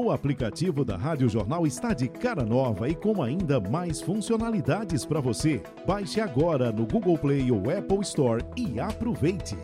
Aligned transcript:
O 0.00 0.12
aplicativo 0.12 0.84
da 0.84 0.96
Rádio 0.96 1.28
Jornal 1.28 1.66
está 1.66 1.92
de 1.92 2.06
cara 2.06 2.44
nova 2.44 2.88
e 2.88 2.94
com 2.94 3.20
ainda 3.20 3.58
mais 3.58 4.00
funcionalidades 4.00 5.04
para 5.04 5.20
você. 5.20 5.60
Baixe 5.84 6.20
agora 6.20 6.70
no 6.70 6.86
Google 6.86 7.18
Play 7.18 7.50
ou 7.50 7.68
Apple 7.68 8.02
Store 8.02 8.44
e 8.56 8.78
aproveite. 8.78 9.56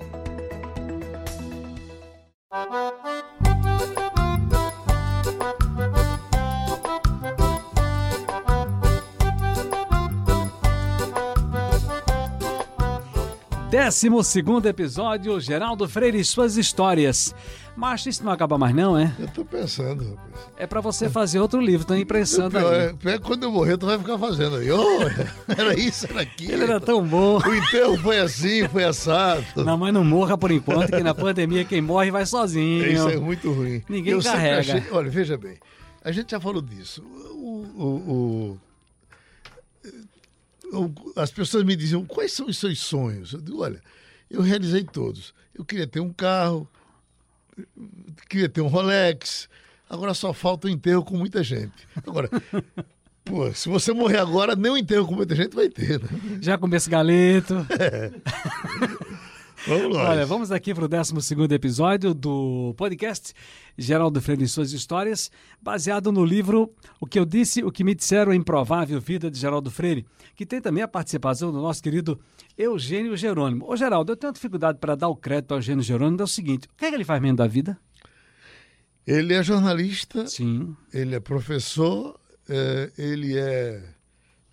Décimo 13.84 14.24
segundo 14.24 14.64
episódio, 14.66 15.38
Geraldo 15.38 15.86
Freire 15.86 16.18
e 16.18 16.24
suas 16.24 16.56
histórias. 16.56 17.34
Mas 17.76 18.06
isso 18.06 18.24
não 18.24 18.32
acaba 18.32 18.56
mais 18.56 18.74
não, 18.74 18.96
é? 18.96 19.14
Eu 19.18 19.28
tô 19.28 19.44
pensando, 19.44 20.08
rapaz. 20.08 20.46
É 20.56 20.66
pra 20.66 20.80
você 20.80 21.10
fazer 21.10 21.38
outro 21.38 21.60
livro, 21.60 21.86
tô 21.86 21.94
impressando 21.94 22.52
pior, 22.58 22.72
aí. 22.72 22.80
é, 22.80 22.92
pior 22.94 23.10
é 23.14 23.18
que 23.18 23.24
quando 23.24 23.42
eu 23.42 23.52
morrer, 23.52 23.76
tu 23.76 23.84
vai 23.84 23.98
ficar 23.98 24.16
fazendo 24.18 24.56
aí. 24.56 24.70
Oh, 24.72 25.00
era 25.54 25.78
isso, 25.78 26.06
era 26.08 26.22
aquilo. 26.22 26.52
Ele 26.54 26.62
era 26.64 26.80
tão 26.80 27.06
bom. 27.06 27.38
O 27.46 27.54
enterro 27.54 27.98
foi 27.98 28.20
assim, 28.20 28.66
foi 28.68 28.84
assado. 28.84 29.44
Não, 29.56 29.76
mas 29.76 29.92
não 29.92 30.02
morra 30.02 30.38
por 30.38 30.50
enquanto, 30.50 30.90
que 30.90 31.02
na 31.02 31.14
pandemia 31.14 31.62
quem 31.66 31.82
morre 31.82 32.10
vai 32.10 32.24
sozinho. 32.24 32.86
Isso 32.86 33.10
é 33.10 33.16
muito 33.18 33.52
ruim. 33.52 33.82
Ninguém 33.86 34.14
eu 34.14 34.22
carrega. 34.22 34.60
achei- 34.78 34.90
olha, 34.92 35.10
veja 35.10 35.36
bem, 35.36 35.58
a 36.02 36.10
gente 36.10 36.30
já 36.30 36.40
falou 36.40 36.62
disso. 36.62 37.02
O- 37.34 37.66
o- 37.76 37.84
o- 38.12 38.60
as 41.16 41.30
pessoas 41.30 41.64
me 41.64 41.76
diziam, 41.76 42.04
quais 42.04 42.32
são 42.32 42.46
os 42.46 42.58
seus 42.58 42.78
sonhos? 42.80 43.32
Eu 43.32 43.40
digo, 43.40 43.62
olha, 43.62 43.80
eu 44.30 44.40
realizei 44.40 44.84
todos. 44.84 45.34
Eu 45.54 45.64
queria 45.64 45.86
ter 45.86 46.00
um 46.00 46.12
carro, 46.12 46.68
queria 48.28 48.48
ter 48.48 48.60
um 48.60 48.66
Rolex, 48.66 49.48
agora 49.88 50.14
só 50.14 50.32
falta 50.32 50.66
o 50.66 50.70
enterro 50.70 51.04
com 51.04 51.16
muita 51.16 51.42
gente. 51.42 51.86
Agora, 52.06 52.28
pô, 53.24 53.52
se 53.52 53.68
você 53.68 53.92
morrer 53.92 54.18
agora, 54.18 54.56
nem 54.56 54.72
o 54.72 54.76
enterro 54.76 55.06
com 55.06 55.14
muita 55.14 55.34
gente 55.34 55.54
vai 55.54 55.68
ter, 55.68 56.00
né? 56.00 56.08
Já 56.40 56.58
esse 56.72 56.90
galeto. 56.90 57.54
Vamos 59.66 59.96
lá. 59.96 60.10
Olha, 60.10 60.26
vamos 60.26 60.52
aqui 60.52 60.74
para 60.74 60.84
o 60.84 60.88
12 60.88 61.14
episódio 61.50 62.12
do 62.12 62.74
podcast 62.76 63.32
Geraldo 63.78 64.20
Freire 64.20 64.44
e 64.44 64.48
Suas 64.48 64.72
Histórias, 64.72 65.30
baseado 65.60 66.12
no 66.12 66.22
livro 66.22 66.70
O 67.00 67.06
que 67.06 67.18
eu 67.18 67.24
disse, 67.24 67.64
o 67.64 67.72
que 67.72 67.82
me 67.82 67.94
disseram, 67.94 68.32
a 68.32 68.36
improvável 68.36 69.00
vida 69.00 69.30
de 69.30 69.38
Geraldo 69.38 69.70
Freire, 69.70 70.04
que 70.36 70.44
tem 70.44 70.60
também 70.60 70.82
a 70.82 70.88
participação 70.88 71.50
do 71.50 71.62
nosso 71.62 71.82
querido 71.82 72.20
Eugênio 72.58 73.16
Jerônimo. 73.16 73.66
Ô, 73.66 73.74
Geraldo, 73.74 74.12
eu 74.12 74.16
tenho 74.16 74.34
dificuldade 74.34 74.78
para 74.78 74.94
dar 74.94 75.08
o 75.08 75.16
crédito 75.16 75.52
ao 75.52 75.58
Eugênio 75.58 75.82
Jerônimo, 75.82 76.20
é 76.20 76.24
o 76.24 76.28
seguinte: 76.28 76.66
o 76.66 76.76
que 76.76 76.84
é 76.84 76.90
que 76.90 76.96
ele 76.96 77.04
faz 77.04 77.22
mesmo 77.22 77.38
da 77.38 77.46
vida? 77.46 77.78
Ele 79.06 79.32
é 79.32 79.42
jornalista, 79.42 80.26
Sim. 80.26 80.76
ele 80.92 81.14
é 81.14 81.20
professor, 81.20 82.20
eh, 82.48 82.92
ele 82.98 83.38
é 83.38 83.82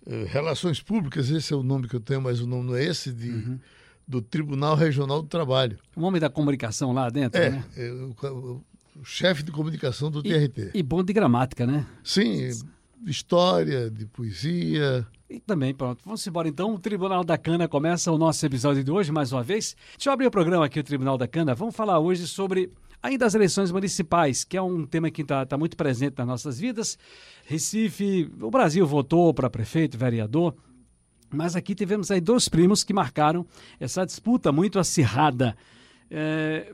eh, 0.06 0.24
Relações 0.26 0.80
Públicas, 0.80 1.28
esse 1.30 1.52
é 1.52 1.56
o 1.56 1.62
nome 1.62 1.86
que 1.86 1.96
eu 1.96 2.00
tenho, 2.00 2.22
mas 2.22 2.40
o 2.40 2.46
nome 2.46 2.68
não 2.68 2.76
é 2.76 2.84
esse, 2.84 3.12
de, 3.12 3.28
Uhum. 3.30 3.60
Do 4.06 4.20
Tribunal 4.20 4.74
Regional 4.74 5.22
do 5.22 5.28
Trabalho. 5.28 5.78
O 5.96 6.02
homem 6.02 6.20
da 6.20 6.28
comunicação 6.30 6.92
lá 6.92 7.08
dentro, 7.10 7.40
É, 7.40 7.50
né? 7.50 7.64
é 7.76 7.90
o, 7.90 8.14
o- 8.28 8.64
o 9.00 9.04
chefe 9.04 9.42
de 9.42 9.50
comunicação 9.50 10.10
do 10.10 10.22
TRT. 10.22 10.70
E 10.74 10.82
bom 10.82 11.02
de 11.02 11.12
gramática, 11.12 11.66
né? 11.66 11.86
Sim, 12.04 12.50
de 13.00 13.10
história, 13.10 13.90
de 13.90 14.04
poesia. 14.06 15.06
E 15.30 15.40
também, 15.40 15.74
pronto. 15.74 16.02
Vamos 16.04 16.26
embora 16.26 16.46
então. 16.46 16.74
O 16.74 16.78
Tribunal 16.78 17.24
da 17.24 17.38
Cana 17.38 17.66
começa 17.66 18.12
o 18.12 18.18
nosso 18.18 18.44
episódio 18.44 18.84
de 18.84 18.90
hoje, 18.90 19.10
mais 19.10 19.32
uma 19.32 19.42
vez. 19.42 19.74
Deixa 19.96 20.10
eu 20.10 20.12
abrir 20.12 20.26
o 20.26 20.30
programa 20.30 20.66
aqui, 20.66 20.78
o 20.78 20.84
Tribunal 20.84 21.16
da 21.16 21.26
Cana. 21.26 21.54
Vamos 21.54 21.74
falar 21.74 21.98
hoje 22.00 22.26
sobre 22.28 22.70
ainda 23.02 23.24
as 23.24 23.34
eleições 23.34 23.72
municipais, 23.72 24.44
que 24.44 24.58
é 24.58 24.62
um 24.62 24.84
tema 24.84 25.10
que 25.10 25.22
está 25.22 25.56
muito 25.56 25.74
presente 25.74 26.14
nas 26.18 26.26
nossas 26.26 26.60
vidas. 26.60 26.98
Recife, 27.46 28.30
o 28.40 28.50
Brasil 28.50 28.86
votou 28.86 29.32
para 29.34 29.48
prefeito, 29.50 29.96
vereador. 29.98 30.54
Mas 31.32 31.56
aqui 31.56 31.74
tivemos 31.74 32.10
aí 32.10 32.20
dois 32.20 32.48
primos 32.48 32.84
que 32.84 32.92
marcaram 32.92 33.46
essa 33.80 34.04
disputa 34.04 34.52
muito 34.52 34.78
acirrada. 34.78 35.56
É, 36.10 36.72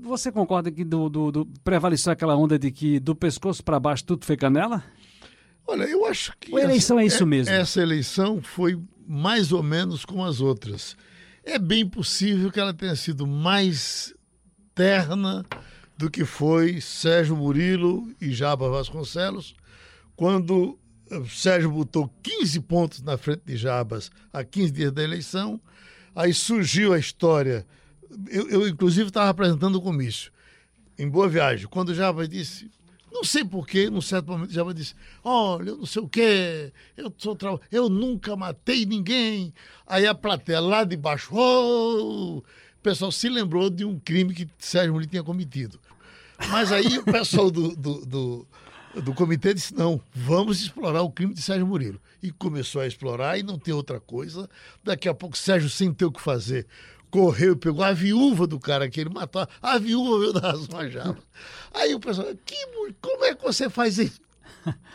você 0.00 0.32
concorda 0.32 0.70
que 0.70 0.84
do, 0.84 1.08
do- 1.08 1.30
do- 1.32 1.46
prevaleceu 1.62 2.12
aquela 2.12 2.34
onda 2.36 2.58
de 2.58 2.70
que 2.70 2.98
do 2.98 3.14
pescoço 3.14 3.62
para 3.62 3.78
baixo 3.78 4.04
tudo 4.04 4.24
foi 4.24 4.36
canela? 4.36 4.82
Olha, 5.66 5.84
eu 5.84 6.06
acho 6.06 6.32
que. 6.40 6.56
A 6.56 6.62
eleição 6.62 6.98
é 6.98 7.04
isso 7.04 7.16
essa- 7.16 7.26
mesmo. 7.26 7.52
Essa 7.54 7.82
eleição 7.82 8.40
foi 8.42 8.80
mais 9.06 9.52
ou 9.52 9.62
menos 9.62 10.04
como 10.04 10.24
as 10.24 10.40
outras. 10.40 10.96
É 11.44 11.58
bem 11.58 11.86
possível 11.86 12.50
que 12.50 12.58
ela 12.60 12.72
tenha 12.74 12.96
sido 12.96 13.26
mais 13.26 14.14
terna 14.74 15.44
do 15.96 16.10
que 16.10 16.24
foi 16.24 16.80
Sérgio 16.80 17.36
Murilo 17.36 18.08
e 18.20 18.32
Jaba 18.32 18.68
Vasconcelos, 18.70 19.54
quando 20.14 20.78
eh, 21.10 21.22
Sérgio 21.28 21.70
botou 21.70 22.10
15 22.22 22.60
pontos 22.60 23.02
na 23.02 23.16
frente 23.16 23.42
de 23.44 23.56
Jabas 23.56 24.10
a 24.32 24.44
15 24.44 24.70
dias 24.72 24.92
da 24.92 25.02
eleição. 25.02 25.60
Aí 26.14 26.32
surgiu 26.34 26.92
a 26.92 26.98
história. 26.98 27.66
Eu, 28.28 28.48
eu 28.48 28.68
inclusive, 28.68 29.08
estava 29.08 29.30
apresentando 29.30 29.76
o 29.76 29.82
comício 29.82 30.32
em 30.98 31.08
Boa 31.08 31.28
Viagem, 31.28 31.68
quando 31.68 31.90
o 31.90 31.94
Jabas 31.94 32.28
disse, 32.28 32.68
não 33.10 33.22
sei 33.22 33.44
porquê, 33.44 33.88
num 33.88 34.00
certo 34.00 34.30
momento 34.30 34.50
o 34.50 34.52
Jabas 34.52 34.74
disse, 34.74 34.94
olha, 35.22 35.70
eu 35.70 35.76
não 35.78 35.86
sei 35.86 36.02
o 36.02 36.08
quê, 36.08 36.72
eu, 36.96 37.12
sou 37.16 37.36
tra... 37.36 37.58
eu 37.70 37.88
nunca 37.88 38.34
matei 38.34 38.84
ninguém. 38.84 39.54
Aí 39.86 40.06
a 40.06 40.14
plateia 40.14 40.60
lá 40.60 40.84
de 40.84 40.96
baixo, 40.96 41.34
"Oh!" 41.34 42.38
o 42.38 42.44
pessoal 42.82 43.12
se 43.12 43.28
lembrou 43.28 43.70
de 43.70 43.84
um 43.84 43.98
crime 43.98 44.34
que 44.34 44.48
Sérgio 44.58 44.92
Murilo 44.92 45.10
tinha 45.10 45.22
cometido. 45.22 45.78
Mas 46.50 46.70
aí 46.70 46.98
o 46.98 47.04
pessoal 47.04 47.50
do, 47.50 47.74
do, 47.74 48.06
do, 48.06 48.46
do 49.02 49.14
comitê 49.14 49.54
disse, 49.54 49.74
não, 49.74 50.00
vamos 50.12 50.60
explorar 50.60 51.02
o 51.02 51.10
crime 51.10 51.34
de 51.34 51.42
Sérgio 51.42 51.66
Murilo. 51.66 52.00
E 52.22 52.30
começou 52.30 52.80
a 52.80 52.86
explorar 52.86 53.38
e 53.38 53.42
não 53.42 53.58
tem 53.58 53.72
outra 53.72 54.00
coisa. 54.00 54.48
Daqui 54.82 55.08
a 55.08 55.14
pouco 55.14 55.36
Sérgio, 55.36 55.70
sem 55.70 55.92
ter 55.92 56.04
o 56.04 56.12
que 56.12 56.20
fazer, 56.20 56.66
correu 57.10 57.52
e 57.52 57.56
pegou 57.56 57.84
a 57.84 57.92
viúva 57.92 58.46
do 58.46 58.58
cara 58.58 58.88
que 58.88 59.00
ele 59.00 59.10
matou. 59.10 59.46
A 59.62 59.78
viúva 59.78 60.18
veio 60.18 60.78
a 60.78 60.88
Java. 60.88 61.18
Aí 61.72 61.94
o 61.94 62.00
pessoal, 62.00 62.28
que, 62.44 62.56
como 63.00 63.24
é 63.24 63.34
que 63.34 63.42
você 63.42 63.70
faz 63.70 63.98
isso? 63.98 64.20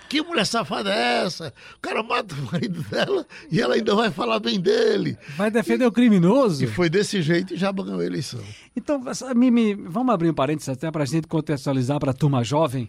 Que 0.09 0.21
mulher 0.21 0.45
safada 0.45 0.93
é 0.93 1.25
essa? 1.25 1.51
O 1.77 1.79
cara 1.79 2.03
mata 2.03 2.35
o 2.35 2.51
marido 2.51 2.83
dela 2.83 3.25
e 3.49 3.59
ela 3.59 3.73
ainda 3.73 3.95
vai 3.95 4.11
falar 4.11 4.39
bem 4.39 4.59
dele. 4.59 5.17
Vai 5.35 5.49
defender 5.49 5.85
o 5.85 5.91
criminoso? 5.91 6.63
E 6.63 6.67
foi 6.67 6.89
desse 6.89 7.21
jeito 7.21 7.55
e 7.55 7.57
já 7.57 7.71
ganhou 7.71 7.99
a 7.99 8.05
eleição. 8.05 8.39
Então, 8.75 9.01
vamos 9.01 10.13
abrir 10.13 10.29
um 10.29 10.33
parênteses 10.33 10.69
até 10.69 10.91
para 10.91 11.03
a 11.03 11.05
gente 11.07 11.27
contextualizar 11.27 11.99
para 11.99 12.11
a 12.11 12.13
turma 12.13 12.43
jovem 12.43 12.87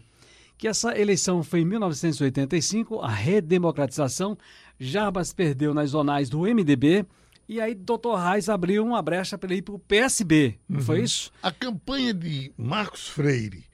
que 0.56 0.68
essa 0.68 0.96
eleição 0.98 1.42
foi 1.42 1.60
em 1.60 1.64
1985, 1.64 3.00
a 3.00 3.08
redemocratização. 3.10 4.36
Jarbas 4.78 5.32
perdeu 5.32 5.72
nas 5.74 5.90
zonais 5.90 6.28
do 6.28 6.40
MDB 6.40 7.04
e 7.48 7.60
aí 7.60 7.74
Dr. 7.74 8.14
Reis 8.30 8.48
abriu 8.48 8.84
uma 8.84 9.00
brecha 9.02 9.36
para 9.38 9.48
ele 9.50 9.58
ir 9.58 9.62
para 9.62 9.74
o 9.74 9.78
PSB, 9.78 10.58
não 10.68 10.80
foi 10.80 11.02
isso? 11.02 11.30
A 11.42 11.52
campanha 11.52 12.12
de 12.14 12.52
Marcos 12.56 13.06
Freire 13.08 13.64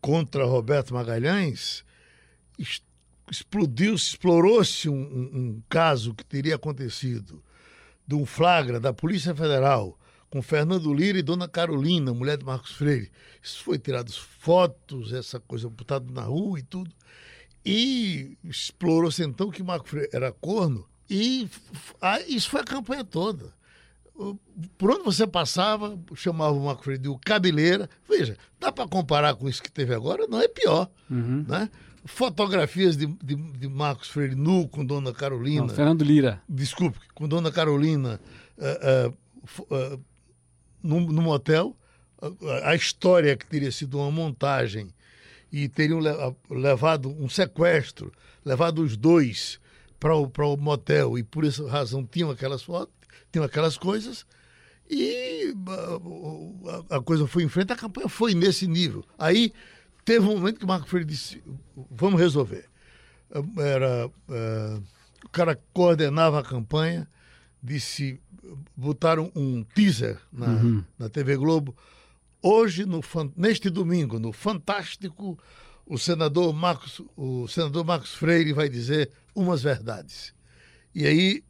contra 0.00 0.44
Roberto 0.44 0.94
Magalhães 0.94 1.84
es- 2.58 2.82
explodiu, 3.30 3.94
explorou-se 3.94 4.88
um, 4.88 4.94
um- 4.94 5.30
um 5.38 5.62
caso 5.68 6.14
que 6.14 6.24
teria 6.24 6.54
acontecido 6.54 7.42
de 8.06 8.14
um 8.14 8.24
flagra 8.24 8.78
da 8.78 8.92
Polícia 8.92 9.34
Federal 9.34 9.98
com 10.30 10.42
Fernando 10.42 10.92
Lira 10.92 11.18
e 11.18 11.22
Dona 11.22 11.48
Carolina, 11.48 12.12
mulher 12.12 12.36
de 12.38 12.44
Marcos 12.44 12.72
Freire. 12.72 13.10
Isso 13.42 13.62
foi 13.62 13.78
tirado 13.78 14.12
fotos, 14.12 15.12
essa 15.12 15.38
coisa 15.40 15.68
botada 15.68 16.10
na 16.12 16.22
rua 16.22 16.58
e 16.58 16.62
tudo. 16.62 16.90
E 17.64 18.36
explorou-se 18.44 19.22
então 19.22 19.50
que 19.50 19.62
Marcos 19.62 19.90
Freire 19.90 20.10
era 20.12 20.30
corno 20.32 20.86
e 21.08 21.48
isso 22.28 22.50
foi 22.50 22.60
a 22.60 22.64
campanha 22.64 23.04
toda 23.04 23.54
por 24.78 24.90
onde 24.90 25.04
você 25.04 25.26
passava, 25.26 25.98
chamava 26.14 26.52
o 26.56 26.64
Marco 26.64 26.82
Freire 26.84 27.02
de 27.02 27.08
o 27.08 27.18
cabeleira. 27.18 27.86
Veja, 28.08 28.34
dá 28.58 28.72
para 28.72 28.88
comparar 28.88 29.34
com 29.34 29.46
isso 29.46 29.62
que 29.62 29.70
teve 29.70 29.94
agora? 29.94 30.26
Não 30.26 30.40
é 30.40 30.48
pior. 30.48 30.88
Né? 31.10 31.68
Fotografias 32.06 32.96
de, 32.96 33.06
de, 33.22 33.34
de 33.34 33.68
Marcos 33.68 34.08
Freire 34.08 34.34
nu 34.34 34.66
com 34.68 34.82
Dona 34.86 35.12
Carolina. 35.12 35.66
Não, 35.66 35.68
Fernando 35.68 36.02
Lira. 36.02 36.40
Desculpe, 36.48 36.98
com 37.14 37.28
Dona 37.28 37.52
Carolina 37.52 38.18
eh, 38.56 39.12
fo- 39.44 39.66
eh, 39.70 39.98
num, 40.82 41.00
num 41.00 41.28
hotel. 41.28 41.76
A, 42.20 42.70
a 42.70 42.74
história 42.74 43.36
que 43.36 43.46
teria 43.46 43.70
sido 43.70 43.98
uma 43.98 44.10
montagem 44.10 44.88
e 45.52 45.68
teriam 45.68 46.00
levado 46.50 47.08
um 47.08 47.28
sequestro, 47.28 48.12
levado 48.44 48.82
os 48.82 48.96
dois 48.96 49.60
para 49.98 50.14
o, 50.14 50.28
para 50.28 50.46
o 50.46 50.56
motel 50.56 51.18
e 51.18 51.22
por 51.22 51.44
essa 51.44 51.68
razão 51.68 52.04
tinham 52.04 52.30
aquelas 52.30 52.62
fotos, 52.62 52.94
tinham 53.32 53.44
aquelas 53.44 53.76
coisas. 53.76 54.26
E 54.88 55.54
ah, 55.68 56.90
a, 56.90 56.96
a 56.96 57.02
coisa 57.02 57.26
foi 57.26 57.42
em 57.42 57.48
frente, 57.48 57.72
a 57.72 57.76
campanha 57.76 58.08
foi 58.08 58.34
nesse 58.34 58.66
nível. 58.66 59.04
Aí 59.18 59.52
teve 60.04 60.24
um 60.26 60.36
momento 60.36 60.58
que 60.58 60.64
o 60.64 60.68
Marco 60.68 60.88
Freire 60.88 61.06
disse: 61.06 61.42
vamos 61.90 62.20
resolver. 62.20 62.64
Era, 63.58 64.08
eh, 64.30 64.80
o 65.24 65.28
cara 65.30 65.60
coordenava 65.72 66.38
a 66.38 66.44
campanha, 66.44 67.08
disse: 67.60 68.20
botaram 68.76 69.30
um 69.34 69.62
teaser 69.62 70.18
na, 70.32 70.82
na 70.98 71.08
TV 71.08 71.36
Globo. 71.36 71.76
Hoje, 72.42 72.84
no, 72.84 73.00
neste 73.36 73.70
domingo, 73.70 74.18
no 74.18 74.32
Fantástico, 74.32 75.38
o 75.84 75.98
senador 75.98 76.52
Marcos, 76.52 77.00
o 77.16 77.46
senador 77.48 77.84
Marcos 77.84 78.14
Freire 78.14 78.52
vai 78.52 78.68
dizer 78.68 79.10
umas 79.34 79.62
verdades. 79.62 80.34
E 80.94 81.06
aí 81.06 81.44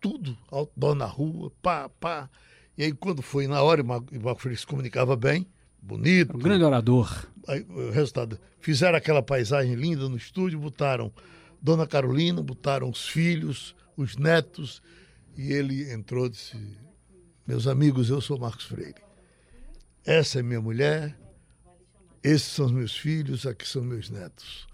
tudo 0.00 0.36
outdoor 0.50 0.94
na 0.94 1.06
rua, 1.06 1.50
pá, 1.60 1.88
pá. 1.88 2.30
E 2.76 2.84
aí 2.84 2.92
quando 2.92 3.22
foi 3.22 3.46
na 3.46 3.62
hora, 3.62 3.82
o 3.82 3.86
Marcos 3.86 4.42
Freire 4.42 4.60
se 4.60 4.66
comunicava 4.66 5.16
bem, 5.16 5.46
bonito. 5.80 6.36
Um 6.36 6.40
grande 6.40 6.64
orador. 6.64 7.26
Aí, 7.46 7.64
o 7.68 7.90
resultado, 7.90 8.38
fizeram 8.60 8.96
aquela 8.96 9.22
paisagem 9.22 9.74
linda 9.74 10.08
no 10.08 10.16
estúdio, 10.16 10.58
botaram 10.58 11.12
Dona 11.60 11.86
Carolina, 11.86 12.42
botaram 12.42 12.88
os 12.88 13.08
filhos, 13.08 13.74
os 13.96 14.16
netos, 14.16 14.82
e 15.38 15.52
ele 15.52 15.92
entrou 15.92 16.26
e 16.26 16.30
disse: 16.30 16.56
Meus 17.46 17.68
amigos, 17.68 18.10
eu 18.10 18.20
sou 18.20 18.36
Marcos 18.36 18.64
Freire. 18.64 19.00
Essa 20.04 20.40
é 20.40 20.42
minha 20.42 20.60
mulher, 20.60 21.16
esses 22.22 22.48
são 22.48 22.68
meus 22.68 22.96
filhos, 22.96 23.46
aqui 23.46 23.66
são 23.66 23.84
meus 23.84 24.10
netos. 24.10 24.66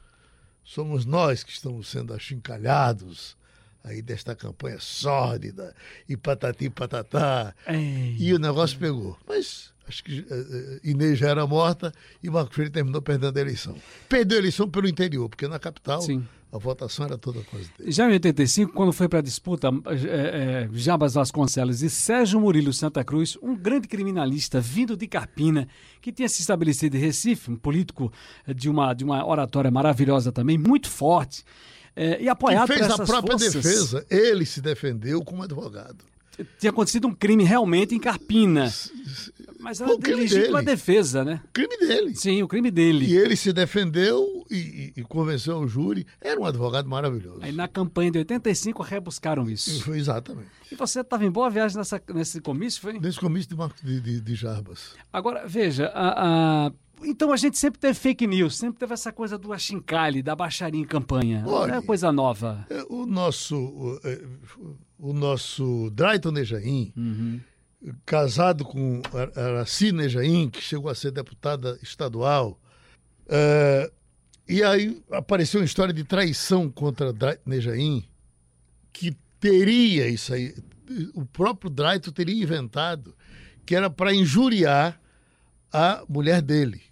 Somos 0.64 1.04
nós 1.04 1.44
que 1.44 1.52
estamos 1.52 1.88
sendo 1.88 2.14
achincalhados 2.14 3.36
aí 3.82 4.00
desta 4.00 4.34
campanha 4.34 4.78
sórdida 4.80 5.76
e 6.08 6.16
patati 6.16 6.70
patatá. 6.70 7.54
Ei. 7.68 8.16
E 8.18 8.32
o 8.32 8.38
negócio 8.38 8.78
pegou. 8.78 9.18
Mas 9.28 9.70
acho 9.86 10.02
que 10.02 10.20
uh, 10.20 10.80
Inês 10.82 11.18
já 11.18 11.28
era 11.28 11.46
morta 11.46 11.92
e 12.22 12.30
Marco 12.30 12.54
Freire 12.54 12.72
terminou 12.72 13.02
perdendo 13.02 13.36
a 13.36 13.40
eleição. 13.40 13.76
Perdeu 14.08 14.38
a 14.38 14.40
eleição 14.40 14.70
pelo 14.70 14.88
interior, 14.88 15.28
porque 15.28 15.46
na 15.46 15.58
capital 15.58 16.00
Sim. 16.00 16.26
A 16.54 16.58
votação 16.58 17.06
era 17.06 17.18
toda 17.18 17.40
coisa 17.42 17.68
dele. 17.76 17.90
Já 17.90 18.08
em 18.08 18.12
85, 18.12 18.72
quando 18.72 18.92
foi 18.92 19.08
para 19.08 19.18
a 19.18 19.22
disputa 19.22 19.68
é, 19.86 20.66
é, 20.66 20.68
Jabas 20.72 21.14
Vasconcelos 21.14 21.82
e 21.82 21.90
Sérgio 21.90 22.40
Murilo 22.40 22.72
Santa 22.72 23.02
Cruz, 23.02 23.36
um 23.42 23.56
grande 23.56 23.88
criminalista 23.88 24.60
vindo 24.60 24.96
de 24.96 25.08
Carpina, 25.08 25.66
que 26.00 26.12
tinha 26.12 26.28
se 26.28 26.40
estabelecido 26.40 26.96
em 26.96 27.00
Recife, 27.00 27.50
um 27.50 27.56
político 27.56 28.12
de 28.46 28.70
uma, 28.70 28.94
de 28.94 29.02
uma 29.02 29.26
oratória 29.26 29.70
maravilhosa 29.70 30.30
também, 30.30 30.56
muito 30.56 30.88
forte. 30.88 31.44
É, 31.96 32.22
e 32.22 32.28
apoiado 32.28 32.68
que 32.68 32.74
fez 32.74 32.86
por 32.86 33.02
a 33.02 33.06
própria 33.06 33.38
forças. 33.38 33.54
defesa, 33.54 34.06
ele 34.08 34.46
se 34.46 34.60
defendeu 34.60 35.22
como 35.24 35.42
advogado 35.42 36.04
tinha 36.58 36.70
acontecido 36.70 37.06
um 37.06 37.14
crime 37.14 37.44
realmente 37.44 37.94
em 37.94 37.98
Carpina. 37.98 38.72
Mas 39.64 39.80
era 39.80 39.90
legítima 39.96 40.62
defesa, 40.62 41.24
né? 41.24 41.40
O 41.42 41.48
crime 41.48 41.78
dele. 41.78 42.14
Sim, 42.14 42.42
o 42.42 42.46
crime 42.46 42.70
dele. 42.70 43.06
E 43.06 43.16
ele 43.16 43.34
se 43.34 43.50
defendeu 43.50 44.44
e, 44.50 44.56
e, 44.56 45.00
e, 45.00 45.02
convenceu 45.02 45.56
o 45.56 45.66
júri. 45.66 46.06
Era 46.20 46.38
um 46.38 46.44
advogado 46.44 46.86
maravilhoso. 46.86 47.38
Aí 47.40 47.50
na 47.50 47.66
campanha 47.66 48.10
de 48.10 48.18
85 48.18 48.82
rebuscaram 48.82 49.48
isso. 49.48 49.82
Foi 49.82 49.98
exatamente. 49.98 50.48
E 50.70 50.74
você 50.74 51.00
estava 51.00 51.24
em 51.24 51.30
boa 51.30 51.48
viagem 51.48 51.78
nessa, 51.78 52.00
nesse 52.12 52.42
comício, 52.42 52.82
foi? 52.82 53.00
Nesse 53.00 53.18
comício 53.18 53.56
de, 53.56 53.82
de, 53.82 54.00
de, 54.00 54.20
de 54.20 54.34
Jarbas. 54.34 54.94
Agora, 55.10 55.46
veja, 55.46 55.86
a, 55.94 56.66
a 56.66 56.72
então 57.02 57.32
a 57.32 57.36
gente 57.36 57.58
sempre 57.58 57.80
teve 57.80 57.94
fake 57.94 58.26
news, 58.26 58.56
sempre 58.56 58.78
teve 58.78 58.92
essa 58.92 59.12
coisa 59.12 59.38
do 59.38 59.52
achincalhe, 59.52 60.22
da 60.22 60.36
baixaria 60.36 60.80
em 60.80 60.84
campanha. 60.84 61.42
Olha, 61.46 61.72
não 61.72 61.78
é 61.78 61.82
coisa 61.82 62.12
nova. 62.12 62.66
É, 62.68 62.84
o 62.88 63.06
nosso, 63.06 63.56
o, 63.56 64.00
é, 64.04 64.20
o 64.98 65.12
nosso 65.12 65.90
Drayton 65.90 66.30
Nejaim, 66.30 66.92
uhum. 66.96 67.40
Casado 68.04 68.64
com 68.64 69.02
Araci 69.36 69.92
Nejaim, 69.92 70.48
que 70.48 70.60
chegou 70.60 70.90
a 70.90 70.94
ser 70.94 71.10
deputada 71.10 71.78
estadual, 71.82 72.58
é, 73.26 73.90
e 74.48 74.62
aí 74.62 75.02
apareceu 75.10 75.60
uma 75.60 75.66
história 75.66 75.92
de 75.92 76.04
traição 76.04 76.70
contra 76.70 77.14
Nejaim, 77.44 78.04
que 78.92 79.16
teria 79.40 80.08
isso 80.08 80.34
aí, 80.34 80.54
o 81.14 81.24
próprio 81.24 81.70
Drayton 81.70 82.10
teria 82.10 82.42
inventado, 82.42 83.14
que 83.64 83.74
era 83.74 83.88
para 83.88 84.14
injuriar 84.14 85.00
a 85.72 86.04
mulher 86.08 86.42
dele, 86.42 86.82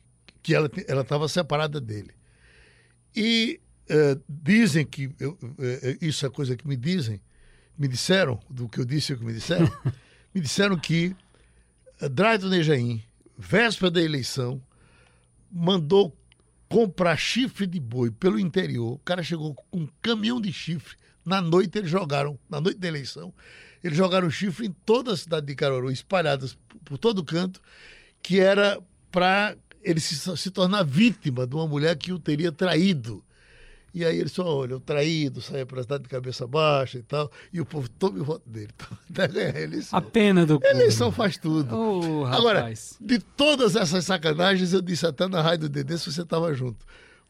que 0.43 0.55
ela 0.55 0.69
estava 1.03 1.29
separada 1.29 1.81
dele. 1.81 2.11
E 3.15 3.61
uh, 3.91 4.21
dizem 4.29 4.85
que, 4.87 5.15
eu, 5.21 5.33
uh, 5.33 5.99
isso 6.01 6.25
é 6.25 6.31
coisa 6.31 6.57
que 6.57 6.67
me 6.67 6.77
dizem, 6.77 7.21
me 7.79 7.87
disseram, 7.87 8.41
do 8.49 8.69
que 8.69 8.81
eu 8.81 8.85
disse 8.85 9.13
o 9.13 9.19
que 9.19 9.25
me 9.25 9.33
disseram, 9.33 9.71
me 10.35 10.41
disseram 10.41 10.79
que 10.79 11.15
uh, 12.01 12.09
Drayton 12.09 12.49
Nejaim, 12.49 13.03
véspera 13.37 13.91
da 13.91 14.03
eleição, 14.03 14.63
mandou 15.51 16.17
comprar 16.69 17.17
chifre 17.17 17.67
de 17.67 17.79
boi 17.79 18.11
pelo 18.11 18.39
interior. 18.39 18.95
O 18.95 18.99
cara 18.99 19.23
chegou 19.23 19.55
com 19.55 19.81
um 19.81 19.89
caminhão 20.01 20.41
de 20.41 20.53
chifre. 20.53 20.97
Na 21.25 21.41
noite 21.41 21.79
eles 21.79 21.91
jogaram, 21.91 22.39
na 22.49 22.61
noite 22.61 22.79
da 22.79 22.89
eleição, 22.89 23.33
eles 23.85 23.97
jogaram 23.97 24.31
chifre 24.31 24.67
em 24.67 24.73
toda 24.85 25.13
a 25.13 25.17
cidade 25.17 25.47
de 25.47 25.55
Caruaru, 25.55 25.91
espalhadas 25.91 26.57
por 26.85 26.97
todo 26.99 27.23
canto, 27.25 27.61
que 28.23 28.41
era 28.41 28.81
para 29.11 29.57
ele 29.83 30.01
se, 30.01 30.17
se, 30.37 30.51
tornar 30.51 30.85
vítima 30.85 31.47
de 31.47 31.55
uma 31.55 31.67
mulher 31.67 31.97
que 31.97 32.13
o 32.13 32.19
teria 32.19 32.51
traído. 32.51 33.23
E 33.95 34.05
aí 34.05 34.19
ele 34.19 34.29
só, 34.29 34.43
olha, 34.45 34.77
o 34.77 34.81
traído, 34.81 35.43
saia 35.43 35.67
para 35.67 35.83
cidade 35.83 36.05
de 36.05 36.09
cabeça 36.09 36.47
baixa 36.47 36.99
e 36.99 37.03
tal, 37.03 37.31
e 37.53 37.61
o 37.61 37.67
povo 37.67 37.89
tome 37.91 38.21
o 38.21 38.25
voto 38.25 38.49
dele. 38.49 38.71
A 39.55 39.61
eleição. 39.61 39.99
A 39.99 40.03
pena 40.03 40.47
do 40.47 40.59
eleição 40.65 41.13
faz 41.13 41.37
tudo. 41.37 41.77
Oh, 41.77 42.25
Agora, 42.25 42.73
de 43.01 43.19
todas 43.19 43.77
essas 43.77 44.07
sacanagens, 44.07 44.73
eu 44.73 44.81
disse 44.81 45.07
até 45.07 45.29
na 45.29 45.43
rádio 45.43 45.69
do 45.69 45.73
Dedê, 45.73 45.99
se 45.99 46.11
você 46.11 46.23
estava 46.23 46.55
junto. 46.55 46.87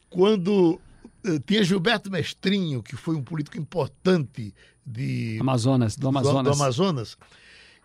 Quando 0.09 0.79
uh, 1.25 1.39
tinha 1.45 1.63
Gilberto 1.63 2.09
Mestrinho, 2.09 2.81
que 2.81 2.95
foi 2.95 3.15
um 3.15 3.23
político 3.23 3.57
importante 3.57 4.53
de 4.85 5.37
Amazonas, 5.41 5.97
do 5.97 6.07
Amazonas. 6.07 6.43
Do, 6.43 6.43
do 6.43 6.63
Amazonas. 6.63 7.17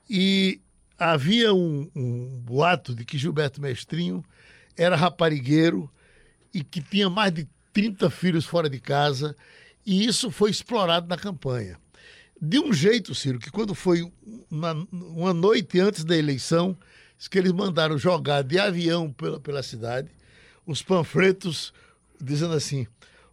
E 0.09 0.61
havia 0.97 1.53
um, 1.53 1.91
um 1.95 2.41
boato 2.45 2.95
de 2.95 3.05
que 3.05 3.19
Gilberto 3.19 3.61
Mestrinho 3.61 4.25
era 4.77 4.95
raparigueiro 4.95 5.91
e 6.53 6.63
que 6.63 6.81
tinha 6.81 7.11
mais 7.11 7.33
de 7.33 7.49
30 7.79 8.11
filhos 8.11 8.45
fora 8.45 8.69
de 8.69 8.81
casa, 8.81 9.37
e 9.87 10.05
isso 10.05 10.33
foi 10.33 10.51
explorado 10.51 11.07
na 11.07 11.17
campanha. 11.17 11.79
De 12.43 12.59
um 12.59 12.73
jeito, 12.73 13.15
Ciro, 13.15 13.39
que 13.39 13.53
quando 13.53 13.73
foi 13.73 14.03
uma, 14.51 14.73
uma 14.91 15.33
noite 15.33 15.79
antes 15.79 16.03
da 16.03 16.17
eleição, 16.17 16.77
que 17.31 17.39
eles 17.39 17.53
mandaram 17.53 17.97
jogar 17.97 18.43
de 18.43 18.59
avião 18.59 19.13
pela, 19.13 19.39
pela 19.39 19.63
cidade 19.63 20.11
os 20.67 20.83
panfletos 20.83 21.73
dizendo 22.21 22.55
assim: 22.55 22.85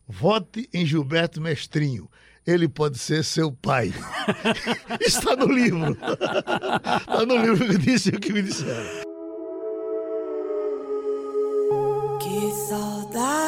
vote 0.08 0.70
em 0.72 0.86
Gilberto 0.86 1.42
Mestrinho 1.42 2.08
ele 2.46 2.68
pode 2.68 3.00
ser 3.00 3.24
seu 3.24 3.52
pai. 3.52 3.92
Está 5.02 5.36
no 5.36 5.52
livro. 5.52 5.94
Está 5.94 7.26
no 7.26 7.38
livro 7.38 7.68
que 7.68 7.78
disse 7.80 8.10
o 8.10 8.20
que 8.20 8.32
me 8.32 8.44
disseram. 8.44 9.05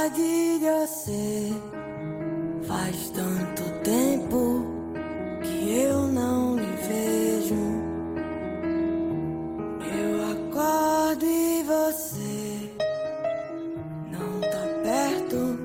De 0.09 0.59
você. 0.59 1.53
Faz 2.67 3.09
tanto 3.09 3.63
tempo 3.83 4.65
que 5.41 5.73
eu 5.73 6.07
não 6.07 6.55
lhe 6.55 6.75
vejo. 6.87 7.55
Eu 9.99 10.31
acordo 10.31 11.25
e 11.25 11.63
você 11.63 12.71
não 14.11 14.41
tá 14.41 14.65
perto. 14.83 15.59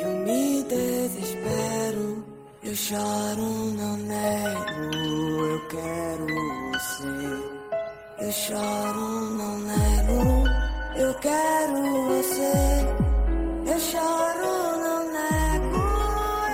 Eu 0.00 0.10
me 0.24 0.62
desespero. 0.64 2.24
Eu 2.62 2.74
choro, 2.74 3.42
não 3.76 3.96
nego, 3.96 4.96
eu 5.46 5.68
quero 5.68 6.26
você. 6.72 7.06
Eu 8.20 8.32
choro, 8.32 9.30
não 9.36 9.58
nego, 9.60 10.44
eu 10.96 11.14
quero 11.14 12.08
você. 12.08 12.67
Choro, 13.90 14.78
não 14.78 15.12
nego, 15.12 15.76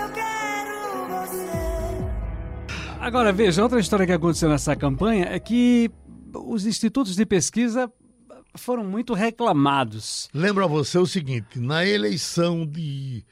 eu 0.00 0.08
quero 0.12 1.08
você. 1.08 1.50
Agora 3.00 3.32
veja, 3.32 3.62
outra 3.62 3.80
história 3.80 4.06
que 4.06 4.12
aconteceu 4.12 4.48
nessa 4.48 4.76
campanha 4.76 5.26
é 5.26 5.38
que 5.40 5.90
os 6.32 6.64
institutos 6.64 7.16
de 7.16 7.26
pesquisa 7.26 7.90
foram 8.56 8.84
muito 8.84 9.14
reclamados. 9.14 10.28
Lembra 10.32 10.68
você 10.68 10.96
o 10.96 11.06
seguinte: 11.06 11.58
na 11.58 11.84
eleição 11.84 12.64
de 12.64 13.24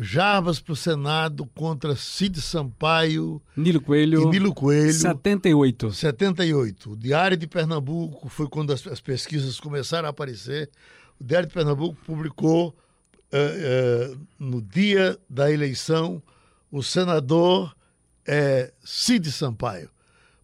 Jarbas 0.00 0.60
para 0.60 0.72
o 0.72 0.76
Senado 0.76 1.46
contra 1.54 1.94
Cid 1.94 2.40
Sampaio. 2.40 3.40
Nilo 3.56 3.80
Coelho. 3.80 4.22
E 4.22 4.26
Nilo 4.26 4.54
Coelho. 4.54 4.92
78. 4.92 5.92
78. 5.92 6.92
O 6.92 6.96
Diário 6.96 7.36
de 7.36 7.46
Pernambuco 7.46 8.28
foi 8.28 8.48
quando 8.48 8.72
as, 8.72 8.86
as 8.86 9.00
pesquisas 9.00 9.60
começaram 9.60 10.06
a 10.06 10.10
aparecer. 10.10 10.70
O 11.20 11.24
Diário 11.24 11.48
de 11.48 11.54
Pernambuco 11.54 11.96
publicou 12.04 12.74
uh, 13.32 14.12
uh, 14.12 14.26
no 14.38 14.60
dia 14.60 15.18
da 15.28 15.50
eleição 15.50 16.22
o 16.70 16.82
senador 16.82 17.74
uh, 18.28 18.72
Cid 18.84 19.30
Sampaio. 19.30 19.90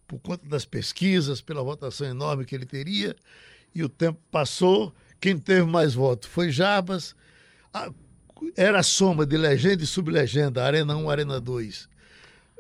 Por 0.07 0.21
conta 0.21 0.47
das 0.47 0.65
pesquisas, 0.65 1.41
pela 1.41 1.63
votação 1.63 2.07
enorme 2.07 2.45
que 2.45 2.55
ele 2.55 2.67
teria. 2.67 3.17
E 3.75 3.83
o 3.83 3.89
tempo 3.89 4.21
passou. 4.31 4.95
Quem 5.21 5.37
teve 5.37 5.65
mais 5.65 5.95
votos 5.95 6.29
foi 6.29 6.51
Jarbas. 6.51 7.15
Ah, 7.75 7.91
era 8.57 8.81
a 8.81 8.83
soma 8.83 9.27
de 9.27 9.37
legenda 9.37 9.83
e 9.83 9.87
sublegenda, 9.87 10.65
Arena 10.65 10.97
1, 10.97 11.11
Arena 11.11 11.41
2. 11.41 11.89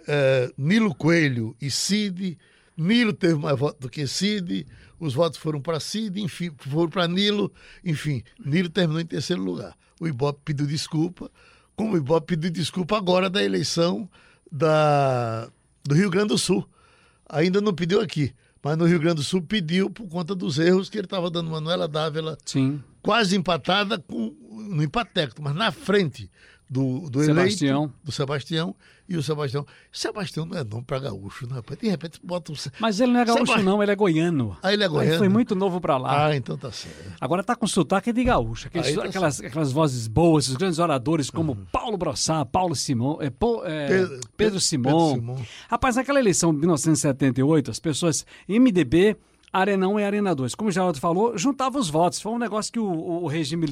É, 0.09 0.52
Nilo 0.56 0.95
Coelho 0.95 1.56
e 1.61 1.71
Cid. 1.71 2.38
Nilo 2.76 3.12
teve 3.12 3.35
mais 3.35 3.59
votos 3.59 3.80
do 3.80 3.88
que 3.88 4.06
Cid. 4.06 4.66
os 4.99 5.14
votos 5.14 5.38
foram 5.38 5.61
para 5.61 5.80
Cid, 5.80 6.21
enfim, 6.21 6.50
foram 6.59 6.90
para 6.90 7.06
Nilo, 7.06 7.52
enfim, 7.85 8.23
Nilo 8.45 8.68
terminou 8.68 9.00
em 9.00 9.06
terceiro 9.06 9.42
lugar. 9.42 9.76
O 10.00 10.06
Ibope 10.06 10.40
pediu 10.44 10.66
desculpa, 10.66 11.30
como 11.74 11.94
o 11.94 11.96
Ibope 11.96 12.36
pediu 12.36 12.50
desculpa 12.50 12.96
agora 12.96 13.30
da 13.30 13.42
eleição 13.42 14.08
da, 14.50 15.48
do 15.84 15.94
Rio 15.94 16.10
Grande 16.10 16.28
do 16.28 16.38
Sul. 16.38 16.68
Ainda 17.28 17.60
não 17.60 17.74
pediu 17.74 18.00
aqui, 18.00 18.34
mas 18.62 18.76
no 18.76 18.84
Rio 18.84 19.00
Grande 19.00 19.16
do 19.16 19.22
Sul 19.22 19.42
pediu 19.42 19.90
por 19.90 20.08
conta 20.08 20.34
dos 20.34 20.58
erros 20.58 20.88
que 20.88 20.98
ele 20.98 21.06
estava 21.06 21.30
dando 21.30 21.50
Manuela 21.50 21.88
Dávila 21.88 22.36
Sim. 22.44 22.82
quase 23.02 23.36
empatada 23.36 23.98
com, 23.98 24.34
no 24.50 24.82
empatécnico, 24.82 25.42
mas 25.42 25.54
na 25.54 25.72
frente 25.72 26.30
do, 26.68 27.08
do 27.08 27.23
Sebastião. 27.25 27.78
eleito, 27.85 27.94
do 28.04 28.11
Sebastião, 28.12 28.75
e 29.08 29.16
o 29.16 29.23
Sebastião. 29.23 29.64
Sebastião 29.92 30.44
não 30.44 30.58
é 30.58 30.64
nome 30.64 30.82
para 30.85 30.99
gaúcho, 30.99 31.46
não, 31.46 31.54
rapaz. 31.56 31.78
De 31.78 31.88
repente 31.88 32.18
bota 32.25 32.50
um. 32.50 32.56
Mas 32.80 32.99
ele 32.99 33.12
não 33.12 33.20
é 33.20 33.25
gaúcho, 33.25 33.46
Seba- 33.46 33.62
não, 33.62 33.80
ele 33.80 33.92
é 33.92 33.94
goiano. 33.94 34.56
Ah, 34.61 34.73
ele 34.73 34.82
é 34.82 34.88
goiano? 34.88 35.18
foi 35.18 35.28
muito 35.28 35.54
novo 35.54 35.80
pra 35.80 35.96
lá. 35.96 36.26
Ah, 36.26 36.37
então 36.37 36.58
tá 36.58 36.73
certo. 36.73 37.12
Agora 37.20 37.44
tá 37.44 37.54
com 37.54 37.68
sotaque 37.68 38.12
de 38.12 38.25
gaúcho. 38.25 38.66
Aqueles- 38.66 38.94
tá 38.96 39.04
aquelas, 39.04 39.40
aquelas 39.40 39.70
vozes 39.70 40.08
boas, 40.08 40.49
os 40.49 40.56
grandes 40.56 40.80
oradores 40.80 41.30
como 41.30 41.52
Uhum. 41.52 41.64
Paulo 41.70 41.96
Brossá, 41.96 42.44
Paulo 42.44 42.75
Simão, 42.75 43.18
é, 43.20 43.30
Pô- 43.30 43.62
é, 43.64 43.87
Pedro- 43.87 44.08
Pedro, 44.08 44.28
Pedro 44.37 44.61
Simão. 44.61 45.14
Simão. 45.14 45.46
Rapaz, 45.68 45.94
naquela 45.94 46.18
eleição 46.18 46.52
de 46.52 46.58
1978, 46.58 47.70
as 47.70 47.78
pessoas, 47.78 48.26
MDB, 48.49 49.16
Arena 49.52 49.87
1 49.88 50.00
e 50.00 50.04
Arena 50.04 50.35
2, 50.35 50.54
como 50.56 50.68
o 50.68 50.73
Geraldo 50.73 50.99
falou, 50.99 51.38
juntavam 51.38 51.80
os 51.80 51.88
votos. 51.88 52.20
Foi 52.20 52.32
um 52.32 52.38
negócio 52.38 52.73
que 52.73 52.80
o, 52.80 52.85
o 53.23 53.26
regime 53.28 53.66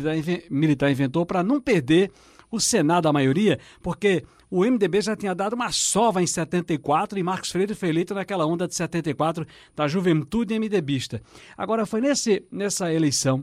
militar 0.49 0.91
inventou 0.91 1.27
para 1.27 1.43
não 1.43 1.61
perder 1.61 2.11
o 2.55 2.61
Senado, 2.61 3.09
a 3.09 3.13
maioria, 3.13 3.59
porque 3.83 4.25
o 4.51 4.65
MDB 4.65 5.01
já 5.01 5.17
tinha 5.17 5.35
dado 5.35 5.55
uma 5.55 5.73
sova 5.73 6.23
em 6.23 6.27
74 6.27 7.19
e 7.19 7.23
Marcos 7.23 7.51
Freire 7.51 7.75
foi 7.75 7.89
eleito 7.89 8.15
naquela 8.15 8.47
onda 8.47 8.69
de 8.69 8.75
74 8.75 9.47
da 9.75 9.89
juventude 9.89 10.59
MDBista. 10.59 11.21
Agora, 11.57 11.85
foi 11.85 12.01
nesse, 12.01 12.45
nessa 12.51 12.93
eleição 12.93 13.43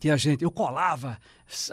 que 0.00 0.08
a 0.08 0.16
gente, 0.16 0.42
eu 0.42 0.50
colava 0.50 1.18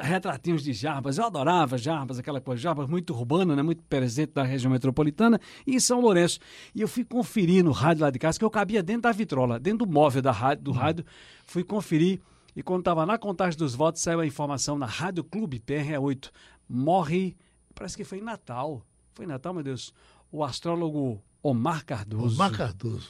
retratinhos 0.01 0.61
de 0.61 0.73
Jarbas, 0.73 1.17
eu 1.17 1.25
adorava 1.25 1.77
Jarbas, 1.77 2.19
aquela 2.19 2.41
coisa, 2.41 2.61
Jarbas 2.61 2.89
muito 2.89 3.13
urbano, 3.13 3.55
né, 3.55 3.63
muito 3.63 3.81
presente 3.83 4.33
da 4.33 4.43
região 4.43 4.69
metropolitana 4.69 5.39
e 5.65 5.75
em 5.75 5.79
São 5.79 6.01
Lourenço. 6.01 6.39
E 6.75 6.81
eu 6.81 6.89
fui 6.89 7.05
conferir 7.05 7.63
no 7.63 7.71
rádio 7.71 8.03
lá 8.03 8.09
de 8.09 8.19
casa, 8.19 8.37
que 8.37 8.43
eu 8.43 8.49
cabia 8.49 8.83
dentro 8.83 9.03
da 9.03 9.13
vitrola, 9.13 9.57
dentro 9.57 9.85
do 9.85 9.91
móvel 9.91 10.21
da 10.21 10.31
rádio, 10.31 10.65
do 10.65 10.71
rádio, 10.73 11.05
fui 11.45 11.63
conferir 11.63 12.19
e 12.57 12.63
quando 12.63 12.79
estava 12.79 13.05
na 13.05 13.19
contagem 13.19 13.55
dos 13.55 13.75
votos, 13.75 14.01
saiu 14.01 14.19
a 14.19 14.25
informação 14.25 14.79
na 14.79 14.87
Rádio 14.87 15.23
Clube 15.23 15.59
PRE8, 15.59 16.31
morre, 16.69 17.35
parece 17.75 17.95
que 17.97 18.03
foi 18.03 18.17
em 18.19 18.23
Natal, 18.23 18.81
foi 19.13 19.25
em 19.25 19.27
Natal, 19.27 19.53
meu 19.53 19.63
Deus, 19.63 19.93
o 20.31 20.43
astrólogo 20.43 21.21
Omar 21.41 21.85
Cardoso. 21.85 22.35
Omar 22.35 22.51
Cardoso. 22.51 23.09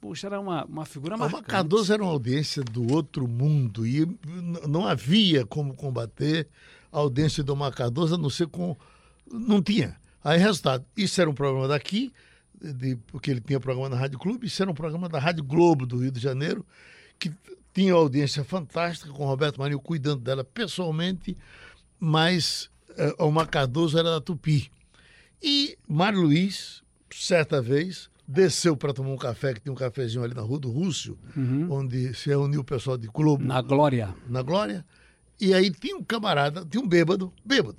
Puxa, 0.00 0.26
era 0.26 0.38
uma, 0.40 0.64
uma 0.66 0.84
figura 0.84 1.14
Omar 1.16 1.30
marcante. 1.30 1.50
Cardoso 1.50 1.92
era 1.92 2.02
uma 2.02 2.12
audiência 2.12 2.62
do 2.62 2.92
outro 2.92 3.26
mundo 3.26 3.86
e 3.86 4.06
não 4.68 4.86
havia 4.86 5.46
como 5.46 5.74
combater 5.74 6.46
a 6.92 6.98
audiência 6.98 7.42
do 7.42 7.52
Omar 7.54 7.72
Cardoso, 7.74 8.14
a 8.14 8.18
não 8.18 8.28
ser 8.30 8.46
com. 8.48 8.76
Não 9.30 9.62
tinha. 9.62 9.96
Aí, 10.22 10.38
resultado, 10.38 10.84
isso 10.96 11.20
era 11.20 11.28
um 11.28 11.34
programa 11.34 11.66
daqui, 11.68 12.12
de- 12.60 12.96
porque 13.08 13.30
ele 13.30 13.40
tinha 13.40 13.58
programa 13.60 13.88
na 13.88 13.96
Rádio 13.96 14.18
Clube, 14.18 14.46
isso 14.46 14.62
era 14.62 14.70
um 14.70 14.74
programa 14.74 15.08
da 15.08 15.18
Rádio 15.18 15.42
Globo 15.44 15.84
do 15.86 15.98
Rio 15.98 16.10
de 16.12 16.20
Janeiro, 16.20 16.64
que 17.18 17.32
tinha 17.74 17.94
uma 17.94 18.00
audiência 18.02 18.44
fantástica, 18.44 19.10
com 19.12 19.24
o 19.24 19.26
Roberto 19.26 19.58
Marinho 19.58 19.80
cuidando 19.80 20.20
dela 20.22 20.44
pessoalmente, 20.44 21.36
mas 21.98 22.70
eh, 22.96 23.14
Omar 23.18 23.48
Cardoso 23.48 23.98
era 23.98 24.10
da 24.10 24.20
Tupi. 24.20 24.70
E 25.42 25.76
Mário 25.86 26.20
Luiz, 26.22 26.82
certa 27.12 27.60
vez, 27.60 28.08
desceu 28.26 28.76
para 28.76 28.92
tomar 28.92 29.10
um 29.10 29.16
café, 29.16 29.54
que 29.54 29.60
tem 29.60 29.72
um 29.72 29.76
cafezinho 29.76 30.24
ali 30.24 30.34
na 30.34 30.42
Rua 30.42 30.58
do 30.58 30.70
Rússio, 30.70 31.18
onde 31.68 32.14
se 32.14 32.28
reuniu 32.30 32.60
o 32.60 32.64
pessoal 32.64 32.96
de 32.96 33.06
Globo 33.08 33.44
Na 33.44 33.60
Glória. 33.60 34.14
na 34.28 34.42
Glória. 34.42 34.84
E 35.40 35.52
aí 35.52 35.70
tinha 35.70 35.96
um 35.96 36.02
camarada, 36.02 36.64
tinha 36.64 36.82
um 36.82 36.88
bêbado, 36.88 37.32
bêbado. 37.44 37.78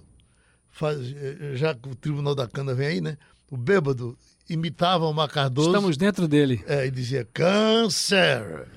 Faz, 0.69 1.00
eh, 1.15 1.53
já 1.55 1.74
que 1.74 1.88
o 1.88 1.95
Tribunal 1.95 2.36
da 2.36 2.48
Cana 2.48 2.74
vem 2.74 2.88
aí, 2.88 3.01
né? 3.01 3.17
O 3.50 3.55
bêbado 3.55 4.17
imitava 4.50 5.05
o 5.05 5.27
Cardoso 5.27 5.69
Estamos 5.69 5.98
dentro 5.98 6.27
dele. 6.27 6.63
é, 6.67 6.86
e 6.86 6.91
dizia: 6.91 7.25
Câncer, 7.34 8.67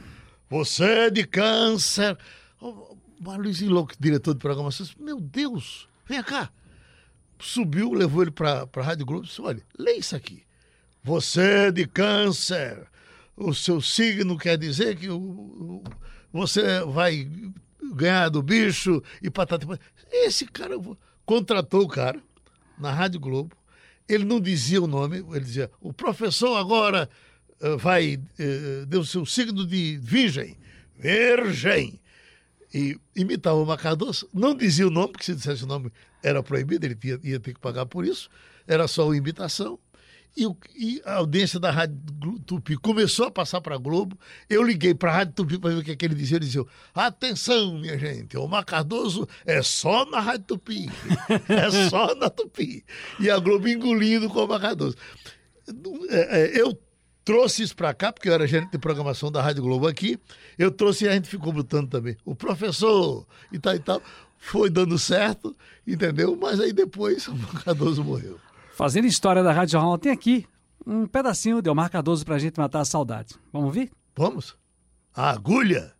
você 0.49 0.85
é 0.85 1.11
de 1.11 1.25
câncer. 1.25 2.16
O 2.61 2.97
Luiz 3.37 3.61
Louco, 3.62 3.95
diretor 3.99 4.35
do 4.35 4.40
programa, 4.40 4.71
disse: 4.71 4.95
Meu 5.00 5.21
Deus, 5.21 5.88
vem 6.08 6.22
cá. 6.22 6.50
Subiu, 7.40 7.92
levou 7.92 8.22
ele 8.22 8.30
para 8.32 8.68
a 8.74 8.82
Rádio 8.82 9.06
Globo 9.06 9.24
e 9.24 9.28
disse: 9.28 9.40
Olha, 9.40 9.62
lê 9.78 9.92
isso 9.92 10.16
aqui. 10.16 10.42
Você 11.04 11.40
é 11.40 11.70
de 11.70 11.86
câncer. 11.86 12.86
O 13.36 13.54
seu 13.54 13.80
signo 13.80 14.36
quer 14.36 14.58
dizer 14.58 14.96
que 14.96 15.08
o, 15.08 15.16
o- 15.20 15.84
você 16.32 16.80
vai 16.84 17.30
ganhar 17.94 18.28
do 18.28 18.42
bicho 18.42 19.02
e 19.22 19.30
patata. 19.30 19.66
Esse 20.10 20.44
cara 20.46 20.74
contratou 21.24 21.82
o 21.82 21.88
cara 21.88 22.20
na 22.76 22.92
Rádio 22.92 23.20
Globo. 23.20 23.56
Ele 24.08 24.24
não 24.24 24.40
dizia 24.40 24.82
o 24.82 24.86
nome, 24.88 25.18
ele 25.18 25.40
dizia: 25.44 25.70
o 25.80 25.92
professor 25.92 26.56
agora 26.56 27.08
eh, 27.60 27.76
vai 27.76 28.18
eh, 28.38 28.84
deu 28.88 29.04
seu 29.04 29.24
signo 29.24 29.64
de 29.64 29.96
virgem, 30.02 30.56
virgem. 30.96 32.00
E 32.72 32.98
imitava 33.16 33.56
o 33.56 33.64
Macardoso, 33.66 34.28
não 34.32 34.54
dizia 34.54 34.87
o 34.87 34.90
nome, 34.90 35.12
porque 35.12 35.25
se 35.25 35.34
dissesse 35.34 35.64
o 35.64 35.66
nome 35.66 35.90
era 36.22 36.42
proibido, 36.42 36.84
ele 36.84 36.94
tinha- 36.94 37.18
ia 37.22 37.40
ter 37.40 37.54
que 37.54 37.60
pagar 37.60 37.87
por 37.87 38.04
isso, 38.04 38.28
era 38.66 38.87
só 38.87 39.06
uma 39.06 39.16
imitação. 39.16 39.78
E, 40.37 40.44
e 40.76 41.02
a 41.04 41.14
audiência 41.14 41.58
da 41.58 41.70
Rádio 41.70 41.98
Tupi 42.46 42.76
começou 42.76 43.26
a 43.26 43.30
passar 43.30 43.60
para 43.60 43.75
a 43.75 43.78
Globo. 43.78 44.16
Eu 44.48 44.62
liguei 44.62 44.94
para 44.94 45.10
a 45.10 45.14
Rádio 45.16 45.34
Tupi 45.34 45.58
para 45.58 45.70
ver 45.70 45.78
o 45.80 45.82
que, 45.82 45.90
é 45.92 45.96
que 45.96 46.04
ele 46.04 46.14
dizia. 46.14 46.37
Ele 46.37 46.44
dizia: 46.44 46.64
Atenção, 46.94 47.78
minha 47.78 47.98
gente, 47.98 48.37
o 48.37 48.46
Macardoso 48.46 49.26
é 49.44 49.62
só 49.62 50.04
na 50.08 50.20
Rádio 50.20 50.44
Tupi. 50.46 50.88
É 51.48 51.88
só 51.88 52.14
na 52.14 52.28
Tupi. 52.30 52.84
E 53.18 53.28
a 53.30 53.38
Globo 53.38 53.66
engolindo 53.66 54.28
com 54.28 54.44
o 54.44 54.48
Macardoso. 54.48 54.94
É, 56.10 56.42
é, 56.42 56.60
Eu 56.60 56.78
trouxe 57.28 57.62
isso 57.62 57.76
para 57.76 57.92
cá, 57.92 58.11
porque 58.11 58.26
eu 58.26 58.32
era 58.32 58.47
gerente 58.47 58.70
de 58.70 58.78
programação 58.78 59.30
da 59.30 59.42
Rádio 59.42 59.62
Globo 59.62 59.87
aqui. 59.87 60.18
Eu 60.58 60.70
trouxe 60.70 61.04
e 61.04 61.08
a 61.08 61.12
gente 61.12 61.28
ficou 61.28 61.52
botando 61.52 61.87
também. 61.87 62.16
O 62.25 62.35
professor 62.35 63.26
e 63.52 63.58
tal 63.58 63.75
e 63.75 63.78
tal. 63.78 64.00
Foi 64.38 64.70
dando 64.70 64.99
certo, 64.99 65.54
entendeu? 65.87 66.35
Mas 66.40 66.58
aí 66.58 66.73
depois 66.73 67.28
o 67.28 67.37
Macardoso 67.37 68.02
morreu. 68.02 68.38
Fazendo 68.73 69.06
história 69.06 69.42
da 69.42 69.52
Rádio 69.52 69.73
Jornal, 69.73 69.99
tem 69.99 70.11
aqui 70.11 70.47
um 70.87 71.06
pedacinho 71.06 71.61
de 71.61 71.68
Omar 71.68 71.90
Cardoso 71.90 72.25
pra 72.25 72.38
gente 72.38 72.58
matar 72.58 72.80
a 72.80 72.87
saudade. 72.87 73.35
Vamos 73.52 73.66
ouvir? 73.66 73.90
Vamos? 74.16 74.56
A 75.14 75.28
agulha. 75.28 75.92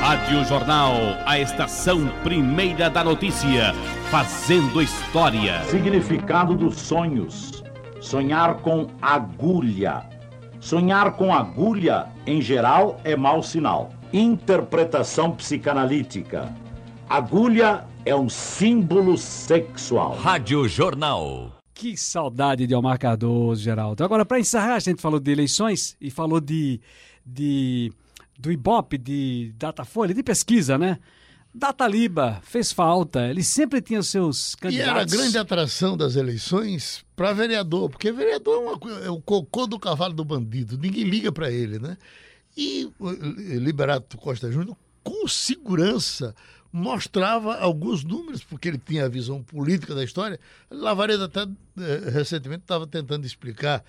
Rádio 0.00 0.44
Jornal, 0.44 0.94
a 1.26 1.40
estação 1.40 2.06
primeira 2.22 2.88
da 2.88 3.02
notícia, 3.02 3.74
fazendo 4.12 4.80
história. 4.80 5.60
Significado 5.64 6.54
dos 6.54 6.76
sonhos. 6.76 7.64
Sonhar 8.00 8.58
com 8.58 8.86
agulha. 9.02 10.06
Sonhar 10.60 11.12
com 11.16 11.34
agulha, 11.34 12.06
em 12.26 12.40
geral, 12.40 13.00
é 13.04 13.16
mau 13.16 13.42
sinal. 13.42 13.90
Interpretação 14.12 15.32
psicanalítica. 15.32 16.54
Agulha 17.08 17.84
é 18.04 18.14
um 18.14 18.28
símbolo 18.28 19.16
sexual. 19.16 20.16
Rádio 20.16 20.68
Jornal. 20.68 21.52
Que 21.74 21.96
saudade 21.96 22.66
de 22.66 22.74
Omar 22.74 22.98
Cardoso, 22.98 23.62
Geraldo. 23.62 24.02
Agora, 24.02 24.24
para 24.24 24.40
encerrar, 24.40 24.74
a 24.74 24.80
gente 24.80 25.00
falou 25.00 25.20
de 25.20 25.30
eleições 25.30 25.96
e 26.00 26.10
falou 26.10 26.40
de, 26.40 26.80
de 27.24 27.92
do 28.38 28.52
Ibope, 28.52 28.96
de 28.96 29.52
Datafolha, 29.56 30.14
de 30.14 30.22
pesquisa, 30.22 30.78
né? 30.78 30.98
Dataliba 31.58 32.40
fez 32.42 32.72
falta. 32.72 33.26
Ele 33.28 33.42
sempre 33.42 33.80
tinha 33.82 34.02
seus 34.02 34.54
E 34.54 34.56
candidatos. 34.58 34.90
era 34.90 35.02
a 35.02 35.04
grande 35.04 35.36
atração 35.38 35.96
das 35.96 36.16
eleições 36.16 37.04
para 37.16 37.32
vereador, 37.32 37.90
porque 37.90 38.12
vereador 38.12 38.54
é, 38.54 38.58
uma, 38.58 39.04
é 39.06 39.10
o 39.10 39.20
cocô 39.20 39.66
do 39.66 39.78
cavalo 39.78 40.14
do 40.14 40.24
bandido, 40.24 40.78
ninguém 40.78 41.04
liga 41.04 41.32
para 41.32 41.50
ele, 41.50 41.78
né? 41.78 41.96
E 42.56 42.88
o 42.98 43.10
Liberato 43.58 44.16
Costa 44.16 44.50
Júnior, 44.50 44.76
com 45.04 45.28
segurança, 45.28 46.34
mostrava 46.72 47.56
alguns 47.58 48.04
números, 48.04 48.42
porque 48.42 48.68
ele 48.68 48.78
tinha 48.78 49.04
a 49.04 49.08
visão 49.08 49.42
política 49.42 49.94
da 49.94 50.02
história. 50.04 50.38
Lavareda 50.70 51.24
até 51.26 51.42
eh, 51.42 52.10
recentemente 52.10 52.62
estava 52.62 52.86
tentando 52.86 53.24
explicar 53.26 53.84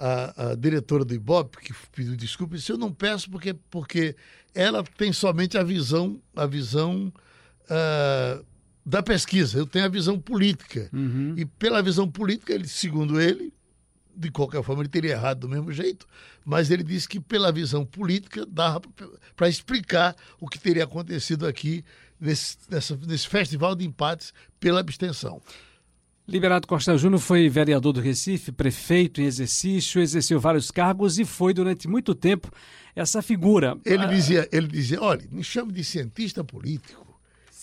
a, 0.00 0.50
a 0.52 0.54
diretora 0.54 1.04
do 1.04 1.14
Ibope, 1.14 1.58
que 1.58 1.74
pediu 1.94 2.16
desculpa, 2.16 2.56
disse, 2.56 2.72
eu 2.72 2.78
não 2.78 2.90
peço 2.92 3.30
porque, 3.30 3.52
porque 3.70 4.16
ela 4.54 4.82
tem 4.96 5.12
somente 5.12 5.58
a 5.58 5.62
visão, 5.62 6.18
a 6.34 6.46
visão 6.46 7.12
ah, 7.68 8.42
da 8.84 9.02
pesquisa, 9.02 9.58
eu 9.58 9.66
tenho 9.66 9.84
a 9.84 9.88
visão 9.88 10.18
política. 10.18 10.88
E 11.38 11.44
pela 11.44 11.82
visão 11.82 12.10
política, 12.10 12.52
ele, 12.54 12.66
segundo 12.66 13.20
ele, 13.20 13.52
de 14.16 14.30
qualquer 14.30 14.62
forma, 14.62 14.82
ele 14.82 14.88
teria 14.88 15.12
errado 15.12 15.40
do 15.40 15.48
mesmo 15.48 15.70
jeito, 15.72 16.06
mas 16.44 16.70
ele 16.70 16.82
disse 16.82 17.08
que 17.08 17.20
pela 17.20 17.52
visão 17.52 17.84
política 17.84 18.44
dava 18.46 18.80
para 19.36 19.48
explicar 19.48 20.16
o 20.40 20.48
que 20.48 20.58
teria 20.58 20.84
acontecido 20.84 21.46
aqui 21.46 21.84
nesse, 22.20 22.56
nessa- 22.70 22.98
nesse 23.06 23.28
festival 23.28 23.74
de 23.74 23.86
empates 23.86 24.32
pela 24.58 24.80
abstenção. 24.80 25.40
Liberato 26.30 26.68
Costa 26.68 26.96
Júnior 26.96 27.20
foi 27.20 27.48
vereador 27.48 27.92
do 27.92 28.00
Recife, 28.00 28.52
prefeito 28.52 29.20
em 29.20 29.24
exercício, 29.24 30.00
exerceu 30.00 30.38
vários 30.38 30.70
cargos 30.70 31.18
e 31.18 31.24
foi 31.24 31.52
durante 31.52 31.88
muito 31.88 32.14
tempo 32.14 32.48
essa 32.94 33.20
figura. 33.20 33.76
Ele 33.84 34.06
dizia, 34.06 34.48
ele 34.52 34.68
dizia, 34.68 35.02
olha, 35.02 35.26
me 35.32 35.42
chame 35.42 35.72
de 35.72 35.82
cientista 35.82 36.44
político. 36.44 37.04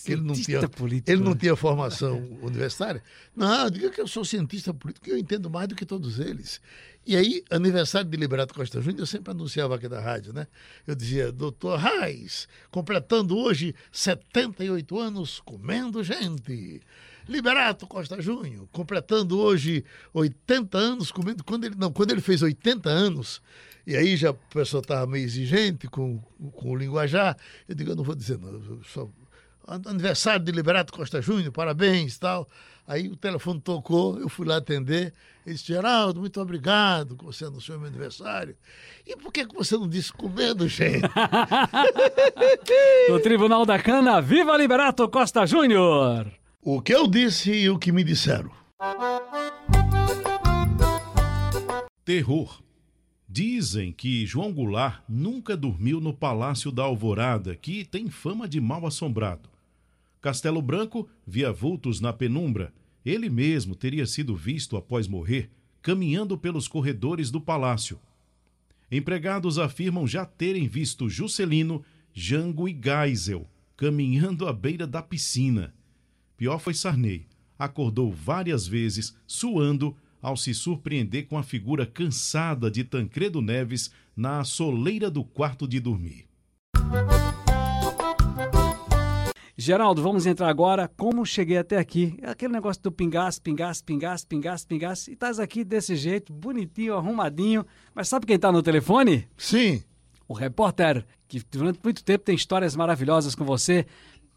que 0.04 0.12
ele 0.12 0.20
não 0.20 0.34
cientista 0.34 0.58
tinha, 0.58 0.68
político, 0.68 1.10
ele 1.10 1.22
não 1.22 1.32
né? 1.32 1.38
tinha 1.40 1.56
formação 1.56 2.22
universitária. 2.42 3.02
Não, 3.34 3.70
diga 3.70 3.88
que 3.88 4.02
eu 4.02 4.06
sou 4.06 4.22
cientista 4.22 4.74
político, 4.74 5.06
que 5.06 5.12
eu 5.12 5.16
entendo 5.16 5.48
mais 5.48 5.66
do 5.66 5.74
que 5.74 5.86
todos 5.86 6.18
eles. 6.18 6.60
E 7.06 7.16
aí, 7.16 7.42
aniversário 7.48 8.10
de 8.10 8.18
Liberato 8.18 8.52
Costa 8.52 8.82
Júnior, 8.82 9.00
eu 9.00 9.06
sempre 9.06 9.30
anunciava 9.30 9.76
aqui 9.76 9.88
da 9.88 9.98
rádio, 9.98 10.34
né? 10.34 10.46
Eu 10.86 10.94
dizia, 10.94 11.32
doutor 11.32 11.78
Reis, 11.78 12.46
completando 12.70 13.34
hoje 13.34 13.74
78 13.90 14.98
anos, 14.98 15.40
comendo 15.40 16.04
gente. 16.04 16.82
Liberato 17.28 17.86
Costa 17.86 18.20
Júnior, 18.22 18.66
completando 18.72 19.38
hoje 19.38 19.84
80 20.14 20.78
anos. 20.78 21.12
Quando 21.44 21.64
ele, 21.64 21.74
não, 21.76 21.92
quando 21.92 22.10
ele 22.10 22.20
fez 22.20 22.40
80 22.42 22.88
anos, 22.88 23.42
e 23.86 23.94
aí 23.94 24.16
já 24.16 24.30
o 24.30 24.34
pessoal 24.34 24.80
estava 24.80 25.06
meio 25.06 25.24
exigente 25.24 25.86
com, 25.88 26.18
com 26.52 26.70
o 26.70 26.76
linguajar, 26.76 27.36
eu 27.68 27.74
digo, 27.74 27.90
eu 27.90 27.96
não 27.96 28.04
vou 28.04 28.14
dizer, 28.14 28.38
não, 28.38 28.82
só 28.82 29.08
aniversário 29.86 30.44
de 30.44 30.50
Liberato 30.50 30.92
Costa 30.92 31.20
Júnior, 31.20 31.52
parabéns 31.52 32.16
e 32.16 32.20
tal. 32.20 32.48
Aí 32.86 33.06
o 33.06 33.16
telefone 33.16 33.60
tocou, 33.60 34.18
eu 34.18 34.30
fui 34.30 34.46
lá 34.46 34.56
atender. 34.56 35.12
Ele 35.44 35.54
disse, 35.54 35.66
Geraldo, 35.66 36.20
muito 36.20 36.40
obrigado 36.40 37.16
que 37.16 37.24
você 37.24 37.44
anunciou 37.44 37.78
meu 37.78 37.88
aniversário. 37.88 38.56
E 39.06 39.14
por 39.14 39.30
que, 39.30 39.46
que 39.46 39.54
você 39.54 39.76
não 39.76 39.86
disse 39.86 40.10
comendo, 40.12 40.66
gente? 40.66 41.02
No 43.10 43.20
Tribunal 43.20 43.64
da 43.66 43.78
Cana, 43.78 44.20
viva 44.20 44.56
Liberato 44.56 45.08
Costa 45.08 45.46
Júnior! 45.46 46.30
O 46.70 46.82
que 46.82 46.92
eu 46.92 47.06
disse 47.06 47.50
e 47.50 47.70
o 47.70 47.78
que 47.78 47.90
me 47.90 48.04
disseram. 48.04 48.50
Terror. 52.04 52.62
Dizem 53.26 53.90
que 53.90 54.26
João 54.26 54.52
Goulart 54.52 55.02
nunca 55.08 55.56
dormiu 55.56 55.98
no 55.98 56.12
Palácio 56.12 56.70
da 56.70 56.82
Alvorada, 56.82 57.56
que 57.56 57.86
tem 57.86 58.10
fama 58.10 58.46
de 58.46 58.60
mal 58.60 58.84
assombrado. 58.86 59.48
Castelo 60.20 60.60
Branco 60.60 61.08
via 61.26 61.50
vultos 61.50 62.02
na 62.02 62.12
penumbra. 62.12 62.70
Ele 63.02 63.30
mesmo 63.30 63.74
teria 63.74 64.04
sido 64.04 64.36
visto 64.36 64.76
após 64.76 65.08
morrer, 65.08 65.50
caminhando 65.80 66.36
pelos 66.36 66.68
corredores 66.68 67.30
do 67.30 67.40
palácio. 67.40 67.98
Empregados 68.92 69.58
afirmam 69.58 70.06
já 70.06 70.26
terem 70.26 70.68
visto 70.68 71.08
Juscelino, 71.08 71.82
Jango 72.12 72.68
e 72.68 72.78
Geisel 72.78 73.48
caminhando 73.78 74.48
à 74.48 74.52
beira 74.52 74.88
da 74.88 75.00
piscina. 75.00 75.72
Pior 76.38 76.60
foi 76.60 76.72
Sarney. 76.72 77.26
Acordou 77.58 78.12
várias 78.12 78.64
vezes, 78.64 79.12
suando, 79.26 79.96
ao 80.22 80.36
se 80.36 80.54
surpreender 80.54 81.26
com 81.26 81.36
a 81.36 81.42
figura 81.42 81.84
cansada 81.84 82.70
de 82.70 82.84
Tancredo 82.84 83.42
Neves 83.42 83.90
na 84.16 84.44
soleira 84.44 85.10
do 85.10 85.24
quarto 85.24 85.66
de 85.66 85.80
dormir. 85.80 86.26
Geraldo, 89.56 90.00
vamos 90.00 90.26
entrar 90.26 90.48
agora. 90.48 90.86
Como 90.96 91.26
cheguei 91.26 91.58
até 91.58 91.76
aqui? 91.76 92.16
É 92.22 92.30
Aquele 92.30 92.52
negócio 92.52 92.80
do 92.84 92.92
pingaço, 92.92 93.42
pingaço, 93.42 93.82
pingaço, 93.84 94.24
pingaço, 94.28 94.66
pingaço. 94.68 95.10
E 95.10 95.14
estás 95.14 95.40
aqui 95.40 95.64
desse 95.64 95.96
jeito, 95.96 96.32
bonitinho, 96.32 96.94
arrumadinho. 96.94 97.66
Mas 97.92 98.08
sabe 98.08 98.26
quem 98.26 98.36
está 98.36 98.52
no 98.52 98.62
telefone? 98.62 99.26
Sim, 99.36 99.82
O 100.28 100.34
repórter 100.34 101.04
que 101.26 101.42
durante 101.50 101.80
muito 101.82 102.04
tempo 102.04 102.24
tem 102.24 102.36
histórias 102.36 102.76
maravilhosas 102.76 103.34
com 103.34 103.44
você, 103.44 103.84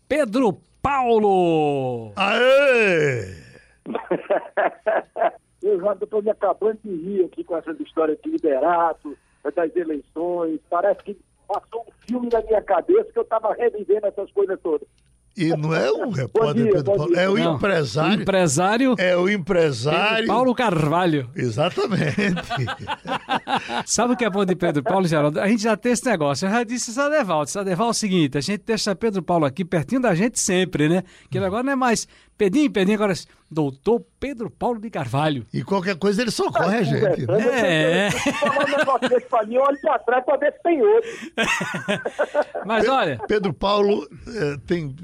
Pedro 0.08 0.60
Paulo. 0.82 2.12
aê! 2.16 3.36
Eu 5.62 5.80
já 5.80 5.94
estou 5.94 6.24
me 6.24 6.30
acabando 6.32 6.80
de 6.84 6.90
rir 6.90 7.26
aqui 7.26 7.44
com 7.44 7.56
essas 7.56 7.80
histórias 7.80 8.18
de 8.24 8.32
liderato, 8.32 9.16
das 9.56 9.76
eleições. 9.76 10.60
Parece 10.70 11.04
que 11.04 11.18
passou 11.48 11.86
um 11.88 11.92
filme 12.08 12.30
na 12.32 12.42
minha 12.42 12.62
cabeça 12.64 13.12
que 13.12 13.20
eu 13.20 13.24
estava 13.24 13.54
revivendo 13.54 14.08
essas 14.08 14.32
coisas 14.32 14.60
todas. 14.62 14.88
E 15.36 15.50
não 15.56 15.74
é 15.74 15.90
o 15.90 16.10
repórter 16.10 16.64
dia, 16.64 16.74
Pedro 16.74 16.94
Paulo, 16.96 17.16
é 17.16 17.30
o 17.30 17.38
Não, 17.38 17.56
empresário. 17.56 18.22
Empresário 18.22 18.96
É 18.98 19.16
o 19.16 19.26
Pedro 19.26 19.40
empresário. 19.40 20.28
Paulo 20.28 20.54
Carvalho. 20.54 21.30
Exatamente. 21.36 22.16
Sabe 23.86 24.14
o 24.14 24.18
que 24.18 24.26
é 24.26 24.30
bom 24.30 24.44
de 24.44 24.56
Pedro 24.56 24.84
Paulo, 24.84 25.08
Geraldo? 25.08 25.40
A 25.40 25.48
gente 25.48 25.64
já 25.64 25.78
tem 25.78 25.94
esse 25.94 26.06
negócio. 26.06 26.46
Eu 26.46 26.52
já 26.52 26.64
disse 26.64 26.92
isso 26.92 27.02
a 27.02 27.08
Deval. 27.08 27.46
Disse 27.46 27.58
a 27.58 27.64
Deval 27.64 27.88
é 27.88 27.92
o 27.92 27.94
seguinte: 27.94 28.38
a 28.38 28.42
gente 28.42 28.64
deixa 28.66 28.94
Pedro 28.94 29.24
Paulo 29.24 29.46
aqui 29.46 29.64
pertinho 29.64 30.02
da 30.02 30.14
gente 30.14 30.40
sempre, 30.40 30.90
né? 30.90 31.04
Que 31.30 31.38
ele 31.38 31.46
agora 31.46 31.64
não 31.64 31.72
é 31.72 31.76
mais 31.76 32.08
Pedinho, 32.42 32.72
Pedinho, 32.72 32.96
agora 32.96 33.14
é 33.14 33.16
doutor 33.52 34.04
Pedro 34.20 34.50
Paulo 34.50 34.80
de 34.82 34.90
Carvalho. 34.90 35.46
E 35.54 35.64
qualquer 35.64 35.96
coisa 35.96 36.24
ele 36.24 36.32
socorre 36.32 36.78
a 36.78 36.82
gente. 36.82 37.06
É. 37.30 38.08
eu- 38.08 38.12
eu- 38.14 38.34
Falar 38.34 38.66
um 38.66 38.78
negócio 38.80 39.10
desse 39.10 39.28
pra 39.28 39.46
mim, 39.46 39.54
eu 39.54 39.62
olho 39.62 39.80
pra 39.80 40.00
trás 40.00 40.26
pra 40.26 40.38
ver 40.38 40.52
se 40.54 40.64
tem 40.64 40.82
outro. 40.82 41.10
Mas 42.66 42.88
olha, 42.88 43.20
Pedro 43.28 43.54
Paulo 43.54 44.08
eh, 44.28 44.58
tem 44.66 44.96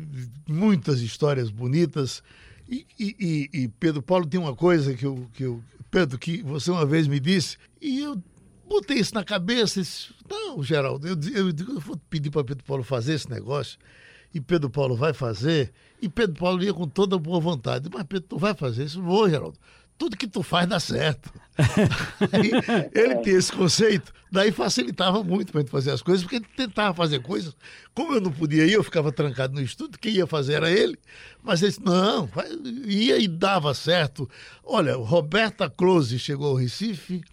muitas 0.49 0.99
histórias 1.01 1.51
bonitas. 1.51 2.23
E, 2.67 2.87
e- 2.99 3.15
e- 3.19 3.49
e 3.63 3.67
Pedro 3.67 4.01
Paulo 4.01 4.25
tem 4.25 4.39
uma 4.39 4.55
coisa 4.55 4.95
que 4.95 5.05
eu, 5.05 5.27
que 5.33 5.43
eu. 5.43 5.61
Pedro, 5.91 6.17
que 6.17 6.41
você 6.41 6.71
uma 6.71 6.87
vez 6.87 7.07
me 7.07 7.19
disse, 7.19 7.55
e 7.79 7.99
eu 7.99 8.17
botei 8.67 8.97
isso 8.97 9.13
na 9.13 9.23
cabeça. 9.23 9.79
disse, 9.79 10.09
Não, 10.27 10.63
Geraldo, 10.63 11.07
eu, 11.07 11.15
eu, 11.35 11.49
eu 11.49 11.79
vou 11.79 11.97
pedir 12.09 12.31
para 12.31 12.43
Pedro 12.43 12.63
Paulo 12.65 12.83
fazer 12.83 13.13
esse 13.13 13.29
negócio. 13.29 13.77
E 14.33 14.41
Pedro 14.41 14.69
Paulo 14.69 14.95
vai 14.95 15.13
fazer. 15.13 15.71
E 16.01 16.07
Pedro 16.07 16.35
Paulo 16.35 16.63
ia 16.63 16.73
com 16.73 16.87
toda 16.87 17.17
boa 17.17 17.39
vontade. 17.39 17.89
Mas 17.91 18.03
Pedro, 18.03 18.27
tu 18.29 18.37
vai 18.37 18.53
fazer 18.53 18.85
isso? 18.85 19.01
Vou, 19.01 19.29
Geraldo. 19.29 19.57
Tudo 19.97 20.15
que 20.15 20.27
tu 20.27 20.43
faz 20.43 20.67
dá 20.67 20.79
certo. 20.79 21.33
Aí, 22.31 22.51
ele 22.93 23.15
tem 23.15 23.33
esse 23.33 23.51
conceito, 23.51 24.13
daí 24.31 24.51
facilitava 24.51 25.23
muito 25.23 25.51
para 25.51 25.61
gente 25.61 25.71
fazer 25.71 25.89
as 25.89 26.03
coisas, 26.03 26.23
porque 26.23 26.35
ele 26.35 26.45
tentava 26.55 26.93
fazer 26.93 27.19
coisas. 27.19 27.55
Como 27.95 28.13
eu 28.13 28.21
não 28.21 28.31
podia 28.31 28.63
ir, 28.63 28.73
eu 28.73 28.83
ficava 28.83 29.11
trancado 29.11 29.55
no 29.55 29.61
estúdio, 29.61 29.97
quem 29.99 30.13
ia 30.13 30.27
fazer 30.27 30.53
era 30.53 30.69
ele. 30.69 30.99
Mas 31.43 31.63
ele 31.63 31.71
disse, 31.71 31.83
não, 31.83 32.29
ia 32.85 33.17
e 33.17 33.27
dava 33.27 33.73
certo. 33.73 34.29
Olha, 34.63 34.95
Roberta 34.95 35.67
Close 35.67 36.19
chegou 36.19 36.49
ao 36.49 36.55
Recife 36.55 37.23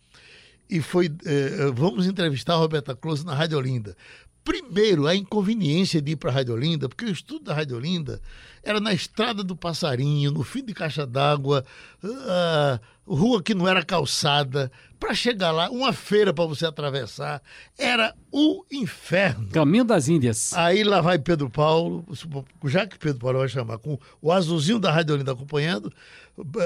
e 0.70 0.80
foi. 0.80 1.12
eh, 1.26 1.70
vamos 1.74 2.06
entrevistar 2.06 2.54
a 2.54 2.56
Roberta 2.56 2.96
Close 2.96 3.26
na 3.26 3.34
Rádio 3.34 3.58
Olinda. 3.58 3.94
Primeiro, 4.44 5.06
a 5.06 5.16
inconveniência 5.16 6.02
de 6.02 6.12
ir 6.12 6.16
para 6.16 6.30
a 6.30 6.34
Rádio 6.34 6.52
Olinda, 6.52 6.86
porque 6.86 7.06
o 7.06 7.10
estudo 7.10 7.44
da 7.46 7.54
Rádio 7.54 7.78
Olinda 7.78 8.20
era 8.62 8.78
na 8.78 8.92
Estrada 8.92 9.42
do 9.42 9.56
Passarinho, 9.56 10.30
no 10.30 10.42
fim 10.42 10.62
de 10.62 10.74
caixa 10.74 11.06
d'água, 11.06 11.64
ah, 12.04 12.78
rua 13.06 13.42
que 13.42 13.54
não 13.54 13.66
era 13.66 13.82
calçada. 13.82 14.70
Para 15.00 15.14
chegar 15.14 15.50
lá, 15.50 15.70
uma 15.70 15.94
feira 15.94 16.32
para 16.32 16.44
você 16.44 16.66
atravessar, 16.66 17.42
era 17.78 18.14
o 18.30 18.64
inferno. 18.70 19.48
Caminho 19.50 19.84
das 19.84 20.08
Índias. 20.08 20.52
Aí 20.52 20.84
lá 20.84 21.00
vai 21.00 21.18
Pedro 21.18 21.48
Paulo, 21.48 22.04
já 22.64 22.86
que 22.86 22.98
Pedro 22.98 23.20
Paulo 23.20 23.38
vai 23.38 23.48
chamar, 23.48 23.78
com 23.78 23.98
o 24.20 24.30
azulzinho 24.30 24.78
da 24.78 24.90
Rádio 24.90 25.14
Olinda 25.14 25.32
acompanhando. 25.32 25.90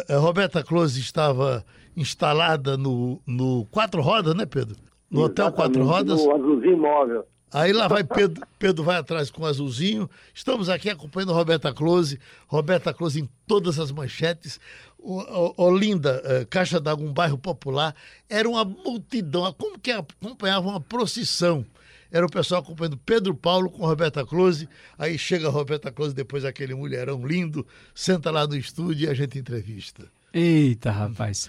eh, 0.09 0.17
Roberta 0.17 0.65
Close 0.65 0.99
estava 1.01 1.65
instalada 1.97 2.77
no, 2.77 3.21
no 3.25 3.67
Quatro 3.71 4.03
Rodas, 4.03 4.35
né, 4.35 4.47
Pedro? 4.47 4.77
No 5.09 5.23
Hotel 5.23 5.51
Quatro 5.53 5.81
Exatamente, 5.83 6.09
Rodas. 6.11 6.25
No 6.25 6.35
azulzinho 6.35 6.79
móvel. 6.79 7.27
Aí 7.53 7.73
lá 7.73 7.89
vai 7.89 8.05
Pedro, 8.05 8.47
Pedro 8.59 8.85
vai 8.85 8.97
atrás 8.99 9.31
com 9.31 9.43
o 9.43 9.47
azulzinho. 9.47 10.09
Estamos 10.35 10.69
aqui 10.69 10.91
acompanhando 10.91 11.33
Roberta 11.33 11.73
Close. 11.73 12.19
Roberta 12.47 12.93
Close 12.93 13.21
em 13.21 13.29
todas 13.47 13.79
as 13.79 13.91
manchetes. 13.91 14.61
O- 14.99 15.21
o- 15.21 15.55
Olinda, 15.57 16.21
eh, 16.25 16.45
Caixa 16.49 16.79
d'Água, 16.79 17.07
um 17.09 17.13
bairro 17.13 17.39
popular. 17.39 17.95
Era 18.29 18.49
uma 18.49 18.65
multidão. 18.65 19.51
Como 19.55 19.79
que 19.79 19.91
acompanhava 19.91 20.69
uma 20.69 20.81
procissão? 20.81 21.65
Era 22.11 22.27
o 22.27 22.31
pessoal 22.31 22.61
acompanhando 22.63 22.97
Pedro 22.99 23.35
Paulo 23.35 23.71
com 23.71 23.85
Roberta 23.87 24.25
Close. 24.27 24.69
Aí 24.99 25.19
chega 25.19 25.49
Roberta 25.49 25.91
Close, 25.93 26.15
depois 26.15 26.45
aquele 26.45 26.75
mulherão 26.75 27.27
lindo, 27.27 27.67
senta 27.95 28.31
lá 28.31 28.47
no 28.47 28.57
estúdio 28.57 29.07
e 29.07 29.11
a 29.11 29.15
gente 29.15 29.39
entrevista. 29.39 30.05
Eita, 30.33 30.91
rapaz. 30.91 31.49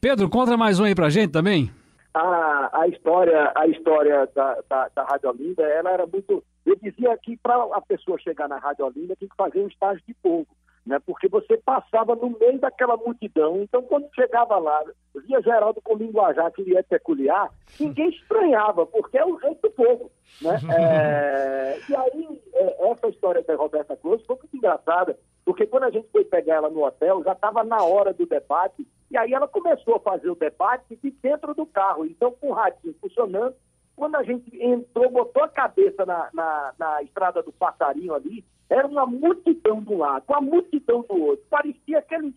Pedro, 0.00 0.28
conta 0.30 0.56
mais 0.56 0.78
um 0.80 0.84
aí 0.84 0.94
pra 0.94 1.10
gente 1.10 1.30
também. 1.30 1.70
A, 2.14 2.80
a 2.80 2.88
história, 2.88 3.52
a 3.54 3.66
história 3.66 4.28
da, 4.34 4.58
da, 4.68 4.88
da 4.94 5.04
Rádio 5.04 5.30
Olinda, 5.30 5.62
ela 5.62 5.90
era 5.90 6.06
muito. 6.06 6.42
Eu 6.66 6.76
dizia 6.76 7.16
que 7.18 7.36
para 7.36 7.54
a 7.54 7.80
pessoa 7.80 8.18
chegar 8.18 8.48
na 8.48 8.58
Rádio 8.58 8.86
Olinda 8.86 9.16
tem 9.16 9.28
que 9.28 9.36
fazer 9.36 9.60
um 9.60 9.68
estágio 9.68 10.02
de 10.06 10.14
povo, 10.14 10.48
né? 10.86 10.98
Porque 11.04 11.28
você 11.28 11.56
passava 11.58 12.14
no 12.14 12.36
meio 12.38 12.58
daquela 12.58 12.96
multidão. 12.96 13.62
Então, 13.62 13.82
quando 13.82 14.08
chegava 14.14 14.58
lá, 14.58 14.82
via 15.26 15.40
Geraldo 15.42 15.80
com 15.82 15.96
linguajar 15.96 16.50
que 16.52 16.62
lhe 16.62 16.76
é 16.76 16.82
peculiar, 16.82 17.50
ninguém 17.78 18.08
estranhava, 18.10 18.86
porque 18.86 19.18
é 19.18 19.24
o 19.24 19.38
jeito 19.40 19.60
do 19.62 19.70
povo, 19.70 20.10
né? 20.42 20.58
É, 20.80 21.78
e 21.88 21.94
aí, 21.94 22.42
é, 22.54 22.90
essa 22.90 23.08
história 23.08 23.42
da 23.42 23.54
Roberta 23.54 23.96
Close 23.96 24.24
foi 24.24 24.36
muito 24.36 24.56
engraçada, 24.56 25.18
porque 25.44 25.66
quando 25.66 25.84
a 25.84 25.90
gente 25.90 26.08
foi 26.10 26.24
pegar 26.24 26.56
ela 26.56 26.70
no 26.70 26.84
hotel, 26.84 27.22
já 27.22 27.32
estava 27.32 27.62
na 27.64 27.82
hora 27.82 28.12
do 28.12 28.26
debate, 28.26 28.86
e 29.10 29.16
aí 29.16 29.32
ela 29.32 29.48
começou 29.48 29.96
a 29.96 30.00
fazer 30.00 30.30
o 30.30 30.34
debate 30.34 30.96
de 30.96 31.10
dentro 31.10 31.54
do 31.54 31.66
carro. 31.66 32.06
Então, 32.06 32.32
com 32.32 32.50
o 32.50 32.52
radinho 32.52 32.94
funcionando, 33.00 33.54
quando 33.96 34.16
a 34.16 34.22
gente 34.22 34.50
entrou, 34.62 35.10
botou 35.10 35.42
a 35.42 35.48
cabeça 35.48 36.06
na, 36.06 36.30
na, 36.32 36.72
na 36.78 37.02
estrada 37.02 37.42
do 37.42 37.52
passarinho 37.52 38.14
ali, 38.14 38.44
era 38.70 38.86
uma 38.86 39.04
multidão 39.04 39.84
um 39.86 39.98
lado, 39.98 40.24
uma 40.28 40.40
multidão 40.40 41.02
do 41.02 41.20
outro. 41.20 41.44
Parecia 41.50 41.98
aqueles 41.98 42.32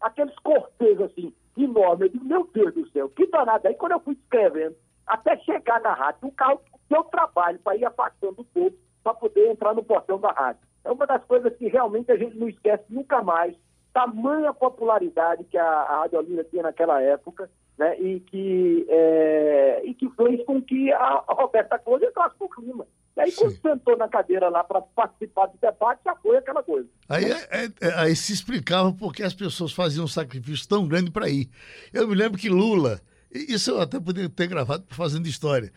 aqueles 0.00 0.38
cortejos 0.40 1.10
assim, 1.10 1.34
enormes. 1.56 2.02
Eu 2.02 2.08
digo, 2.10 2.24
meu 2.24 2.48
Deus 2.52 2.74
do 2.74 2.88
céu, 2.90 3.08
que 3.08 3.26
danado. 3.26 3.66
Aí 3.66 3.74
quando 3.74 3.92
eu 3.92 4.00
fui 4.00 4.14
escrevendo, 4.14 4.76
até 5.06 5.36
chegar 5.38 5.80
na 5.80 5.92
rádio, 5.92 6.28
o 6.28 6.32
carro 6.32 6.60
deu 6.88 7.02
trabalho 7.04 7.58
para 7.58 7.76
ir 7.76 7.84
afastando 7.84 8.40
o 8.40 8.44
povo 8.44 8.76
para 9.02 9.14
poder 9.14 9.50
entrar 9.50 9.74
no 9.74 9.82
portão 9.82 10.20
da 10.20 10.30
rádio. 10.30 10.60
É 10.84 10.90
uma 10.90 11.06
das 11.06 11.24
coisas 11.24 11.54
que 11.56 11.68
realmente 11.68 12.10
a 12.12 12.16
gente 12.16 12.36
não 12.36 12.48
esquece 12.48 12.84
nunca 12.88 13.22
mais. 13.22 13.56
Tamanha 13.92 14.52
popularidade 14.52 15.44
que 15.44 15.56
a, 15.56 15.64
a 15.64 16.00
Rádio 16.00 16.18
Olinda 16.18 16.44
tinha 16.44 16.62
naquela 16.62 17.00
época, 17.00 17.50
né? 17.78 17.98
E 18.00 18.20
que, 18.20 18.86
é, 18.88 19.82
e 19.84 19.94
que 19.94 20.08
fez 20.10 20.44
com 20.44 20.60
que 20.62 20.92
a, 20.92 21.24
a 21.28 21.34
Roberta 21.34 21.78
Close 21.78 22.04
entrasse 22.04 22.36
no 22.40 22.48
clima. 22.48 22.86
E 23.16 23.20
aí, 23.20 23.32
quando 23.32 23.58
sentou 23.60 23.96
na 23.96 24.08
cadeira 24.08 24.48
lá 24.50 24.62
para 24.62 24.82
participar 24.82 25.46
do 25.46 25.58
debate, 25.58 26.02
já 26.04 26.14
foi 26.16 26.36
aquela 26.36 26.62
coisa. 26.62 26.86
Aí, 27.08 27.24
é, 27.24 27.64
é, 27.80 27.94
aí 27.96 28.14
se 28.14 28.32
explicava 28.32 28.92
por 28.92 29.14
que 29.14 29.22
as 29.22 29.32
pessoas 29.32 29.72
faziam 29.72 30.04
um 30.04 30.08
sacrifício 30.08 30.68
tão 30.68 30.86
grande 30.86 31.10
para 31.10 31.28
ir. 31.28 31.48
Eu 31.94 32.06
me 32.06 32.14
lembro 32.14 32.38
que 32.38 32.50
Lula, 32.50 33.00
isso 33.32 33.70
eu 33.70 33.80
até 33.80 33.98
poderia 33.98 34.28
ter 34.28 34.46
gravado 34.46 34.84
fazendo 34.90 35.26
história. 35.26 35.72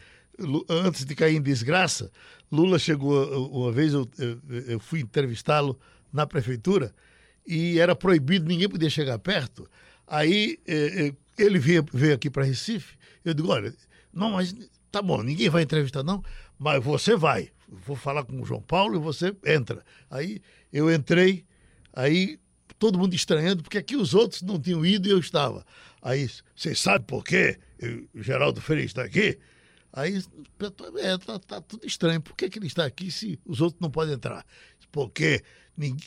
Antes 0.69 1.05
de 1.05 1.15
cair 1.15 1.35
em 1.35 1.41
desgraça, 1.41 2.11
Lula 2.51 2.77
chegou 2.77 3.49
uma 3.49 3.71
vez, 3.71 3.93
eu, 3.93 4.07
eu, 4.17 4.39
eu 4.67 4.79
fui 4.79 5.01
entrevistá-lo 5.01 5.79
na 6.11 6.25
prefeitura 6.25 6.93
e 7.47 7.79
era 7.79 7.95
proibido, 7.95 8.47
ninguém 8.47 8.69
podia 8.69 8.89
chegar 8.89 9.17
perto. 9.19 9.69
Aí 10.07 10.59
eh, 10.67 11.13
ele 11.41 11.59
veio, 11.59 11.85
veio 11.93 12.15
aqui 12.15 12.29
para 12.29 12.43
Recife, 12.43 12.97
eu 13.23 13.33
digo, 13.33 13.49
olha, 13.49 13.73
não, 14.13 14.31
mas 14.31 14.53
tá 14.91 15.01
bom, 15.01 15.21
ninguém 15.21 15.49
vai 15.49 15.63
entrevistar 15.63 16.03
não, 16.03 16.23
mas 16.57 16.83
você 16.83 17.15
vai. 17.15 17.49
Vou 17.67 17.95
falar 17.95 18.23
com 18.23 18.41
o 18.41 18.45
João 18.45 18.61
Paulo 18.61 18.95
e 18.95 18.99
você 18.99 19.35
entra. 19.45 19.83
Aí 20.09 20.41
eu 20.73 20.91
entrei, 20.91 21.45
aí 21.93 22.39
todo 22.79 22.97
mundo 22.97 23.13
estranhando, 23.13 23.61
porque 23.61 23.77
aqui 23.77 23.95
os 23.95 24.13
outros 24.13 24.41
não 24.41 24.59
tinham 24.59 24.85
ido 24.85 25.07
e 25.07 25.11
eu 25.11 25.19
estava. 25.19 25.65
Aí, 26.01 26.29
vocês 26.55 26.79
sabem 26.79 27.05
por 27.05 27.23
quê? 27.23 27.59
o 28.13 28.21
Geraldo 28.21 28.61
Freire 28.61 28.85
está 28.85 29.03
aqui? 29.03 29.37
Aí, 29.91 30.21
é, 30.97 31.17
tá, 31.17 31.39
tá, 31.39 31.61
tudo 31.61 31.85
estranho. 31.85 32.21
Por 32.21 32.35
que, 32.35 32.49
que 32.49 32.59
ele 32.59 32.67
está 32.67 32.85
aqui 32.85 33.11
se 33.11 33.39
os 33.45 33.59
outros 33.61 33.81
não 33.81 33.89
podem 33.89 34.13
entrar? 34.13 34.45
Porque 34.91 35.43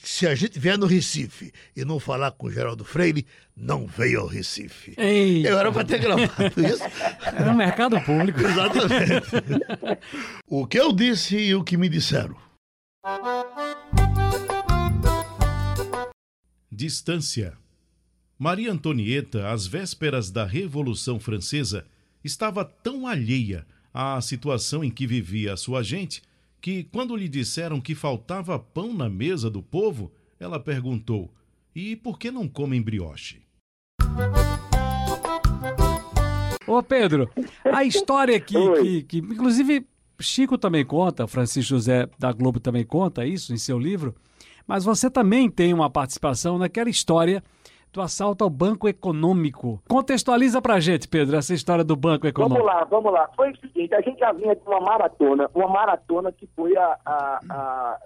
se 0.02 0.26
a 0.26 0.34
gente 0.34 0.58
vier 0.58 0.76
no 0.76 0.86
Recife 0.86 1.52
e 1.74 1.84
não 1.84 1.98
falar 1.98 2.32
com 2.32 2.46
o 2.46 2.50
Geraldo 2.50 2.84
Freire, 2.84 3.26
não 3.56 3.86
veio 3.86 4.20
ao 4.20 4.26
Recife. 4.26 4.94
Eita. 4.98 5.48
Eu 5.48 5.58
era 5.58 5.72
para 5.72 5.84
ter 5.84 5.98
gravado 5.98 6.32
isso. 6.66 6.84
Era 7.24 7.50
um 7.50 7.56
mercado 7.56 8.00
público. 8.02 8.40
Exatamente. 8.44 9.26
o 10.46 10.66
que 10.66 10.78
eu 10.78 10.92
disse 10.92 11.36
e 11.36 11.54
o 11.54 11.64
que 11.64 11.76
me 11.76 11.88
disseram. 11.88 12.36
Distância. 16.70 17.56
Maria 18.38 18.72
Antonieta, 18.72 19.50
às 19.50 19.66
vésperas 19.66 20.30
da 20.30 20.44
Revolução 20.44 21.18
Francesa, 21.18 21.86
estava 22.24 22.64
tão 22.64 23.06
alheia 23.06 23.66
à 23.92 24.20
situação 24.20 24.82
em 24.82 24.90
que 24.90 25.06
vivia 25.06 25.52
a 25.52 25.56
sua 25.56 25.82
gente 25.82 26.22
que, 26.60 26.84
quando 26.84 27.16
lhe 27.16 27.28
disseram 27.28 27.80
que 27.80 27.94
faltava 27.94 28.58
pão 28.58 28.94
na 28.94 29.08
mesa 29.08 29.50
do 29.50 29.62
povo, 29.62 30.12
ela 30.38 30.60
perguntou: 30.60 31.32
E 31.74 31.96
por 31.96 32.18
que 32.18 32.30
não 32.30 32.48
comem 32.48 32.80
brioche? 32.80 33.42
Ô 36.66 36.82
Pedro, 36.82 37.28
a 37.64 37.82
história 37.84 38.38
que, 38.40 38.54
que, 38.80 39.02
que, 39.02 39.18
inclusive, 39.18 39.84
Chico 40.20 40.56
também 40.56 40.84
conta, 40.84 41.26
Francisco 41.26 41.70
José 41.70 42.08
da 42.18 42.32
Globo 42.32 42.60
também 42.60 42.84
conta 42.84 43.26
isso 43.26 43.52
em 43.52 43.58
seu 43.58 43.78
livro, 43.78 44.14
mas 44.66 44.84
você 44.84 45.10
também 45.10 45.50
tem 45.50 45.74
uma 45.74 45.90
participação 45.90 46.58
naquela 46.58 46.88
história 46.88 47.42
do 47.92 48.00
assalto 48.00 48.42
ao 48.42 48.48
Banco 48.48 48.88
Econômico. 48.88 49.82
Contextualiza 49.86 50.62
pra 50.62 50.80
gente, 50.80 51.06
Pedro, 51.06 51.36
essa 51.36 51.52
história 51.52 51.84
do 51.84 51.94
Banco 51.94 52.26
Econômico. 52.26 52.64
Vamos 52.64 52.74
lá, 52.74 52.84
vamos 52.84 53.12
lá. 53.12 53.28
Foi 53.36 53.50
o 53.50 53.56
seguinte, 53.58 53.94
a 53.94 54.00
gente 54.00 54.18
já 54.18 54.32
vinha 54.32 54.56
de 54.56 54.62
uma 54.66 54.80
maratona, 54.80 55.50
uma 55.54 55.68
maratona 55.68 56.32
que 56.32 56.46
foi 56.56 56.74
a, 56.76 56.98
a, 57.04 57.40
a, 57.50 57.98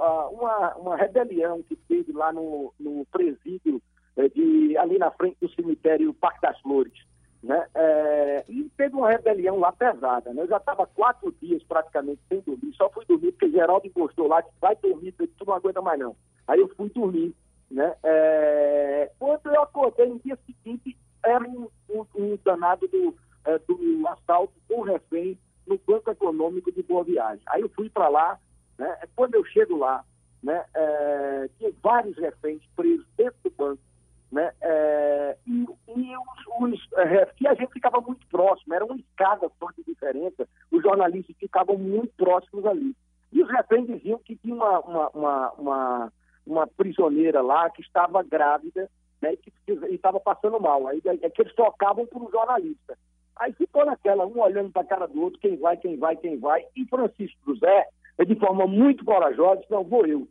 a 0.00 0.28
uma, 0.30 0.74
uma 0.74 0.96
rebelião 0.96 1.62
que 1.62 1.76
teve 1.88 2.12
lá 2.12 2.32
no, 2.32 2.72
no 2.80 3.06
presídio 3.06 3.80
é, 4.16 4.28
de, 4.28 4.76
ali 4.78 4.98
na 4.98 5.10
frente 5.12 5.36
do 5.40 5.48
cemitério 5.50 6.12
Parque 6.14 6.40
das 6.40 6.58
Flores. 6.60 7.06
Né? 7.42 7.64
É, 7.76 8.44
e 8.48 8.68
teve 8.76 8.96
uma 8.96 9.10
rebelião 9.10 9.60
lá 9.60 9.70
pesada. 9.70 10.32
Né? 10.34 10.42
Eu 10.42 10.48
já 10.48 10.56
estava 10.56 10.84
quatro 10.84 11.32
dias 11.40 11.62
praticamente 11.62 12.20
sem 12.28 12.40
dormir, 12.40 12.74
só 12.74 12.90
fui 12.90 13.04
dormir 13.04 13.30
porque 13.32 13.50
Geraldo 13.50 13.86
encostou 13.86 14.26
lá, 14.26 14.42
vai 14.60 14.74
dormir, 14.76 15.12
tu 15.12 15.28
não 15.46 15.54
aguenta 15.54 15.80
mais 15.80 16.00
não. 16.00 16.16
Aí 16.48 16.58
eu 16.58 16.68
fui 16.76 16.90
dormir. 16.90 17.32
Né? 17.70 17.94
É, 18.02 19.10
quando 19.18 19.46
eu 19.46 19.62
acordei 19.62 20.08
no 20.08 20.18
dia 20.20 20.38
seguinte, 20.46 20.96
era 21.24 21.44
um, 21.44 21.68
um, 21.90 22.06
um 22.14 22.38
danado 22.44 22.86
do, 22.88 23.16
é, 23.44 23.58
do 23.58 24.08
assalto 24.08 24.54
com 24.68 24.82
refém 24.82 25.38
no 25.66 25.78
Banco 25.78 26.10
Econômico 26.10 26.70
de 26.70 26.82
Boa 26.82 27.02
Viagem. 27.02 27.42
Aí 27.46 27.60
eu 27.62 27.68
fui 27.70 27.90
para 27.90 28.08
lá, 28.08 28.38
né? 28.78 28.96
quando 29.16 29.34
eu 29.34 29.44
chego 29.44 29.76
lá, 29.76 30.04
né? 30.42 30.64
É, 30.74 31.48
tinha 31.58 31.72
vários 31.82 32.16
reféns 32.18 32.62
presos 32.76 33.06
dentro 33.16 33.36
do 33.42 33.50
banco. 33.50 33.82
Né? 34.30 34.52
É, 34.60 35.36
e, 35.46 35.66
e 35.88 36.16
os, 36.16 36.72
os 36.72 36.92
é, 36.94 37.28
a 37.48 37.54
gente 37.54 37.72
ficava 37.72 38.00
muito 38.00 38.26
próximo, 38.28 38.74
era 38.74 38.84
uma 38.84 38.96
escada 38.96 39.50
só 39.58 39.68
de 39.76 39.82
diferença, 39.84 40.48
os 40.70 40.82
jornalistas 40.82 41.36
ficavam 41.36 41.76
muito 41.76 42.12
próximos 42.16 42.64
ali. 42.66 42.94
E 43.32 43.42
os 43.42 43.50
reféns 43.50 43.86
diziam 43.86 44.18
que 44.20 44.36
tinha 44.36 44.54
uma, 44.54 44.80
uma, 44.80 45.08
uma, 45.10 45.52
uma 45.52 46.12
uma 46.46 46.66
prisioneira 46.66 47.42
lá 47.42 47.68
que 47.70 47.82
estava 47.82 48.22
grávida 48.22 48.88
né, 49.20 49.34
e 49.34 49.36
que 49.36 49.52
estava 49.94 50.20
passando 50.20 50.60
mal. 50.60 50.86
Aí 50.86 51.02
é 51.22 51.30
que 51.30 51.42
eles 51.42 51.54
tocavam 51.54 52.06
por 52.06 52.22
um 52.22 52.30
jornalista. 52.30 52.96
Aí 53.36 53.52
ficou 53.52 53.84
naquela, 53.84 54.26
um 54.26 54.40
olhando 54.40 54.70
para 54.70 54.82
a 54.82 54.86
cara 54.86 55.06
do 55.06 55.20
outro, 55.20 55.40
quem 55.40 55.56
vai, 55.56 55.76
quem 55.76 55.98
vai, 55.98 56.16
quem 56.16 56.38
vai. 56.38 56.64
E 56.74 56.86
Francisco 56.86 57.38
José, 57.46 57.86
de 58.26 58.34
forma 58.36 58.66
muito 58.66 59.04
corajosa, 59.04 59.60
disse, 59.60 59.70
não, 59.70 59.84
vou 59.84 60.06
eu. 60.06 60.26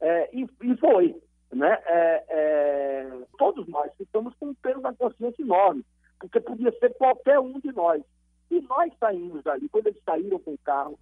É, 0.00 0.30
e, 0.32 0.46
e, 0.62 0.76
foi. 0.76 1.16
Né? 1.52 1.78
É, 1.86 2.24
é, 2.28 3.18
todos 3.38 3.66
nós 3.68 3.90
ficamos 3.96 4.34
com 4.36 4.46
um 4.46 4.54
peso 4.54 4.80
na 4.80 4.92
consciência 4.92 5.42
enorme, 5.42 5.84
porque 6.20 6.40
podia 6.40 6.72
ser 6.78 6.94
qualquer 6.94 7.40
um 7.40 7.58
de 7.58 7.72
nós. 7.72 8.02
E 8.50 8.60
nós 8.60 8.92
saímos 9.00 9.42
dali, 9.42 9.68
quando 9.68 9.88
eles 9.88 10.02
saíram 10.04 10.38
com 10.38 10.52
o 10.52 10.58
carro, 10.58 10.98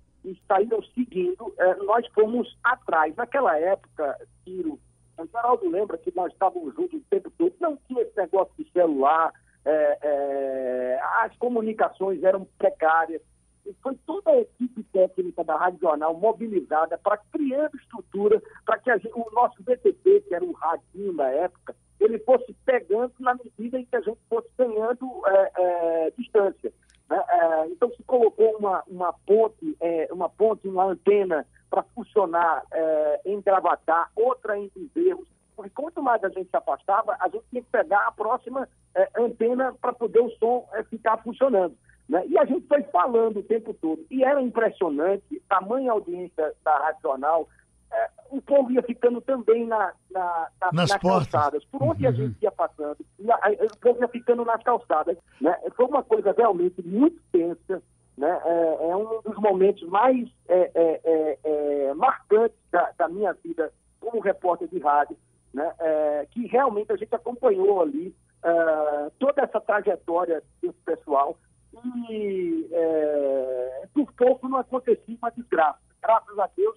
saíram 0.46 0.82
seguindo, 0.94 1.52
é, 1.58 1.74
nós 1.76 2.06
fomos 2.08 2.56
atrás. 2.62 3.14
Naquela 3.16 3.58
época, 3.58 4.18
Ciro, 4.44 4.78
o 5.18 5.26
Geraldo 5.26 5.68
lembra 5.68 5.98
que 5.98 6.12
nós 6.14 6.32
estávamos 6.32 6.74
juntos 6.74 7.00
o 7.00 7.04
tempo 7.10 7.30
todo, 7.36 7.54
não 7.60 7.76
tinha 7.88 8.02
esse 8.02 8.16
negócio 8.16 8.52
de 8.58 8.70
celular, 8.72 9.32
é, 9.64 9.98
é, 10.02 11.00
as 11.20 11.36
comunicações 11.36 12.22
eram 12.22 12.46
precárias. 12.58 13.22
E 13.64 13.72
foi 13.74 13.96
toda 14.04 14.30
a 14.30 14.40
equipe 14.40 14.82
técnica 14.92 15.44
da 15.44 15.56
Rádio 15.56 15.80
Jornal 15.80 16.14
mobilizada 16.14 16.98
para 16.98 17.16
criando 17.16 17.76
estrutura 17.76 18.42
para 18.66 18.78
que 18.78 18.92
gente, 18.98 19.12
o 19.14 19.30
nosso 19.32 19.62
BTP, 19.62 20.22
que 20.22 20.34
era 20.34 20.44
o 20.44 20.50
radinho 20.52 21.12
da 21.14 21.28
época, 21.28 21.76
ele 22.00 22.18
fosse 22.20 22.52
pegando 22.64 23.12
na 23.20 23.34
medida 23.34 23.78
em 23.78 23.84
que 23.84 23.94
a 23.94 24.00
gente 24.00 24.18
fosse 24.28 24.48
ganhando 24.58 25.22
distância. 26.18 26.72
Né? 27.12 27.22
É, 27.28 27.66
então 27.66 27.90
se 27.90 28.02
colocou 28.04 28.56
uma, 28.56 28.82
uma 28.88 29.12
ponte, 29.26 29.76
é, 29.82 30.08
uma 30.10 30.30
ponte, 30.30 30.66
uma 30.66 30.84
antena 30.84 31.46
para 31.68 31.82
funcionar 31.94 32.62
é, 32.72 33.20
em 33.26 33.38
Gravatar, 33.42 34.10
outra 34.16 34.58
em 34.58 34.70
Bezerros, 34.74 35.28
porque 35.54 35.70
quanto 35.74 36.02
mais 36.02 36.24
a 36.24 36.30
gente 36.30 36.48
se 36.48 36.56
afastava, 36.56 37.14
a 37.20 37.28
gente 37.28 37.44
tinha 37.50 37.62
que 37.62 37.68
pegar 37.70 38.06
a 38.06 38.12
próxima 38.12 38.66
antena 39.14 39.74
para 39.80 39.92
poder 39.92 40.20
o 40.20 40.30
som 40.38 40.66
ficar 40.88 41.18
funcionando. 41.18 41.76
Né? 42.08 42.24
E 42.26 42.38
a 42.38 42.44
gente 42.46 42.66
foi 42.66 42.82
falando 42.84 43.40
o 43.40 43.42
tempo 43.42 43.74
todo. 43.74 44.02
E 44.10 44.24
era 44.24 44.40
impressionante, 44.40 45.42
tamanha 45.48 45.92
audiência 45.92 46.54
da 46.64 46.78
Rádio 46.78 47.02
é, 47.92 48.08
o 48.30 48.40
povo 48.40 48.72
ia 48.72 48.82
ficando 48.82 49.20
também 49.20 49.66
na, 49.66 49.92
na, 50.10 50.48
na 50.60 50.72
nas, 50.72 50.90
nas 50.90 51.00
calçadas. 51.00 51.64
Por 51.66 51.82
onde 51.82 52.04
uhum. 52.04 52.08
a 52.08 52.12
gente 52.12 52.42
ia 52.42 52.50
passando, 52.50 52.96
o 53.00 53.78
povo 53.78 54.00
ia 54.00 54.08
ficando 54.08 54.44
nas 54.44 54.62
calçadas. 54.62 55.16
Né? 55.40 55.54
Foi 55.76 55.84
uma 55.86 56.02
coisa 56.02 56.32
realmente 56.32 56.82
muito 56.82 57.20
tensa. 57.30 57.82
Né? 58.16 58.40
É, 58.44 58.90
é 58.90 58.96
um 58.96 59.20
dos 59.22 59.36
momentos 59.36 59.86
mais 59.88 60.28
é, 60.48 60.70
é, 60.74 61.00
é, 61.04 61.38
é 61.44 61.94
marcantes 61.94 62.58
da, 62.70 62.90
da, 62.96 63.08
minha 63.08 63.32
vida 63.34 63.72
como 64.00 64.20
repórter 64.20 64.68
de 64.68 64.78
rádio, 64.78 65.16
né? 65.52 65.70
que 66.30 66.46
realmente 66.46 66.92
a 66.92 66.96
gente 66.96 67.14
acompanhou 67.14 67.82
ali 67.82 68.14
toda 69.18 69.42
essa 69.42 69.60
trajetória 69.60 70.42
desse 70.60 70.78
pessoal 70.84 71.38
e 72.10 72.68
por 73.94 74.12
pouco 74.12 74.48
não 74.48 74.58
acontecia 74.58 75.16
uma 75.20 75.30
desgraça. 75.30 75.78
Graças 76.02 76.36
a 76.36 76.50
Deus, 76.56 76.76